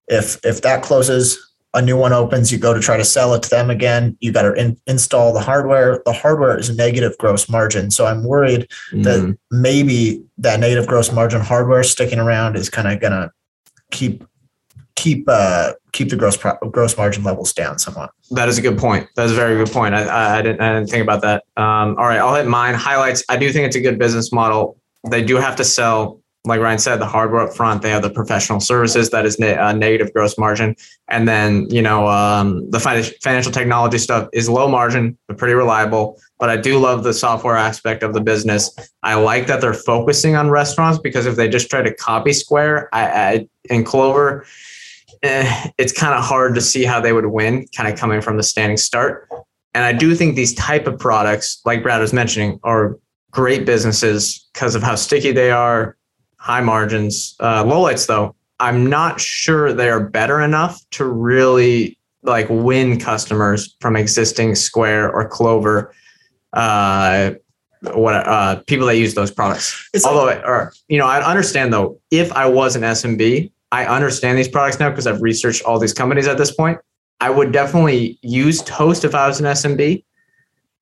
If 0.07 0.43
if 0.43 0.61
that 0.63 0.81
closes, 0.81 1.37
a 1.73 1.81
new 1.81 1.95
one 1.97 2.11
opens, 2.11 2.51
you 2.51 2.57
go 2.57 2.73
to 2.73 2.79
try 2.81 2.97
to 2.97 3.05
sell 3.05 3.33
it 3.33 3.43
to 3.43 3.49
them 3.49 3.69
again. 3.69 4.17
You 4.19 4.31
got 4.31 4.41
to 4.41 4.53
in, 4.53 4.77
install 4.87 5.33
the 5.33 5.39
hardware. 5.39 6.01
The 6.05 6.13
hardware 6.13 6.57
is 6.57 6.69
a 6.69 6.75
negative 6.75 7.17
gross 7.17 7.47
margin, 7.49 7.91
so 7.91 8.05
I'm 8.05 8.23
worried 8.23 8.67
that 8.91 9.19
Mm. 9.21 9.37
maybe 9.51 10.21
that 10.39 10.59
negative 10.59 10.87
gross 10.87 11.11
margin 11.11 11.41
hardware 11.41 11.83
sticking 11.83 12.19
around 12.19 12.55
is 12.57 12.69
kind 12.69 12.87
of 12.87 12.99
gonna 12.99 13.31
keep 13.91 14.23
keep 14.95 15.23
uh 15.27 15.73
keep 15.93 16.09
the 16.09 16.15
gross 16.15 16.37
pro- 16.37 16.57
gross 16.69 16.95
margin 16.97 17.23
levels 17.23 17.53
down 17.53 17.79
somewhat. 17.79 18.11
That 18.31 18.47
is 18.49 18.57
a 18.57 18.61
good 18.61 18.77
point. 18.77 19.07
That 19.15 19.25
is 19.25 19.31
a 19.31 19.35
very 19.35 19.55
good 19.57 19.71
point. 19.71 19.95
I, 19.95 20.03
I, 20.03 20.37
I 20.37 20.41
didn't 20.41 20.61
I 20.61 20.73
didn't 20.73 20.89
think 20.89 21.03
about 21.03 21.21
that. 21.21 21.43
Um, 21.57 21.95
all 21.97 22.05
right, 22.05 22.19
I'll 22.19 22.35
hit 22.35 22.47
mine. 22.47 22.75
Highlights. 22.75 23.23
I 23.29 23.37
do 23.37 23.51
think 23.51 23.65
it's 23.65 23.75
a 23.75 23.81
good 23.81 23.97
business 23.97 24.31
model. 24.31 24.77
They 25.09 25.23
do 25.23 25.37
have 25.37 25.55
to 25.55 25.63
sell, 25.63 26.20
like 26.45 26.59
Ryan 26.59 26.79
said, 26.79 26.97
the 26.97 27.05
hardware 27.05 27.41
up 27.41 27.53
front. 27.53 27.81
They 27.81 27.91
have 27.91 28.01
the 28.01 28.09
professional 28.09 28.59
services 28.59 29.11
that 29.11 29.25
is 29.25 29.37
ne- 29.37 29.55
uh, 29.55 29.73
negative 29.73 30.11
gross 30.13 30.37
margin, 30.37 30.75
and 31.07 31.27
then 31.27 31.69
you 31.69 31.81
know 31.81 32.07
um, 32.07 32.69
the 32.71 32.79
fin- 32.79 33.03
financial 33.21 33.51
technology 33.51 33.97
stuff 33.97 34.27
is 34.33 34.49
low 34.49 34.67
margin 34.67 35.17
but 35.27 35.37
pretty 35.37 35.53
reliable. 35.53 36.19
But 36.39 36.49
I 36.49 36.57
do 36.57 36.79
love 36.79 37.03
the 37.03 37.13
software 37.13 37.55
aspect 37.55 38.01
of 38.01 38.13
the 38.13 38.21
business. 38.21 38.73
I 39.03 39.15
like 39.15 39.45
that 39.47 39.61
they're 39.61 39.73
focusing 39.73 40.35
on 40.35 40.49
restaurants 40.49 40.99
because 40.99 41.27
if 41.27 41.35
they 41.35 41.47
just 41.47 41.69
try 41.69 41.83
to 41.83 41.93
copy 41.93 42.33
Square, 42.33 42.89
I, 42.91 43.05
I 43.05 43.47
in 43.69 43.83
Clover 43.83 44.45
eh, 45.23 45.69
it's 45.77 45.93
kind 45.93 46.13
of 46.13 46.23
hard 46.23 46.55
to 46.55 46.61
see 46.61 46.83
how 46.83 46.99
they 46.99 47.13
would 47.13 47.27
win, 47.27 47.67
kind 47.75 47.91
of 47.91 47.97
coming 47.99 48.21
from 48.21 48.37
the 48.37 48.43
standing 48.43 48.77
start. 48.77 49.29
And 49.73 49.83
I 49.83 49.93
do 49.93 50.15
think 50.15 50.35
these 50.35 50.53
type 50.55 50.87
of 50.87 50.99
products, 50.99 51.61
like 51.65 51.83
Brad 51.83 52.01
was 52.01 52.13
mentioning, 52.13 52.59
are 52.63 52.97
great 53.31 53.65
businesses 53.65 54.49
because 54.53 54.75
of 54.75 54.83
how 54.83 54.95
sticky 54.95 55.31
they 55.31 55.51
are, 55.51 55.95
high 56.41 56.59
margins. 56.61 57.35
Uh, 57.39 57.63
lowlights, 57.63 58.07
though, 58.07 58.35
I'm 58.59 58.89
not 58.89 59.21
sure 59.21 59.71
they 59.73 59.89
are 59.89 59.99
better 59.99 60.41
enough 60.41 60.81
to 60.91 61.05
really 61.05 61.99
like 62.23 62.47
win 62.49 62.99
customers 62.99 63.75
from 63.79 63.95
existing 63.95 64.55
Square 64.55 65.11
or 65.13 65.27
Clover. 65.27 65.93
Uh, 66.51 67.31
what 67.93 68.15
uh, 68.15 68.61
people 68.67 68.87
that 68.87 68.97
use 68.97 69.13
those 69.13 69.31
products. 69.31 69.89
It's 69.93 70.03
like- 70.03 70.13
Although, 70.13 70.41
or 70.45 70.73
you 70.87 70.97
know, 70.97 71.05
I 71.05 71.23
understand 71.23 71.71
though. 71.73 71.99
If 72.11 72.31
I 72.33 72.47
was 72.47 72.75
an 72.75 72.81
SMB, 72.83 73.51
I 73.71 73.85
understand 73.85 74.37
these 74.37 74.47
products 74.47 74.79
now 74.79 74.89
because 74.89 75.07
I've 75.07 75.21
researched 75.21 75.63
all 75.63 75.79
these 75.79 75.93
companies 75.93 76.27
at 76.27 76.37
this 76.37 76.51
point. 76.51 76.79
I 77.19 77.29
would 77.29 77.51
definitely 77.51 78.17
use 78.21 78.63
Toast 78.63 79.05
if 79.05 79.13
I 79.15 79.27
was 79.27 79.39
an 79.39 79.45
SMB, 79.45 80.03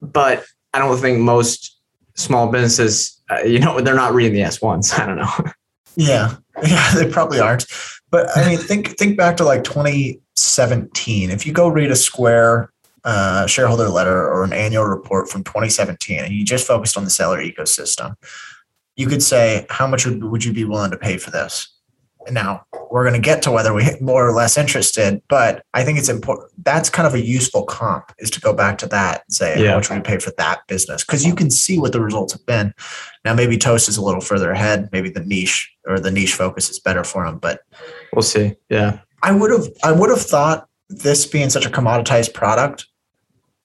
but 0.02 0.44
I 0.74 0.80
don't 0.80 0.98
think 0.98 1.20
most 1.20 1.79
small 2.20 2.52
businesses, 2.52 3.20
uh, 3.30 3.40
you 3.40 3.60
know, 3.60 3.80
they're 3.80 3.96
not 3.96 4.14
reading 4.14 4.34
the 4.34 4.42
S-1s. 4.44 5.00
I 5.00 5.06
don't 5.06 5.18
know. 5.18 5.52
Yeah, 5.96 6.36
yeah, 6.64 6.94
they 6.96 7.10
probably 7.10 7.40
aren't. 7.40 7.66
But 8.12 8.36
I 8.36 8.48
mean, 8.48 8.58
think 8.58 8.98
think 8.98 9.18
back 9.18 9.38
to 9.38 9.44
like 9.44 9.64
2017. 9.64 11.30
If 11.30 11.46
you 11.46 11.54
go 11.54 11.68
read 11.68 11.92
a 11.92 11.96
Square 11.96 12.72
uh, 13.04 13.46
shareholder 13.48 13.88
letter 13.88 14.28
or 14.28 14.44
an 14.44 14.54
annual 14.54 14.86
report 14.86 15.30
from 15.30 15.44
2017, 15.44 16.20
and 16.20 16.34
you 16.34 16.44
just 16.44 16.66
focused 16.66 16.98
on 16.98 17.04
the 17.04 17.10
seller 17.10 17.42
ecosystem, 17.42 18.16
you 18.96 19.08
could 19.08 19.24
say, 19.24 19.66
how 19.70 19.88
much 19.88 20.06
would, 20.06 20.24
would 20.24 20.44
you 20.44 20.54
be 20.54 20.66
willing 20.66 20.92
to 20.92 20.98
pay 20.98 21.18
for 21.18 21.32
this? 21.32 21.70
Now 22.32 22.66
we're 22.92 23.04
going 23.08 23.20
to 23.20 23.26
get 23.26 23.42
to 23.44 23.52
whether 23.52 23.74
we're 23.74 23.98
more 24.02 24.28
or 24.28 24.34
less 24.34 24.58
interested, 24.58 25.22
but 25.30 25.64
I 25.74 25.84
think 25.84 26.00
it's 26.00 26.10
important. 26.10 26.50
That's 26.64 26.90
kind 26.90 27.08
of 27.08 27.14
a 27.14 27.24
useful 27.24 27.64
comp 27.64 28.12
is 28.20 28.30
to 28.32 28.42
go 28.42 28.54
back 28.54 28.78
to 28.80 28.88
that 28.88 29.24
and 29.28 29.34
say, 29.34 29.62
Yeah. 29.62 29.72
how 29.72 29.76
much 29.78 29.92
you 29.92 30.02
pay 30.02 30.18
for 30.20 30.32
that 30.38 30.62
business? 30.68 31.04
Because 31.04 31.26
you 31.26 31.36
can 31.36 31.50
see 31.52 31.78
what 31.80 31.92
the 31.92 32.02
results 32.02 32.34
have 32.34 32.46
been. 32.46 32.74
Now, 33.26 33.34
maybe 33.34 33.58
Toast 33.58 33.90
is 33.90 33.98
a 33.98 34.02
little 34.04 34.22
further 34.22 34.52
ahead. 34.52 34.90
Maybe 34.92 35.10
the 35.10 35.24
niche 35.24 35.72
or 35.88 36.00
the 36.00 36.12
niche 36.12 36.34
focus 36.34 36.70
is 36.70 36.80
better 36.80 37.04
for 37.04 37.26
them. 37.26 37.38
But 37.38 37.62
We'll 38.14 38.24
see. 38.24 38.56
Yeah. 38.70 39.00
I 39.22 39.32
would 39.34 39.52
have, 39.52 39.68
I 39.84 39.92
would 39.92 40.10
have 40.10 40.22
thought 40.22 40.68
this 40.90 41.26
being 41.26 41.50
such 41.50 41.66
a 41.66 41.70
commoditized 41.70 42.34
product 42.34 42.88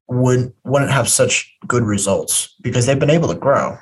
would 0.09 0.53
wouldn't 0.65 0.91
have 0.91 1.09
such 1.09 1.51
good 1.67 1.83
results 1.83 2.55
because 2.61 2.85
they've 2.85 2.99
been 2.99 3.09
able 3.11 3.29
to 3.29 3.35
grow. 3.35 3.79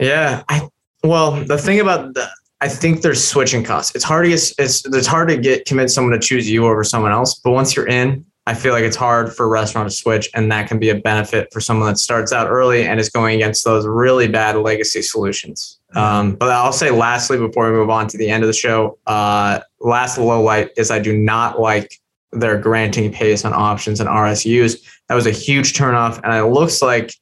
Yeah. 0.00 0.42
I 0.48 0.68
well, 1.04 1.30
the 1.44 1.58
thing 1.58 1.78
about 1.78 2.14
the 2.14 2.28
I 2.60 2.68
think 2.68 3.02
there's 3.02 3.22
switching 3.22 3.62
costs. 3.62 3.94
It's 3.94 4.04
hard 4.04 4.24
to 4.24 4.30
get 4.30 4.52
it's 4.58 4.84
it's 4.86 5.06
hard 5.06 5.28
to 5.28 5.36
get 5.36 5.66
convince 5.66 5.94
someone 5.94 6.12
to 6.12 6.18
choose 6.18 6.48
you 6.50 6.66
over 6.66 6.82
someone 6.84 7.12
else. 7.12 7.34
But 7.38 7.50
once 7.50 7.76
you're 7.76 7.88
in, 7.88 8.24
I 8.46 8.54
feel 8.54 8.72
like 8.72 8.84
it's 8.84 8.96
hard 8.96 9.34
for 9.34 9.44
a 9.44 9.48
restaurant 9.48 9.90
to 9.90 9.94
switch, 9.94 10.30
and 10.32 10.50
that 10.52 10.68
can 10.68 10.78
be 10.78 10.90
a 10.90 10.94
benefit 10.94 11.52
for 11.52 11.60
someone 11.60 11.88
that 11.88 11.98
starts 11.98 12.32
out 12.32 12.48
early 12.48 12.86
and 12.86 13.00
is 13.00 13.10
going 13.10 13.34
against 13.34 13.64
those 13.64 13.84
really 13.86 14.28
bad 14.28 14.56
legacy 14.56 15.02
solutions. 15.02 15.80
Um, 15.94 16.36
but 16.36 16.50
I'll 16.50 16.72
say 16.72 16.90
lastly 16.90 17.38
before 17.38 17.70
we 17.70 17.76
move 17.76 17.90
on 17.90 18.06
to 18.08 18.18
the 18.18 18.28
end 18.30 18.44
of 18.44 18.46
the 18.46 18.54
show, 18.54 18.98
uh, 19.06 19.60
last 19.80 20.16
low 20.16 20.40
light 20.40 20.70
is 20.76 20.90
I 20.90 20.98
do 20.98 21.16
not 21.16 21.60
like 21.60 22.00
their 22.32 22.58
granting 22.58 23.12
pace 23.12 23.44
on 23.44 23.52
options 23.52 24.00
and 24.00 24.08
RSUs. 24.08 24.82
That 25.08 25.14
was 25.14 25.26
a 25.26 25.30
huge 25.30 25.72
turnoff, 25.72 26.20
and 26.22 26.32
it 26.32 26.44
looks 26.44 26.80
like, 26.82 27.12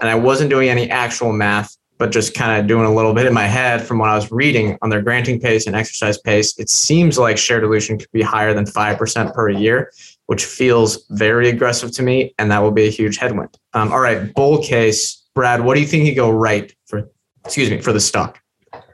and 0.00 0.08
I 0.08 0.14
wasn't 0.14 0.48
doing 0.48 0.68
any 0.68 0.88
actual 0.90 1.32
math, 1.32 1.76
but 1.98 2.10
just 2.10 2.34
kind 2.34 2.60
of 2.60 2.66
doing 2.66 2.86
a 2.86 2.94
little 2.94 3.12
bit 3.12 3.26
in 3.26 3.34
my 3.34 3.46
head 3.46 3.82
from 3.82 3.98
what 3.98 4.08
I 4.08 4.14
was 4.14 4.30
reading 4.30 4.78
on 4.82 4.90
their 4.90 5.02
granting 5.02 5.40
pace 5.40 5.66
and 5.66 5.76
exercise 5.76 6.18
pace. 6.18 6.58
It 6.58 6.70
seems 6.70 7.18
like 7.18 7.36
share 7.36 7.60
dilution 7.60 7.98
could 7.98 8.10
be 8.12 8.22
higher 8.22 8.54
than 8.54 8.66
five 8.66 8.98
percent 8.98 9.34
per 9.34 9.48
year, 9.48 9.92
which 10.26 10.44
feels 10.44 11.04
very 11.10 11.48
aggressive 11.48 11.90
to 11.92 12.02
me, 12.02 12.34
and 12.38 12.50
that 12.50 12.60
will 12.62 12.70
be 12.70 12.86
a 12.86 12.90
huge 12.90 13.18
headwind. 13.18 13.58
Um, 13.74 13.92
all 13.92 14.00
right, 14.00 14.32
bull 14.34 14.62
case, 14.62 15.28
Brad. 15.34 15.62
What 15.62 15.74
do 15.74 15.80
you 15.80 15.86
think 15.86 16.06
you 16.06 16.14
go 16.14 16.30
right 16.30 16.74
for? 16.86 17.10
Excuse 17.44 17.70
me 17.70 17.80
for 17.80 17.92
the 17.92 18.00
stock. 18.00 18.40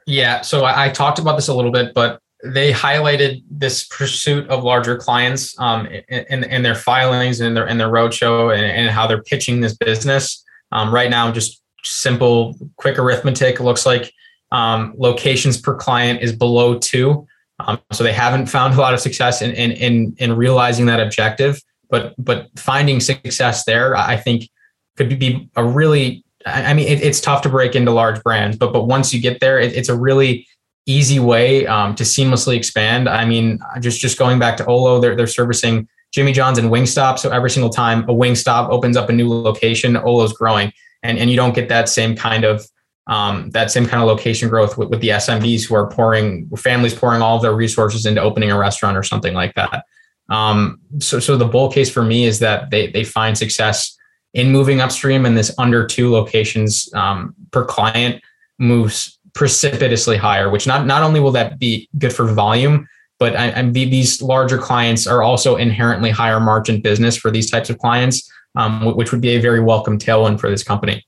Yeah. 0.05 0.41
So 0.41 0.63
I, 0.63 0.85
I 0.85 0.89
talked 0.89 1.19
about 1.19 1.35
this 1.35 1.47
a 1.47 1.53
little 1.53 1.71
bit, 1.71 1.93
but 1.93 2.19
they 2.43 2.71
highlighted 2.71 3.43
this 3.49 3.85
pursuit 3.85 4.47
of 4.49 4.63
larger 4.63 4.97
clients 4.97 5.59
um, 5.59 5.87
in, 5.87 6.25
in, 6.29 6.43
in 6.43 6.63
their 6.63 6.75
filings 6.75 7.41
and 7.41 7.57
their 7.57 7.67
in 7.67 7.77
their 7.77 7.89
roadshow 7.89 8.55
and, 8.55 8.63
and 8.63 8.89
how 8.91 9.07
they're 9.07 9.23
pitching 9.23 9.61
this 9.61 9.75
business. 9.75 10.43
Um, 10.71 10.93
right 10.93 11.09
now, 11.09 11.31
just 11.31 11.61
simple, 11.85 12.55
quick 12.77 12.97
arithmetic 12.97 13.59
looks 13.59 13.85
like 13.85 14.13
um, 14.51 14.93
locations 14.97 15.59
per 15.59 15.75
client 15.75 16.21
is 16.21 16.33
below 16.33 16.77
two. 16.79 17.27
Um, 17.59 17.79
so 17.91 18.03
they 18.03 18.13
haven't 18.13 18.47
found 18.47 18.73
a 18.73 18.77
lot 18.77 18.93
of 18.93 18.99
success 18.99 19.41
in, 19.41 19.51
in 19.51 19.71
in 19.71 20.15
in 20.17 20.35
realizing 20.35 20.87
that 20.87 20.99
objective. 20.99 21.61
But 21.89 22.13
but 22.17 22.47
finding 22.57 22.99
success 22.99 23.63
there, 23.65 23.95
I 23.95 24.17
think, 24.17 24.49
could 24.97 25.17
be 25.19 25.49
a 25.55 25.63
really. 25.63 26.23
I 26.45 26.65
I 26.65 26.73
mean, 26.73 26.87
it, 26.87 27.01
it's 27.01 27.21
tough 27.21 27.41
to 27.43 27.49
break 27.49 27.75
into 27.75 27.91
large 27.91 28.21
brands, 28.23 28.57
but 28.57 28.73
but 28.73 28.85
once 28.85 29.13
you 29.13 29.21
get 29.21 29.39
there, 29.39 29.59
it, 29.59 29.73
it's 29.73 29.89
a 29.89 29.97
really 29.97 30.47
easy 30.85 31.19
way 31.19 31.65
um, 31.65 31.95
to 31.95 32.03
seamlessly 32.03 32.55
expand. 32.55 33.09
I 33.09 33.25
mean, 33.25 33.59
just 33.79 33.99
just 33.99 34.19
going 34.19 34.37
back 34.37 34.57
to 34.57 34.65
Olo, 34.65 34.99
they're 34.99 35.15
they're 35.15 35.27
servicing 35.27 35.87
Jimmy 36.11 36.31
John's 36.31 36.57
and 36.57 36.69
Wingstop. 36.69 37.19
So 37.19 37.29
every 37.29 37.49
single 37.49 37.69
time 37.69 38.03
a 38.03 38.13
Wingstop 38.13 38.69
opens 38.69 38.97
up 38.97 39.09
a 39.09 39.13
new 39.13 39.29
location, 39.29 39.97
Olo's 39.97 40.33
growing, 40.33 40.71
and 41.05 41.17
and 41.17 41.29
you 41.29 41.35
don't 41.35 41.55
get 41.55 41.69
that 41.69 41.89
same 41.89 42.15
kind 42.15 42.43
of 42.43 42.65
um, 43.07 43.51
that 43.51 43.69
same 43.69 43.85
kind 43.85 44.01
of 44.01 44.07
location 44.07 44.49
growth 44.49 44.77
with, 44.77 44.89
with 44.89 44.99
the 44.99 45.09
SMBs 45.09 45.67
who 45.67 45.75
are 45.75 45.87
pouring 45.87 46.49
families 46.57 46.93
pouring 46.93 47.21
all 47.21 47.35
of 47.35 47.41
their 47.43 47.53
resources 47.53 48.05
into 48.05 48.21
opening 48.21 48.51
a 48.51 48.57
restaurant 48.57 48.97
or 48.97 49.03
something 49.03 49.33
like 49.33 49.53
that. 49.55 49.85
Um, 50.29 50.79
so 50.99 51.19
so 51.19 51.37
the 51.37 51.45
bull 51.45 51.71
case 51.71 51.89
for 51.89 52.03
me 52.03 52.25
is 52.25 52.39
that 52.39 52.71
they 52.71 52.87
they 52.87 53.03
find 53.03 53.37
success 53.37 53.95
in 54.33 54.51
moving 54.51 54.81
upstream, 54.81 55.25
and 55.25 55.37
this 55.37 55.53
under 55.57 55.85
two 55.85 56.11
locations 56.11 56.93
um, 56.93 57.35
per 57.51 57.63
client 57.63 58.21
moves 58.57 59.19
precipitously 59.33 60.17
higher. 60.17 60.49
Which 60.49 60.65
not 60.65 60.87
not 60.87 61.03
only 61.03 61.19
will 61.19 61.31
that 61.33 61.59
be 61.59 61.87
good 61.99 62.11
for 62.13 62.25
volume, 62.25 62.87
but 63.19 63.35
I, 63.35 63.59
I, 63.59 63.61
these 63.69 64.21
larger 64.21 64.57
clients 64.57 65.05
are 65.05 65.21
also 65.21 65.57
inherently 65.57 66.09
higher 66.09 66.39
margin 66.39 66.81
business 66.81 67.15
for 67.15 67.29
these 67.29 67.51
types 67.51 67.69
of 67.69 67.77
clients, 67.77 68.29
um, 68.55 68.95
which 68.95 69.11
would 69.11 69.21
be 69.21 69.29
a 69.29 69.39
very 69.39 69.61
welcome 69.61 69.97
tailwind 69.97 70.39
for 70.39 70.49
this 70.49 70.63
company. 70.63 71.05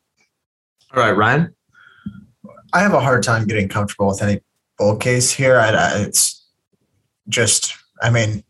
All 0.93 1.01
right, 1.03 1.15
Ryan. 1.15 1.55
I 2.73 2.81
have 2.81 2.93
a 2.93 2.99
hard 2.99 3.23
time 3.23 3.47
getting 3.47 3.69
comfortable 3.69 4.07
with 4.07 4.21
any 4.21 4.41
bull 4.77 4.97
case 4.97 5.31
here. 5.31 5.59
I, 5.59 5.69
I, 5.69 5.99
it's 5.99 6.45
just, 7.29 7.73
I 8.01 8.09
mean, 8.09 8.43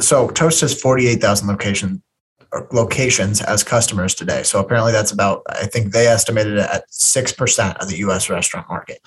so 0.00 0.28
Toast 0.28 0.60
has 0.60 0.78
48,000 0.80 1.48
location, 1.48 2.02
locations 2.72 3.42
as 3.42 3.64
customers 3.64 4.14
today. 4.14 4.42
So 4.42 4.60
apparently 4.60 4.92
that's 4.92 5.12
about, 5.12 5.42
I 5.48 5.66
think 5.66 5.92
they 5.92 6.06
estimated 6.06 6.54
it 6.54 6.68
at 6.70 6.90
6% 6.90 7.76
of 7.76 7.88
the 7.88 7.96
US 7.98 8.30
restaurant 8.30 8.68
market. 8.68 9.00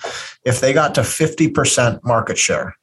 If 0.44 0.60
they 0.60 0.72
got 0.72 0.94
to 0.96 1.02
50% 1.02 2.04
market 2.04 2.38
share, 2.38 2.76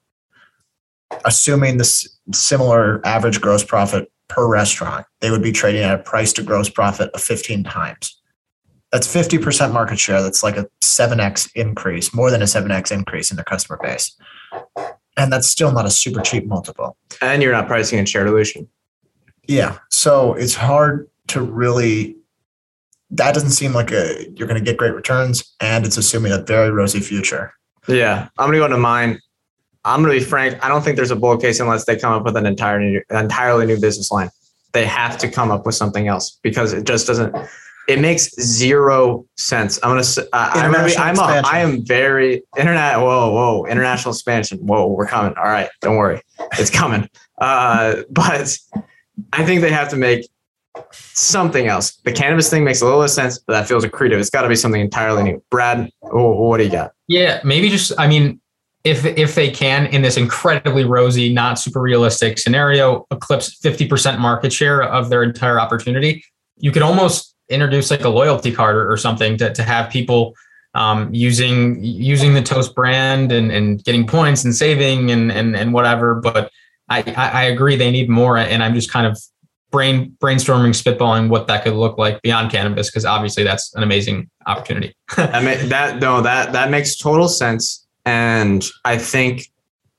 assuming 1.26 1.78
this 1.78 2.20
similar 2.34 3.06
average 3.06 3.42
gross 3.42 3.64
profit 3.64 4.12
per 4.30 4.48
restaurant, 4.48 5.06
they 5.20 5.32
would 5.32 5.44
be 5.44 5.52
trading 5.52 5.82
at 5.84 5.94
a 6.00 6.02
price 6.02 6.32
to 6.34 6.44
gross 6.44 6.70
profit 6.70 7.10
of 7.14 7.22
15 7.22 7.64
times. 7.66 8.16
That's 8.92 9.08
50% 9.08 9.74
market 9.74 10.00
share. 10.00 10.22
That's 10.22 10.42
like 10.42 10.58
a 10.58 10.68
7x 10.82 11.52
increase, 11.56 12.14
more 12.14 12.32
than 12.32 12.42
a 12.42 12.46
7x 12.46 12.92
increase 12.92 13.30
in 13.32 13.38
their 13.38 13.44
customer 13.44 13.80
base. 13.82 14.16
and 15.18 15.32
that's 15.34 15.48
still 15.48 15.72
not 15.72 15.86
a 15.86 15.92
super 15.92 16.22
cheap 16.22 16.48
multiple. 16.48 16.96
And 17.22 17.44
you're 17.44 17.52
not 17.52 17.68
pricing 17.68 18.00
in 18.00 18.06
share 18.06 18.24
dilution. 18.24 18.68
Yeah, 19.48 19.78
so 19.90 20.34
it's 20.34 20.56
hard 20.56 21.10
to 21.28 21.42
really. 21.42 22.16
That 23.12 23.34
doesn't 23.34 23.50
seem 23.50 23.74
like 23.74 23.92
a 23.92 24.30
you're 24.36 24.48
going 24.48 24.60
to 24.60 24.64
get 24.64 24.78
great 24.78 24.94
returns, 24.94 25.56
and 25.60 25.86
it's 25.86 25.98
assuming 25.98 26.32
a 26.32 26.38
very 26.38 26.70
rosy 26.70 27.00
future. 27.00 27.54
Yeah, 27.88 28.30
I'm 28.38 28.48
gonna 28.48 28.60
go 28.60 28.66
into 28.66 28.78
mine. 28.78 29.20
I'm 29.86 30.02
gonna 30.02 30.14
be 30.14 30.20
frank. 30.20 30.64
I 30.64 30.70
don't 30.70 30.84
think 30.84 30.98
there's 30.98 31.12
a 31.12 31.16
bull 31.16 31.38
case 31.38 31.60
unless 31.60 31.86
they 31.86 31.96
come 31.96 32.14
up 32.14 32.24
with 32.26 32.36
an 32.36 32.46
entire 32.46 32.80
new, 32.80 33.02
entirely 33.10 33.66
new 33.66 33.80
business 33.80 34.12
line. 34.12 34.30
They 34.74 34.86
have 34.86 35.18
to 35.20 35.30
come 35.30 35.52
up 35.52 35.66
with 35.66 35.76
something 35.76 36.08
else 36.08 36.38
because 36.44 36.74
it 36.74 36.86
just 36.86 37.08
doesn't. 37.08 37.36
It 37.88 38.00
makes 38.00 38.30
zero 38.40 39.26
sense. 39.38 39.80
I'm 39.82 39.90
gonna. 39.90 40.04
Uh, 40.32 40.52
I'm 40.54 40.72
gonna 40.72 40.86
be. 40.86 40.98
I'm. 40.98 41.18
A, 41.18 41.22
expansion. 41.22 41.46
I 41.46 41.60
am 41.60 41.86
very 41.86 42.44
internet. 42.58 42.98
Whoa, 42.98 43.32
whoa! 43.32 43.66
International 43.66 44.14
expansion. 44.14 44.60
Whoa, 44.60 44.88
we're 44.88 45.08
coming. 45.08 45.34
All 45.38 45.46
right, 45.46 45.70
don't 45.82 45.96
worry, 45.96 46.22
it's 46.60 46.70
coming. 46.70 47.10
Uh, 47.40 48.04
but 48.12 48.58
I 49.34 49.46
think 49.46 49.62
they 49.62 49.72
have 49.72 49.90
to 49.90 49.96
make 49.96 50.30
something 50.92 51.68
else. 51.68 51.98
The 52.04 52.12
cannabis 52.12 52.50
thing 52.50 52.64
makes 52.64 52.82
a 52.82 52.86
little 52.86 53.00
less 53.00 53.14
sense, 53.14 53.40
but 53.40 53.54
that 53.54 53.68
feels 53.68 53.86
accretive. 53.86 54.20
It's 54.20 54.30
got 54.30 54.44
to 54.44 54.50
be 54.50 54.56
something 54.56 54.82
entirely 54.82 55.24
new. 55.24 55.44
Brad, 55.50 55.90
what 56.02 56.58
do 56.58 56.64
you 56.64 56.70
got? 56.70 56.94
Yeah, 57.08 57.42
maybe 57.44 57.70
just 57.70 57.92
I 57.98 58.08
mean, 58.08 58.39
if 58.84 59.06
if 59.06 59.36
they 59.36 59.52
can 59.52 59.88
in 59.88 60.02
this 60.02 60.18
incredibly 60.18 60.86
rosy, 60.86 61.34
not 61.34 61.60
super 61.60 61.82
realistic 61.82 62.38
scenario, 62.38 63.06
eclipse 63.12 63.60
50% 63.60 64.20
market 64.20 64.54
share 64.54 64.82
of 64.82 65.10
their 65.10 65.24
entire 65.24 65.60
opportunity, 65.60 66.24
you 66.58 66.72
could 66.72 66.82
almost 66.82 67.36
introduce 67.50 67.92
like 67.92 68.04
a 68.04 68.10
loyalty 68.10 68.52
card 68.52 68.76
or, 68.76 68.92
or 68.92 68.96
something 68.96 69.38
to, 69.38 69.54
to 69.54 69.64
have 69.64 69.90
people 69.90 70.36
um, 70.76 71.14
using 71.14 71.82
using 71.84 72.34
the 72.34 72.42
Toast 72.42 72.76
brand 72.76 73.32
and, 73.32 73.52
and 73.52 73.84
getting 73.84 74.08
points 74.08 74.44
and 74.44 74.56
saving 74.56 75.12
and 75.12 75.32
and, 75.32 75.56
and 75.56 75.74
whatever. 75.74 76.16
But 76.16 76.52
I, 76.90 77.04
I 77.16 77.44
agree 77.44 77.76
they 77.76 77.92
need 77.92 78.10
more, 78.10 78.38
and 78.38 78.64
I'm 78.64 78.74
just 78.74 78.92
kind 78.92 79.06
of 79.06 79.20
brain 79.72 80.16
brainstorming, 80.20 80.70
spitballing 80.70 81.30
what 81.30 81.48
that 81.48 81.64
could 81.64 81.74
look 81.74 81.98
like 81.98 82.22
beyond 82.22 82.52
cannabis, 82.52 82.90
because 82.90 83.06
obviously 83.06 83.44
that's 83.44 83.74
an 83.76 83.84
amazing 83.84 84.30
opportunity. 84.46 84.96
I 85.18 85.44
mean 85.44 85.70
that 85.70 86.00
no 86.00 86.22
that 86.22 86.54
that 86.54 86.70
makes 86.70 86.98
total 86.98 87.28
sense, 87.28 87.86
and 88.10 88.68
I 88.86 88.98
think 88.98 89.52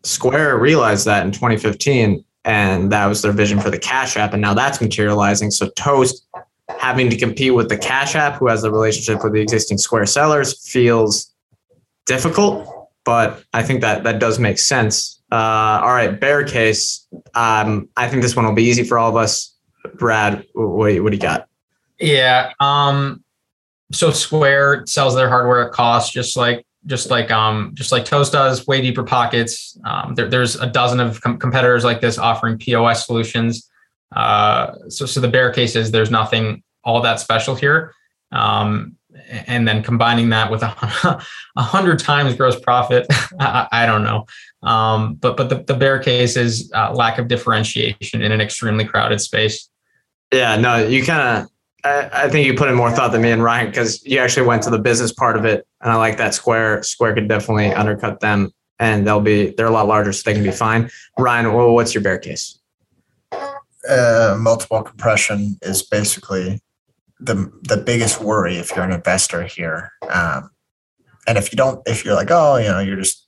Square 0.02 0.58
realized 0.58 1.06
that 1.06 1.24
in 1.24 1.30
2015, 1.30 2.24
and 2.44 2.90
that 2.90 3.06
was 3.06 3.22
their 3.22 3.30
vision 3.30 3.60
for 3.60 3.70
the 3.70 3.78
Cash 3.78 4.16
App, 4.16 4.32
and 4.32 4.42
now 4.42 4.52
that's 4.52 4.80
materializing. 4.80 5.52
So 5.52 5.68
Toast 5.76 6.26
having 6.80 7.08
to 7.10 7.16
compete 7.16 7.54
with 7.54 7.68
the 7.68 7.78
Cash 7.78 8.16
App, 8.16 8.34
who 8.34 8.48
has 8.48 8.62
the 8.62 8.72
relationship 8.72 9.22
with 9.22 9.32
the 9.32 9.40
existing 9.40 9.78
Square 9.78 10.06
sellers, 10.06 10.68
feels 10.68 11.32
difficult, 12.06 12.88
but 13.04 13.44
I 13.52 13.62
think 13.62 13.80
that 13.82 14.02
that 14.02 14.18
does 14.18 14.40
make 14.40 14.58
sense. 14.58 15.22
Uh, 15.30 15.80
all 15.84 15.92
right, 15.92 16.18
bear 16.18 16.42
case. 16.42 17.06
Um, 17.34 17.88
I 17.96 18.08
think 18.08 18.22
this 18.22 18.34
one 18.34 18.44
will 18.44 18.54
be 18.54 18.64
easy 18.64 18.82
for 18.82 18.98
all 18.98 19.08
of 19.08 19.16
us. 19.16 19.54
Brad, 19.94 20.44
what 20.54 20.88
do 20.88 20.94
you, 20.94 21.04
what 21.04 21.10
do 21.10 21.16
you 21.16 21.22
got? 21.22 21.48
Yeah. 22.00 22.52
Um, 22.58 23.22
so 23.92 24.10
Square 24.10 24.86
sells 24.86 25.14
their 25.14 25.28
hardware 25.28 25.64
at 25.68 25.72
cost, 25.72 26.12
just 26.12 26.36
like 26.36 26.66
just 26.86 27.10
like 27.10 27.30
um 27.30 27.72
just 27.74 27.92
like 27.92 28.04
Toast 28.04 28.32
does, 28.32 28.66
way 28.66 28.80
deeper 28.80 29.04
pockets. 29.04 29.78
Um, 29.84 30.14
there, 30.14 30.28
there's 30.28 30.56
a 30.56 30.66
dozen 30.66 31.00
of 31.00 31.20
com- 31.20 31.38
competitors 31.38 31.84
like 31.84 32.00
this 32.00 32.18
offering 32.18 32.58
POS 32.58 33.06
solutions. 33.06 33.68
Uh, 34.14 34.74
so 34.88 35.06
so 35.06 35.20
the 35.20 35.28
bear 35.28 35.52
case 35.52 35.76
is 35.76 35.90
there's 35.90 36.10
nothing 36.10 36.62
all 36.84 37.00
that 37.02 37.20
special 37.20 37.54
here. 37.54 37.94
Um, 38.32 38.96
and 39.46 39.66
then 39.66 39.82
combining 39.82 40.28
that 40.30 40.50
with 40.50 40.62
a, 40.62 40.66
a 41.56 41.62
hundred 41.62 41.98
times 41.98 42.34
gross 42.34 42.58
profit, 42.58 43.06
I, 43.40 43.68
I 43.70 43.86
don't 43.86 44.04
know. 44.04 44.26
Um, 44.62 45.14
but 45.14 45.36
but 45.36 45.48
the, 45.48 45.62
the 45.62 45.74
bear 45.74 45.98
case 45.98 46.36
is 46.36 46.70
uh, 46.74 46.92
lack 46.92 47.18
of 47.18 47.28
differentiation 47.28 48.22
in 48.22 48.32
an 48.32 48.40
extremely 48.40 48.84
crowded 48.84 49.20
space. 49.20 49.68
Yeah, 50.32 50.56
no, 50.56 50.86
you 50.86 51.04
kind 51.04 51.38
of. 51.38 51.50
I, 51.84 52.10
I 52.24 52.28
think 52.28 52.46
you 52.46 52.54
put 52.54 52.68
in 52.68 52.74
more 52.74 52.90
thought 52.90 53.12
than 53.12 53.22
me 53.22 53.30
and 53.30 53.42
Ryan 53.42 53.66
because 53.66 54.04
you 54.04 54.18
actually 54.18 54.46
went 54.46 54.62
to 54.64 54.70
the 54.70 54.78
business 54.78 55.12
part 55.12 55.36
of 55.36 55.44
it, 55.44 55.66
and 55.80 55.92
I 55.92 55.96
like 55.96 56.16
that. 56.18 56.34
Square 56.34 56.82
Square 56.82 57.14
could 57.14 57.28
definitely 57.28 57.72
undercut 57.72 58.20
them, 58.20 58.52
and 58.78 59.06
they'll 59.06 59.20
be 59.20 59.50
they're 59.56 59.66
a 59.66 59.70
lot 59.70 59.86
larger, 59.86 60.12
so 60.12 60.22
they 60.24 60.34
can 60.34 60.42
be 60.42 60.50
fine. 60.50 60.90
Ryan, 61.18 61.52
well, 61.52 61.74
what's 61.74 61.94
your 61.94 62.02
bear 62.02 62.18
case? 62.18 62.58
uh, 63.88 64.36
multiple 64.38 64.82
compression 64.82 65.58
is 65.62 65.82
basically 65.82 66.60
the 67.18 67.50
the 67.62 67.76
biggest 67.76 68.20
worry 68.20 68.56
if 68.56 68.74
you're 68.74 68.84
an 68.84 68.92
investor 68.92 69.42
here. 69.42 69.92
Um, 70.10 70.50
and 71.26 71.38
if 71.38 71.52
you 71.52 71.56
don't, 71.56 71.86
if 71.86 72.04
you're 72.04 72.14
like, 72.14 72.30
oh, 72.30 72.56
you 72.56 72.68
know, 72.68 72.80
you're 72.80 72.96
just 72.96 73.26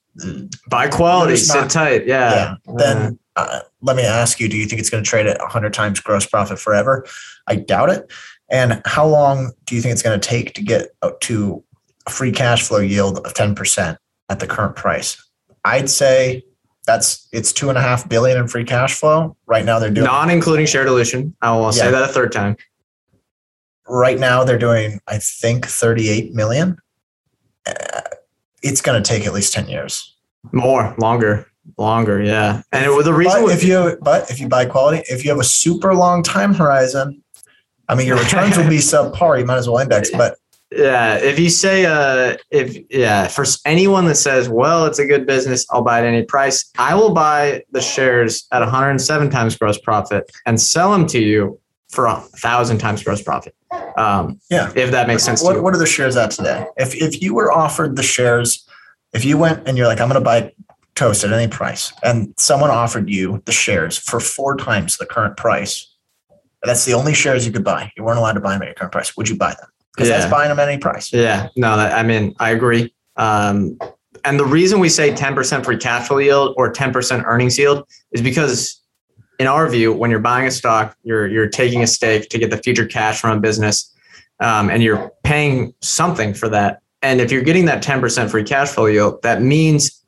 Buy 0.69 0.89
quality, 0.89 1.37
sit 1.37 1.57
not- 1.57 1.71
tight. 1.71 2.07
Yeah. 2.07 2.57
yeah, 2.67 2.75
then 2.77 3.19
uh, 3.35 3.61
let 3.81 3.97
me 3.97 4.03
ask 4.03 4.41
you: 4.41 4.49
Do 4.49 4.59
you 4.59 4.67
think 4.67 4.79
it's 4.79 4.91
going 4.91 5.03
to 5.03 5.09
trade 5.09 5.27
at 5.27 5.41
100 5.41 5.73
times 5.73 6.01
gross 6.01 6.27
profit 6.27 6.59
forever? 6.59 7.07
I 7.47 7.57
doubt 7.57 7.89
it. 7.89 8.13
And 8.53 8.81
how 8.85 9.07
long 9.07 9.53
do 9.65 9.75
you 9.75 9.81
think 9.83 9.93
it's 9.93 10.03
going 10.03 10.19
to 10.21 10.29
take 10.29 10.55
to 10.55 10.63
get 10.63 10.91
to 11.23 11.65
a 12.07 12.11
free 12.11 12.31
cash 12.31 12.69
flow 12.69 12.79
yield 12.79 13.19
of 13.27 13.35
10% 13.35 13.97
at 14.29 14.39
the 14.41 14.47
current 14.47 14.77
price? 14.77 15.17
I'd 15.65 15.89
say 15.91 16.45
that's 16.87 17.27
it's 17.33 17.53
two 17.53 17.69
and 17.71 17.79
a 17.79 17.81
half 17.81 18.09
billion 18.09 18.37
in 18.39 18.47
free 18.49 18.65
cash 18.65 18.95
flow 18.95 19.37
right 19.47 19.65
now. 19.65 19.79
They're 19.79 19.91
doing 19.91 20.07
non 20.07 20.29
including 20.31 20.67
share 20.67 20.85
dilution. 20.85 21.35
I 21.41 21.57
will 21.57 21.73
say 21.73 21.87
Yeah. 21.87 21.93
that 21.93 22.11
a 22.11 22.13
third 22.13 22.31
time. 22.33 22.57
right 23.89 24.19
now 24.19 24.45
they're 24.45 24.59
doing 24.59 25.01
i 25.09 25.19
think 25.19 25.67
38 25.67 26.33
million 26.35 26.77
Uh, 27.67 28.01
it's 28.63 28.81
going 28.81 29.01
to 29.03 29.07
take 29.09 29.27
at 29.27 29.33
least 29.33 29.53
10 29.53 29.69
years 29.69 30.17
More, 30.53 30.95
longer, 30.99 31.47
longer. 31.79 32.23
Yeah. 32.23 32.63
And 32.73 32.85
it, 32.87 33.05
the 33.05 33.13
reason 33.15 33.43
but 33.45 33.53
if 33.53 33.65
you 33.65 33.97
but 34.03 34.31
if 34.31 34.39
you 34.41 34.49
buy 34.49 34.67
quality 34.67 35.03
if 35.09 35.25
you 35.25 35.31
have 35.31 35.41
a 35.41 35.45
super 35.45 35.95
long 35.95 36.23
time 36.23 36.55
horizon 36.55 37.23
i 37.89 37.95
mean 37.95 38.07
your 38.07 38.19
returns 38.19 38.57
will 38.57 38.69
be 38.69 38.77
subpar 38.93 39.39
you 39.39 39.45
might 39.45 39.57
as 39.57 39.69
well 39.69 39.79
index 39.79 40.11
but 40.11 40.37
Yeah, 40.75 41.17
if 41.17 41.39
you 41.39 41.51
say 41.51 41.85
uh 41.85 42.37
if 42.51 42.79
yeah, 42.89 43.29
for 43.29 43.45
anyone 43.67 44.07
that 44.07 44.15
says, 44.17 44.49
"Well, 44.49 44.87
it's 44.87 44.99
a 44.99 45.05
good 45.07 45.27
business, 45.27 45.67
I'll 45.71 45.83
buy 45.83 45.99
at 45.99 46.07
any 46.07 46.25
price." 46.25 46.71
I 46.79 46.95
will 46.95 47.13
buy 47.13 47.63
the 47.73 47.83
shares 47.83 48.47
at 48.53 48.61
107 48.61 49.29
times 49.29 49.55
gross 49.57 49.79
profit 49.79 50.31
and 50.47 50.59
sell 50.59 50.91
them 50.93 51.07
to 51.09 51.19
you 51.19 51.61
for 51.91 52.07
a 52.07 52.15
1000 52.15 52.79
times 52.79 53.03
gross 53.03 53.23
profit. 53.23 53.55
Um 53.97 54.41
yeah 54.51 54.73
if 54.75 54.91
that 54.93 55.07
makes 55.09 55.23
sense 55.23 55.41
to 55.41 55.47
what, 55.47 55.57
you. 55.57 55.63
what 55.63 55.75
are 55.75 55.79
the 55.79 55.87
shares 55.87 56.17
at 56.17 56.31
today 56.31 56.65
if 56.79 56.95
if 56.95 57.21
you 57.21 57.35
were 57.35 57.53
offered 57.53 57.97
the 57.97 58.03
shares 58.03 58.67
if 59.13 59.25
you 59.25 59.37
went 59.37 59.69
and 59.69 59.77
you're 59.77 59.87
like 59.87 60.01
i'm 60.01 60.09
going 60.09 60.21
to 60.21 60.25
buy 60.25 60.51
toast 60.95 61.25
at 61.25 61.33
any 61.33 61.49
price 61.49 61.93
and 62.03 62.33
someone 62.39 62.71
offered 62.71 63.09
you 63.11 63.43
the 63.47 63.53
shares 63.53 63.99
for 63.99 64.21
four 64.21 64.57
times 64.57 64.97
the 64.97 65.07
current 65.07 65.37
price 65.37 65.92
that's 66.65 66.85
the 66.85 66.93
only 66.95 67.15
shares 67.15 67.47
you 67.47 67.53
could 67.53 67.65
buy 67.65 67.91
you 67.97 68.05
weren't 68.05 68.19
allowed 68.19 68.33
to 68.35 68.41
buy 68.41 68.53
them 68.53 68.63
at 68.63 68.67
your 68.69 68.75
current 68.75 68.93
price 68.93 69.17
would 69.17 69.29
you 69.29 69.37
buy 69.37 69.51
them 69.55 69.69
because 69.95 70.09
Yeah. 70.09 70.19
that's 70.19 70.31
buying 70.31 70.49
them 70.49 70.59
at 70.59 70.69
any 70.69 70.79
price 70.79 71.13
Yeah, 71.13 71.49
no, 71.57 71.73
I 71.73 72.03
mean, 72.03 72.35
I 72.39 72.51
agree. 72.51 72.95
Um, 73.17 73.79
and 74.25 74.39
the 74.39 74.45
reason 74.45 74.79
we 74.81 74.89
say 74.89 75.13
10% 75.13 75.65
free 75.65 75.77
cash 75.77 76.09
flow 76.09 76.19
yield 76.19 76.55
or 76.57 76.73
10% 76.73 77.25
earnings 77.27 77.59
yield 77.59 77.87
is 78.13 78.23
because, 78.23 78.81
in 79.39 79.47
our 79.47 79.69
view, 79.69 79.93
when 79.93 80.11
you're 80.11 80.21
buying 80.21 80.47
a 80.47 80.51
stock, 80.51 80.97
you're 81.03 81.27
you're 81.27 81.49
taking 81.49 81.83
a 81.83 81.87
stake 81.87 82.29
to 82.31 82.39
get 82.39 82.51
the 82.51 82.57
future 82.57 82.87
cash 82.87 83.21
from 83.21 83.37
a 83.37 83.41
business, 83.41 83.93
um, 84.41 84.71
and 84.71 84.83
you're 84.83 85.11
paying 85.25 85.75
something 85.83 86.33
for 86.33 86.49
that. 86.49 86.81
And 87.03 87.21
if 87.21 87.33
you're 87.33 87.43
getting 87.43 87.65
that 87.67 87.83
10% 87.83 88.31
free 88.31 88.45
cash 88.45 88.69
flow 88.71 88.87
yield, 88.87 89.21
that 89.23 89.43
means 89.43 90.03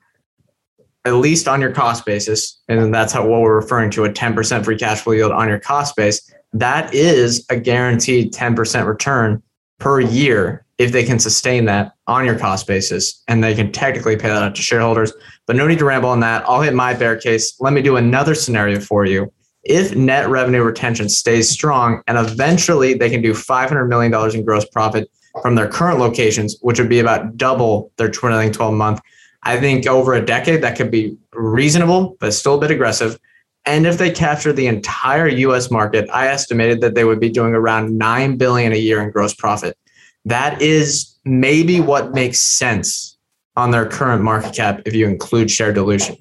at 1.03 1.13
least 1.15 1.47
on 1.47 1.59
your 1.61 1.71
cost 1.71 2.05
basis, 2.05 2.59
and 2.69 2.93
that's 2.93 3.11
how 3.13 3.27
what 3.27 3.41
we're 3.41 3.55
referring 3.55 3.91
to 3.91 4.05
a 4.05 4.09
10% 4.09 4.63
free 4.65 4.77
cash 4.77 5.01
flow 5.01 5.13
yield 5.13 5.31
on 5.31 5.47
your 5.49 5.59
cost 5.59 5.95
base. 5.95 6.31
That 6.55 6.93
is 6.93 7.45
a 7.49 7.59
guaranteed 7.59 8.33
10% 8.33 8.87
return 8.87 9.43
per 9.77 9.99
year 9.99 10.65
if 10.77 10.93
they 10.93 11.03
can 11.03 11.19
sustain 11.19 11.65
that 11.65 11.91
on 12.07 12.23
your 12.23 12.39
cost 12.39 12.65
basis 12.65 13.21
and 13.27 13.43
they 13.43 13.53
can 13.53 13.73
technically 13.73 14.15
pay 14.15 14.29
that 14.29 14.41
out 14.41 14.55
to 14.55 14.61
shareholders. 14.61 15.11
But 15.47 15.57
no 15.57 15.67
need 15.67 15.79
to 15.79 15.85
ramble 15.85 16.09
on 16.09 16.21
that. 16.21 16.45
I'll 16.47 16.61
hit 16.61 16.73
my 16.73 16.93
bear 16.93 17.17
case. 17.17 17.59
Let 17.59 17.73
me 17.73 17.81
do 17.81 17.97
another 17.97 18.35
scenario 18.35 18.79
for 18.79 19.03
you. 19.03 19.33
If 19.65 19.97
net 19.97 20.29
revenue 20.29 20.63
retention 20.63 21.09
stays 21.09 21.49
strong 21.49 22.01
and 22.07 22.17
eventually 22.17 22.93
they 22.93 23.09
can 23.09 23.21
do 23.21 23.33
$500 23.33 23.89
million 23.89 24.13
in 24.33 24.45
gross 24.45 24.65
profit 24.69 25.11
from 25.41 25.55
their 25.55 25.67
current 25.67 25.99
locations, 25.99 26.57
which 26.61 26.79
would 26.79 26.87
be 26.87 26.99
about 26.99 27.35
double 27.35 27.91
their 27.97 28.09
trailing 28.09 28.53
12 28.53 28.73
month, 28.73 29.01
I 29.43 29.59
think 29.59 29.87
over 29.87 30.13
a 30.13 30.25
decade 30.25 30.61
that 30.63 30.77
could 30.77 30.89
be 30.89 31.17
reasonable, 31.33 32.15
but 32.21 32.33
still 32.33 32.55
a 32.55 32.61
bit 32.61 32.71
aggressive. 32.71 33.19
And 33.65 33.87
if 33.87 33.97
they 33.97 34.11
capture 34.11 34.53
the 34.53 34.67
entire 34.67 35.27
US 35.27 35.71
market, 35.71 36.07
I 36.11 36.27
estimated 36.27 36.81
that 36.81 36.93
they 36.95 37.03
would 37.03 37.19
be 37.19 37.29
doing 37.29 37.53
around 37.53 37.97
9 37.97 38.37
billion 38.37 38.71
a 38.73 38.77
year 38.77 39.01
in 39.01 39.09
gross 39.11 39.33
profit. 39.33 39.77
That 40.25 40.61
is 40.61 41.15
maybe 41.25 41.79
what 41.81 42.13
makes 42.13 42.39
sense 42.41 43.17
on 43.55 43.71
their 43.71 43.87
current 43.87 44.21
market 44.21 44.53
cap 44.55 44.81
if 44.85 44.93
you 44.93 45.07
include 45.07 45.49
share 45.49 45.73
dilution. 45.73 46.17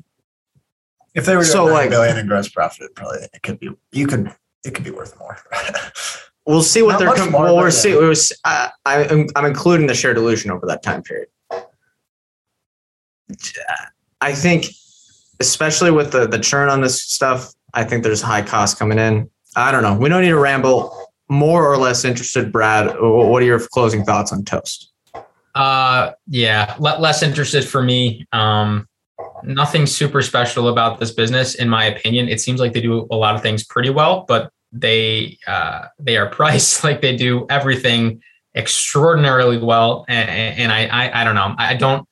If 1.15 1.27
they 1.27 1.37
were 1.37 1.43
doing 1.43 1.53
So, 1.53 1.65
like- 1.67 1.91
billion 1.91 2.17
in 2.17 2.27
gross 2.27 2.49
profit, 2.49 2.95
probably 2.95 3.29
it 3.33 3.43
could 3.43 3.61
be 3.61 3.71
you 3.93 4.07
could 4.07 4.35
it 4.65 4.75
could 4.75 4.85
be 4.85 4.91
worth 4.91 5.19
more. 5.19 5.39
We'll 6.47 6.63
see 6.63 6.83
what 6.83 6.93
Not 6.93 6.99
they're 6.99 7.15
com- 7.15 7.33
more, 7.33 7.45
well, 7.45 7.57
we're 7.57 7.65
yeah. 7.65 7.71
see, 7.71 7.95
we're, 7.97 8.15
I, 8.45 8.71
I'm, 8.85 9.29
I'm 9.35 9.47
including 9.47 9.87
the 9.87 9.95
share 9.95 10.13
dilution 10.13 10.51
over 10.51 10.67
that 10.67 10.83
time 10.83 11.03
period. 11.03 11.29
I 14.21 14.35
think 14.35 14.67
especially 15.41 15.91
with 15.91 16.13
the 16.13 16.27
the 16.27 16.39
churn 16.39 16.69
on 16.69 16.81
this 16.81 17.03
stuff. 17.03 17.53
I 17.73 17.85
think 17.85 18.05
there's 18.05 18.23
high 18.23 18.43
cost 18.43 18.79
coming 18.79 18.99
in. 18.99 19.29
I 19.57 19.73
don't 19.73 19.83
know. 19.83 19.95
We 19.95 20.09
don't 20.09 20.23
need 20.23 20.29
to 20.29 20.39
ramble. 20.39 20.97
More 21.29 21.67
or 21.67 21.77
less 21.79 22.05
interested, 22.05 22.53
Brad. 22.53 22.95
What 23.01 23.43
are 23.43 23.47
your 23.47 23.59
closing 23.59 24.05
thoughts 24.05 24.33
on 24.33 24.45
Toast? 24.45 24.93
Uh, 25.55 26.13
yeah, 26.27 26.75
le- 26.79 26.99
less 26.99 27.23
interested 27.23 27.65
for 27.65 27.83
me. 27.83 28.27
Um, 28.33 28.87
nothing 29.43 29.87
super 29.87 30.21
special 30.23 30.69
about 30.69 31.01
this 31.01 31.13
business, 31.13 31.55
in 31.55 31.69
my 31.69 31.85
opinion. 31.85 32.29
It 32.29 32.41
seems 32.41 32.61
like 32.61 32.73
they 32.73 32.81
do 32.81 33.07
a 33.11 33.17
lot 33.17 33.35
of 33.35 33.43
things 33.43 33.65
pretty 33.65 33.91
well, 33.91 34.25
but 34.29 34.51
they 34.73 35.39
uh, 35.47 35.87
they 35.99 36.17
are 36.17 36.29
priced 36.31 36.85
like 36.85 37.01
they 37.01 37.17
do 37.17 37.47
everything 37.49 38.23
extraordinarily 38.55 39.59
well, 39.59 40.05
and, 40.09 40.29
and 40.29 40.73
I, 40.73 40.87
I 40.87 41.23
I 41.23 41.25
don't 41.25 41.35
know. 41.35 41.55
I 41.59 41.75
don't 41.75 42.07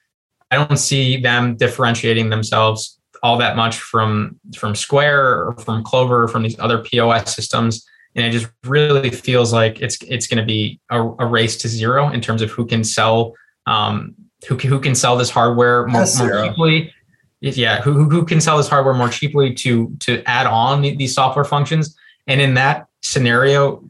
I 0.51 0.57
don't 0.57 0.77
see 0.77 1.20
them 1.20 1.57
differentiating 1.57 2.31
themselves 2.31 2.99
all 3.23 3.39
that 3.39 3.57
much 3.57 3.79
from 3.79 4.39
from 4.57 4.75
Square 4.75 5.47
or 5.47 5.57
from 5.59 5.85
Clover 5.85 6.25
or 6.25 6.29
from 6.29 6.43
these 6.43 6.59
other 6.59 6.79
POS 6.79 7.35
systems. 7.35 7.87
And 8.14 8.27
it 8.27 8.31
just 8.31 8.49
really 8.64 9.11
feels 9.11 9.53
like 9.53 9.81
it's 9.81 9.97
it's 10.03 10.27
going 10.27 10.39
to 10.39 10.45
be 10.45 10.81
a, 10.91 11.01
a, 11.01 11.27
race 11.27 11.57
to 11.59 11.68
zero 11.68 12.09
in 12.11 12.20
terms 12.20 12.43
of 12.43 12.51
who 12.51 12.66
can 12.66 12.85
sell 12.85 13.35
um, 13.66 14.14
who 14.47 14.57
who 14.57 14.81
can 14.81 14.95
sell 14.95 15.16
this 15.16 15.31
hardware 15.31 15.87
more, 15.87 16.05
more 16.18 16.49
cheaply. 16.49 16.93
Yeah, 17.41 17.81
who 17.81 18.09
who 18.09 18.25
can 18.25 18.41
sell 18.41 18.57
this 18.57 18.68
hardware 18.68 18.95
more 18.95 19.09
cheaply 19.09 19.55
to 19.55 19.95
to 20.01 20.23
add 20.27 20.47
on 20.47 20.83
these 20.83 21.14
software 21.14 21.45
functions. 21.45 21.97
And 22.27 22.41
in 22.41 22.55
that 22.55 22.87
scenario, 23.03 23.83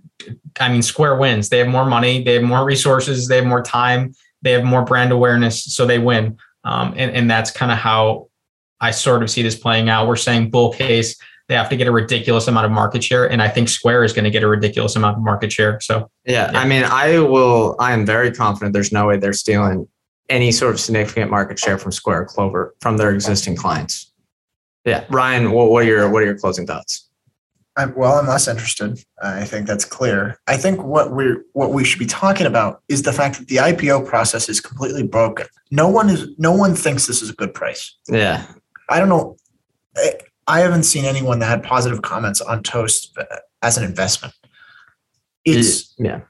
I 0.60 0.70
mean, 0.70 0.82
Square 0.82 1.16
wins. 1.16 1.48
They 1.48 1.58
have 1.58 1.68
more 1.68 1.84
money, 1.84 2.22
they 2.22 2.34
have 2.34 2.42
more 2.42 2.64
resources, 2.64 3.28
they 3.28 3.36
have 3.36 3.46
more 3.46 3.62
time, 3.62 4.14
they 4.42 4.52
have 4.52 4.64
more 4.64 4.84
brand 4.84 5.12
awareness, 5.12 5.64
so 5.64 5.84
they 5.84 5.98
win. 5.98 6.38
Um, 6.64 6.94
and 6.96 7.10
and 7.14 7.30
that's 7.30 7.50
kind 7.50 7.72
of 7.72 7.78
how 7.78 8.28
I 8.82 8.90
sort 8.90 9.22
of 9.22 9.30
see 9.30 9.42
this 9.42 9.54
playing 9.54 9.88
out. 9.88 10.08
We're 10.08 10.16
saying 10.16 10.50
bull 10.50 10.72
case. 10.72 11.16
They 11.48 11.54
have 11.54 11.68
to 11.70 11.76
get 11.76 11.86
a 11.86 11.92
ridiculous 11.92 12.48
amount 12.48 12.66
of 12.66 12.72
market 12.72 13.02
share, 13.02 13.30
and 13.30 13.40
I 13.40 13.48
think 13.48 13.68
Square 13.68 14.04
is 14.04 14.12
going 14.12 14.24
to 14.24 14.30
get 14.30 14.42
a 14.42 14.48
ridiculous 14.48 14.96
amount 14.96 15.16
of 15.16 15.22
market 15.22 15.52
share. 15.52 15.80
So 15.80 16.10
yeah, 16.24 16.50
yeah, 16.52 16.58
I 16.58 16.66
mean, 16.66 16.84
I 16.84 17.18
will. 17.20 17.76
I 17.78 17.92
am 17.92 18.04
very 18.04 18.32
confident. 18.32 18.72
There's 18.72 18.92
no 18.92 19.06
way 19.06 19.16
they're 19.18 19.32
stealing 19.32 19.88
any 20.28 20.50
sort 20.50 20.74
of 20.74 20.80
significant 20.80 21.30
market 21.30 21.58
share 21.58 21.78
from 21.78 21.92
Square 21.92 22.26
Clover 22.26 22.74
from 22.80 22.96
their 22.96 23.12
existing 23.14 23.56
clients. 23.56 24.12
Yeah, 24.84 25.04
Ryan, 25.10 25.52
what, 25.52 25.70
what 25.70 25.84
are 25.84 25.86
your 25.86 26.10
what 26.10 26.22
are 26.22 26.26
your 26.26 26.38
closing 26.38 26.66
thoughts? 26.66 27.08
I'm, 27.76 27.94
well, 27.94 28.18
I'm 28.18 28.26
less 28.26 28.48
interested. 28.48 29.02
I 29.22 29.44
think 29.44 29.66
that's 29.66 29.84
clear. 29.84 30.38
I 30.46 30.56
think 30.56 30.82
what 30.82 31.12
we're 31.12 31.44
what 31.52 31.72
we 31.72 31.84
should 31.84 31.98
be 31.98 32.06
talking 32.06 32.46
about 32.46 32.82
is 32.88 33.02
the 33.02 33.12
fact 33.12 33.38
that 33.38 33.48
the 33.48 33.56
IPO 33.56 34.06
process 34.06 34.48
is 34.48 34.60
completely 34.60 35.06
broken. 35.06 35.46
No 35.70 35.88
one 35.88 36.10
is 36.10 36.28
no 36.38 36.52
one 36.52 36.74
thinks 36.74 37.06
this 37.06 37.22
is 37.22 37.30
a 37.30 37.34
good 37.34 37.54
price. 37.54 37.96
Yeah, 38.08 38.44
I 38.92 38.98
don't 38.98 39.08
know. 39.08 39.36
I, 39.96 40.12
I 40.46 40.60
haven't 40.60 40.82
seen 40.84 41.04
anyone 41.04 41.38
that 41.38 41.46
had 41.46 41.62
positive 41.62 42.02
comments 42.02 42.40
on 42.40 42.62
Toast 42.62 43.16
as 43.62 43.78
an 43.78 43.84
investment. 43.84 44.34
It's 45.44 45.94
yeah. 45.98 46.20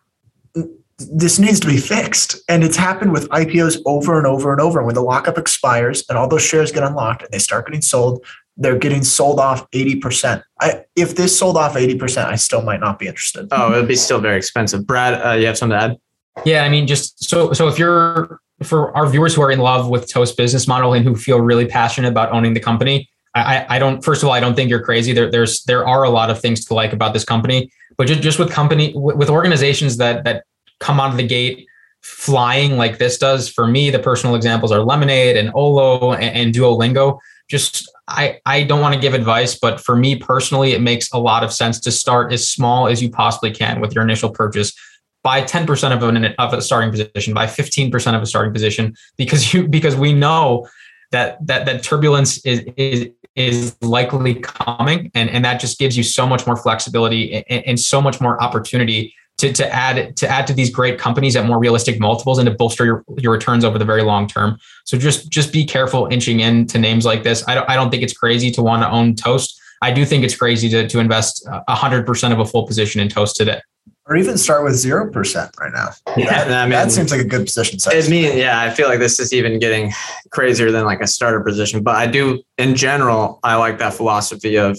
This 0.98 1.38
needs 1.38 1.58
to 1.60 1.66
be 1.66 1.78
fixed, 1.78 2.36
and 2.48 2.62
it's 2.62 2.76
happened 2.76 3.12
with 3.12 3.28
IPOs 3.30 3.82
over 3.86 4.18
and 4.18 4.26
over 4.26 4.52
and 4.52 4.60
over. 4.60 4.84
When 4.84 4.94
the 4.94 5.02
lockup 5.02 5.36
expires 5.36 6.04
and 6.08 6.16
all 6.16 6.28
those 6.28 6.44
shares 6.44 6.70
get 6.70 6.84
unlocked 6.84 7.22
and 7.22 7.30
they 7.32 7.38
start 7.38 7.66
getting 7.66 7.82
sold, 7.82 8.24
they're 8.56 8.78
getting 8.78 9.02
sold 9.02 9.40
off 9.40 9.68
80%. 9.72 10.44
I, 10.60 10.84
if 10.94 11.16
this 11.16 11.36
sold 11.36 11.56
off 11.56 11.74
80%, 11.74 12.26
I 12.26 12.36
still 12.36 12.62
might 12.62 12.78
not 12.78 13.00
be 13.00 13.08
interested. 13.08 13.48
Oh, 13.50 13.72
it 13.72 13.76
would 13.78 13.88
be 13.88 13.96
still 13.96 14.20
very 14.20 14.36
expensive. 14.36 14.86
Brad, 14.86 15.14
uh, 15.26 15.32
you 15.32 15.46
have 15.46 15.58
something 15.58 15.76
to 15.76 15.84
add? 15.84 15.96
Yeah, 16.44 16.62
I 16.62 16.68
mean, 16.68 16.86
just 16.86 17.24
so 17.24 17.52
so 17.52 17.68
if 17.68 17.78
you're 17.78 18.40
for 18.62 18.96
our 18.96 19.06
viewers 19.06 19.34
who 19.34 19.42
are 19.42 19.50
in 19.50 19.58
love 19.58 19.88
with 19.88 20.10
Toast 20.10 20.36
business 20.36 20.66
model 20.66 20.94
and 20.94 21.04
who 21.04 21.14
feel 21.14 21.40
really 21.40 21.66
passionate 21.66 22.08
about 22.08 22.32
owning 22.32 22.54
the 22.54 22.60
company, 22.60 23.08
I, 23.34 23.66
I 23.68 23.78
don't. 23.78 24.04
First 24.04 24.22
of 24.22 24.28
all, 24.28 24.34
I 24.34 24.40
don't 24.40 24.54
think 24.54 24.68
you're 24.68 24.82
crazy. 24.82 25.12
There, 25.12 25.30
there's 25.30 25.62
there 25.64 25.86
are 25.86 26.02
a 26.04 26.10
lot 26.10 26.30
of 26.30 26.40
things 26.40 26.64
to 26.66 26.74
like 26.74 26.92
about 26.92 27.14
this 27.14 27.24
company, 27.24 27.70
but 27.96 28.06
just 28.06 28.20
just 28.20 28.38
with 28.38 28.50
company 28.50 28.92
with 28.94 29.30
organizations 29.30 29.96
that 29.96 30.24
that 30.24 30.44
come 30.80 31.00
out 31.00 31.10
of 31.10 31.16
the 31.16 31.26
gate 31.26 31.66
flying 32.02 32.76
like 32.76 32.98
this 32.98 33.16
does. 33.16 33.48
For 33.48 33.66
me, 33.66 33.90
the 33.90 33.98
personal 33.98 34.34
examples 34.34 34.72
are 34.72 34.80
Lemonade 34.80 35.36
and 35.36 35.50
Olo 35.54 36.12
and, 36.12 36.36
and 36.36 36.54
Duolingo. 36.54 37.18
Just 37.48 37.90
I 38.06 38.38
I 38.44 38.64
don't 38.64 38.80
want 38.80 38.94
to 38.94 39.00
give 39.00 39.14
advice, 39.14 39.58
but 39.58 39.80
for 39.80 39.96
me 39.96 40.16
personally, 40.16 40.72
it 40.72 40.82
makes 40.82 41.10
a 41.12 41.18
lot 41.18 41.42
of 41.42 41.52
sense 41.52 41.80
to 41.80 41.90
start 41.90 42.32
as 42.34 42.46
small 42.46 42.86
as 42.86 43.02
you 43.02 43.10
possibly 43.10 43.50
can 43.50 43.80
with 43.80 43.94
your 43.94 44.04
initial 44.04 44.30
purchase 44.30 44.74
by 45.22 45.42
10% 45.42 45.92
of 45.92 46.02
an 46.02 46.24
of 46.38 46.52
a 46.52 46.60
starting 46.60 46.90
position, 46.90 47.32
by 47.32 47.46
15% 47.46 48.14
of 48.14 48.22
a 48.22 48.26
starting 48.26 48.52
position, 48.52 48.94
because 49.16 49.54
you 49.54 49.68
because 49.68 49.96
we 49.96 50.12
know 50.12 50.68
that 51.12 51.44
that 51.46 51.66
that 51.66 51.82
turbulence 51.82 52.44
is 52.44 52.64
is 52.76 53.10
is 53.34 53.76
likely 53.82 54.34
coming, 54.34 55.10
and 55.14 55.30
and 55.30 55.44
that 55.44 55.60
just 55.60 55.78
gives 55.78 55.96
you 55.96 56.02
so 56.02 56.26
much 56.26 56.46
more 56.46 56.56
flexibility 56.56 57.44
and, 57.48 57.66
and 57.66 57.80
so 57.80 58.00
much 58.00 58.20
more 58.20 58.42
opportunity 58.42 59.14
to, 59.38 59.52
to 59.52 59.74
add 59.74 60.16
to 60.16 60.28
add 60.28 60.46
to 60.48 60.52
these 60.52 60.70
great 60.70 60.98
companies 60.98 61.36
at 61.36 61.46
more 61.46 61.58
realistic 61.58 62.00
multiples 62.00 62.38
and 62.38 62.46
to 62.46 62.54
bolster 62.54 62.84
your, 62.84 63.04
your 63.18 63.32
returns 63.32 63.64
over 63.64 63.78
the 63.78 63.84
very 63.84 64.02
long 64.02 64.26
term. 64.26 64.58
So 64.84 64.98
just 64.98 65.30
just 65.30 65.52
be 65.52 65.64
careful 65.64 66.08
inching 66.10 66.40
into 66.40 66.78
names 66.78 67.04
like 67.04 67.22
this. 67.22 67.46
I 67.46 67.54
don't 67.54 67.68
I 67.70 67.76
don't 67.76 67.90
think 67.90 68.02
it's 68.02 68.16
crazy 68.16 68.50
to 68.52 68.62
want 68.62 68.82
to 68.82 68.90
own 68.90 69.14
Toast. 69.14 69.60
I 69.80 69.90
do 69.92 70.04
think 70.04 70.24
it's 70.24 70.36
crazy 70.36 70.68
to 70.70 70.88
to 70.88 70.98
invest 70.98 71.46
hundred 71.68 72.06
percent 72.06 72.32
of 72.32 72.40
a 72.40 72.44
full 72.44 72.66
position 72.66 73.00
in 73.00 73.08
Toast 73.08 73.36
today 73.36 73.60
or 74.06 74.16
even 74.16 74.36
start 74.36 74.64
with 74.64 74.74
zero 74.74 75.10
percent 75.10 75.50
right 75.60 75.72
now. 75.72 75.90
Yeah, 76.16 76.44
that, 76.44 76.50
I 76.50 76.64
mean, 76.64 76.72
that 76.72 76.90
seems 76.90 77.10
like 77.10 77.20
a 77.20 77.24
good 77.24 77.46
position 77.46 77.78
size. 77.78 78.06
I 78.06 78.10
mean, 78.10 78.36
yeah, 78.36 78.60
I 78.60 78.70
feel 78.70 78.88
like 78.88 78.98
this 78.98 79.20
is 79.20 79.32
even 79.32 79.58
getting 79.58 79.92
crazier 80.30 80.70
than 80.70 80.84
like 80.84 81.00
a 81.00 81.06
starter 81.06 81.40
position. 81.40 81.82
But 81.82 81.96
I 81.96 82.06
do, 82.06 82.42
in 82.58 82.74
general, 82.74 83.38
I 83.42 83.56
like 83.56 83.78
that 83.78 83.94
philosophy 83.94 84.56
of 84.56 84.76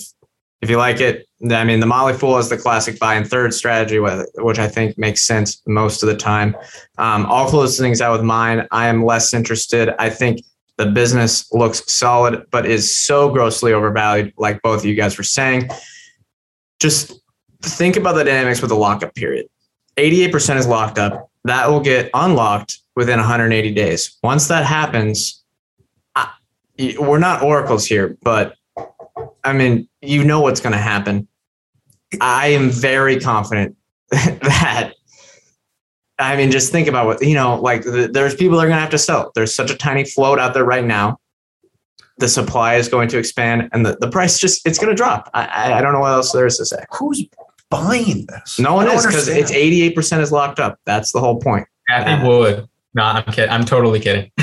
if 0.62 0.70
you 0.70 0.78
like 0.78 1.00
it. 1.00 1.28
I 1.50 1.64
mean, 1.64 1.80
the 1.80 1.86
Motley 1.86 2.14
Fool 2.14 2.38
is 2.38 2.50
the 2.50 2.58
classic 2.58 3.00
buy 3.00 3.16
and 3.16 3.30
third 3.30 3.54
strategy, 3.54 4.00
which 4.00 4.60
I 4.60 4.68
think 4.68 4.98
makes 4.98 5.22
sense 5.22 5.62
most 5.68 6.04
of 6.04 6.08
the 6.08 6.16
time. 6.16 6.56
Um, 6.98 7.26
I'll 7.28 7.50
close 7.50 7.78
things 7.78 8.02
out 8.02 8.14
with 8.14 8.24
mine. 8.24 8.66
I 8.72 8.88
am 8.88 9.04
less 9.04 9.34
interested. 9.34 9.94
I 10.00 10.10
think 10.10 10.42
the 10.78 10.86
business 10.86 11.52
looks 11.52 11.84
solid, 11.92 12.46
but 12.50 12.66
is 12.66 12.98
so 12.98 13.30
grossly 13.30 13.74
overvalued, 13.74 14.34
like 14.38 14.62
both 14.62 14.80
of 14.80 14.86
you 14.86 14.96
guys 14.96 15.18
were 15.18 15.24
saying. 15.24 15.70
Just 16.80 17.14
think 17.64 17.96
about 17.96 18.14
the 18.14 18.24
dynamics 18.24 18.62
with 18.62 18.70
the 18.70 18.76
lockup 18.76 19.16
period. 19.16 19.48
88% 19.98 20.58
is 20.58 20.68
locked 20.68 20.98
up. 20.98 21.30
That 21.46 21.70
will 21.70 21.80
get 21.80 22.10
unlocked 22.14 22.80
within 22.96 23.20
180 23.20 23.74
days. 23.74 24.18
Once 24.24 24.48
that 24.48 24.66
happens, 24.66 25.44
I, 26.16 26.32
we're 27.00 27.20
not 27.20 27.42
oracles 27.42 27.86
here, 27.86 28.18
but 28.22 28.56
I 29.44 29.54
mean, 29.54 29.88
you 30.02 30.24
know 30.24 30.40
what's 30.40 30.62
going 30.62 30.74
to 30.74 30.80
happen. 30.80 31.28
I 32.22 32.48
am 32.48 32.70
very 32.70 33.20
confident 33.20 33.76
that. 34.10 34.94
I 36.20 36.38
mean, 36.38 36.52
just 36.52 36.72
think 36.72 36.88
about 36.88 37.08
what 37.08 37.24
you 37.24 37.34
know. 37.34 37.60
Like, 37.60 37.84
the, 37.84 38.10
there's 38.12 38.36
people 38.36 38.58
that 38.58 38.66
are 38.66 38.68
going 38.68 38.78
to 38.78 38.82
have 38.82 38.92
to 38.92 39.00
sell. 39.00 39.32
There's 39.34 39.54
such 39.54 39.72
a 39.72 39.76
tiny 39.76 40.06
float 40.06 40.40
out 40.40 40.54
there 40.54 40.64
right 40.64 40.86
now. 40.86 41.20
The 42.20 42.30
supply 42.30 42.76
is 42.76 42.88
going 42.88 43.10
to 43.10 43.18
expand, 43.18 43.70
and 43.74 43.84
the, 43.84 43.98
the 44.00 44.10
price 44.10 44.38
just 44.38 44.66
it's 44.68 44.78
going 44.78 44.90
to 44.90 44.96
drop. 44.96 45.30
I, 45.34 45.74
I 45.74 45.82
don't 45.82 45.92
know 45.92 46.02
what 46.02 46.12
else 46.12 46.32
there 46.32 46.46
is 46.46 46.58
to 46.58 46.66
say. 46.66 46.84
Who's 46.92 47.26
buying 47.74 48.26
this? 48.28 48.60
No 48.60 48.76
one 48.76 48.88
is 48.88 49.06
because 49.06 49.28
it's 49.28 49.52
88% 49.52 50.20
is 50.20 50.32
locked 50.32 50.60
up. 50.60 50.80
That's 50.86 51.12
the 51.12 51.20
whole 51.20 51.40
point. 51.40 51.68
Cathie 51.90 52.24
uh, 52.24 52.28
Wood. 52.28 52.70
No, 52.94 53.04
I'm 53.04 53.24
kidding. 53.26 53.50
I'm 53.50 53.66
totally 53.66 54.00
kidding. 54.00 54.32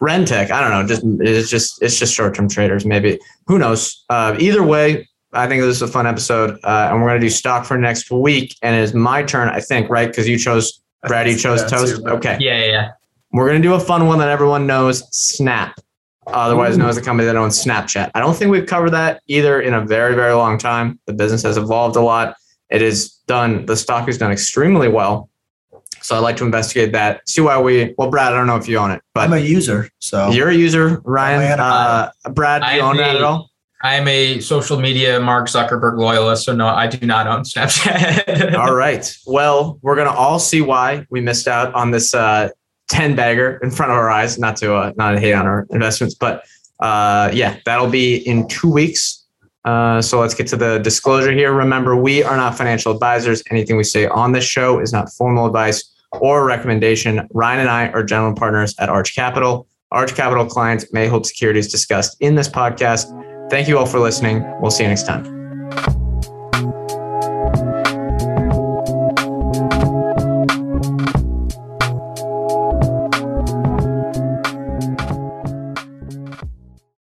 Rentec, 0.00 0.50
I 0.50 0.60
don't 0.60 0.70
know. 0.70 0.86
Just 0.86 1.02
it's 1.20 1.50
just 1.50 1.82
it's 1.82 1.98
just 1.98 2.14
short 2.14 2.34
term 2.34 2.48
traders. 2.48 2.86
Maybe 2.86 3.18
who 3.46 3.58
knows? 3.58 4.04
Uh, 4.08 4.36
either 4.38 4.62
way, 4.62 5.06
I 5.32 5.46
think 5.46 5.60
this 5.60 5.76
is 5.76 5.82
a 5.82 5.88
fun 5.88 6.06
episode, 6.06 6.58
uh, 6.64 6.88
and 6.90 7.02
we're 7.02 7.08
gonna 7.08 7.20
do 7.20 7.28
stock 7.28 7.66
for 7.66 7.76
next 7.76 8.10
week. 8.10 8.56
And 8.62 8.76
it's 8.76 8.94
my 8.94 9.22
turn, 9.22 9.48
I 9.48 9.60
think, 9.60 9.90
right? 9.90 10.08
Because 10.08 10.28
you 10.28 10.38
chose 10.38 10.80
Brad, 11.06 11.28
you 11.28 11.36
chose 11.36 11.68
Toast. 11.70 12.02
Okay. 12.06 12.38
Yeah, 12.40 12.60
yeah, 12.60 12.70
yeah. 12.70 12.90
We're 13.32 13.48
gonna 13.48 13.60
do 13.60 13.74
a 13.74 13.80
fun 13.80 14.06
one 14.06 14.18
that 14.20 14.28
everyone 14.28 14.66
knows. 14.66 15.02
Snap 15.14 15.78
otherwise 16.26 16.78
known 16.78 16.88
as 16.88 16.96
the 16.96 17.02
company 17.02 17.26
that 17.26 17.36
owns 17.36 17.62
Snapchat. 17.62 18.10
I 18.14 18.20
don't 18.20 18.36
think 18.36 18.50
we've 18.50 18.66
covered 18.66 18.90
that 18.90 19.22
either 19.26 19.60
in 19.60 19.74
a 19.74 19.84
very, 19.84 20.14
very 20.14 20.32
long 20.32 20.58
time. 20.58 20.98
The 21.06 21.12
business 21.12 21.42
has 21.42 21.56
evolved 21.56 21.96
a 21.96 22.00
lot. 22.00 22.36
It 22.70 22.82
is 22.82 23.12
done, 23.26 23.66
the 23.66 23.76
stock 23.76 24.06
has 24.06 24.18
done 24.18 24.32
extremely 24.32 24.88
well. 24.88 25.28
So 26.00 26.14
I'd 26.16 26.20
like 26.20 26.36
to 26.36 26.44
investigate 26.44 26.92
that, 26.92 27.26
see 27.26 27.40
why 27.40 27.58
we, 27.58 27.94
well, 27.96 28.10
Brad, 28.10 28.34
I 28.34 28.36
don't 28.36 28.46
know 28.46 28.56
if 28.56 28.68
you 28.68 28.76
own 28.76 28.90
it, 28.90 29.00
but 29.14 29.22
I'm 29.22 29.32
a 29.32 29.38
user. 29.38 29.88
So 30.00 30.30
you're 30.30 30.50
a 30.50 30.54
user, 30.54 31.00
Ryan. 31.04 31.58
Uh, 31.58 32.10
Brad, 32.30 32.62
do 32.62 32.76
you 32.76 32.82
own 32.82 32.98
that 32.98 33.16
at 33.16 33.22
all? 33.22 33.50
I 33.82 33.96
am 33.96 34.08
a 34.08 34.40
social 34.40 34.80
media 34.80 35.20
Mark 35.20 35.46
Zuckerberg 35.46 35.98
loyalist, 35.98 36.44
so 36.44 36.54
no, 36.54 36.66
I 36.66 36.86
do 36.86 37.06
not 37.06 37.26
own 37.26 37.42
Snapchat. 37.42 38.54
all 38.58 38.74
right. 38.74 39.14
Well, 39.26 39.78
we're 39.82 39.94
gonna 39.94 40.10
all 40.10 40.38
see 40.38 40.62
why 40.62 41.06
we 41.10 41.20
missed 41.20 41.46
out 41.46 41.74
on 41.74 41.90
this 41.90 42.14
uh, 42.14 42.48
10 42.88 43.16
bagger 43.16 43.58
in 43.62 43.70
front 43.70 43.92
of 43.92 43.98
our 43.98 44.10
eyes, 44.10 44.38
not 44.38 44.56
to 44.56 44.74
uh, 44.74 44.92
not 44.96 45.12
to 45.12 45.20
hate 45.20 45.32
on 45.32 45.46
our 45.46 45.66
investments, 45.70 46.14
but 46.14 46.44
uh, 46.80 47.30
yeah, 47.32 47.58
that'll 47.64 47.88
be 47.88 48.16
in 48.16 48.46
two 48.48 48.70
weeks. 48.70 49.24
Uh, 49.64 50.02
so 50.02 50.20
let's 50.20 50.34
get 50.34 50.46
to 50.46 50.56
the 50.56 50.78
disclosure 50.78 51.32
here. 51.32 51.52
Remember, 51.52 51.96
we 51.96 52.22
are 52.22 52.36
not 52.36 52.56
financial 52.56 52.92
advisors. 52.92 53.42
Anything 53.50 53.76
we 53.76 53.84
say 53.84 54.06
on 54.06 54.32
this 54.32 54.44
show 54.44 54.78
is 54.78 54.92
not 54.92 55.10
formal 55.12 55.46
advice 55.46 55.90
or 56.12 56.44
recommendation. 56.44 57.26
Ryan 57.32 57.60
and 57.60 57.70
I 57.70 57.88
are 57.88 58.02
general 58.02 58.34
partners 58.34 58.74
at 58.78 58.88
Arch 58.88 59.14
Capital. 59.14 59.66
Arch 59.90 60.14
Capital 60.14 60.44
clients 60.44 60.92
may 60.92 61.06
hold 61.06 61.26
securities 61.26 61.70
discussed 61.70 62.16
in 62.20 62.34
this 62.34 62.48
podcast. 62.48 63.08
Thank 63.50 63.68
you 63.68 63.78
all 63.78 63.86
for 63.86 64.00
listening. 64.00 64.44
We'll 64.60 64.70
see 64.70 64.82
you 64.82 64.88
next 64.88 65.06
time. 65.06 65.43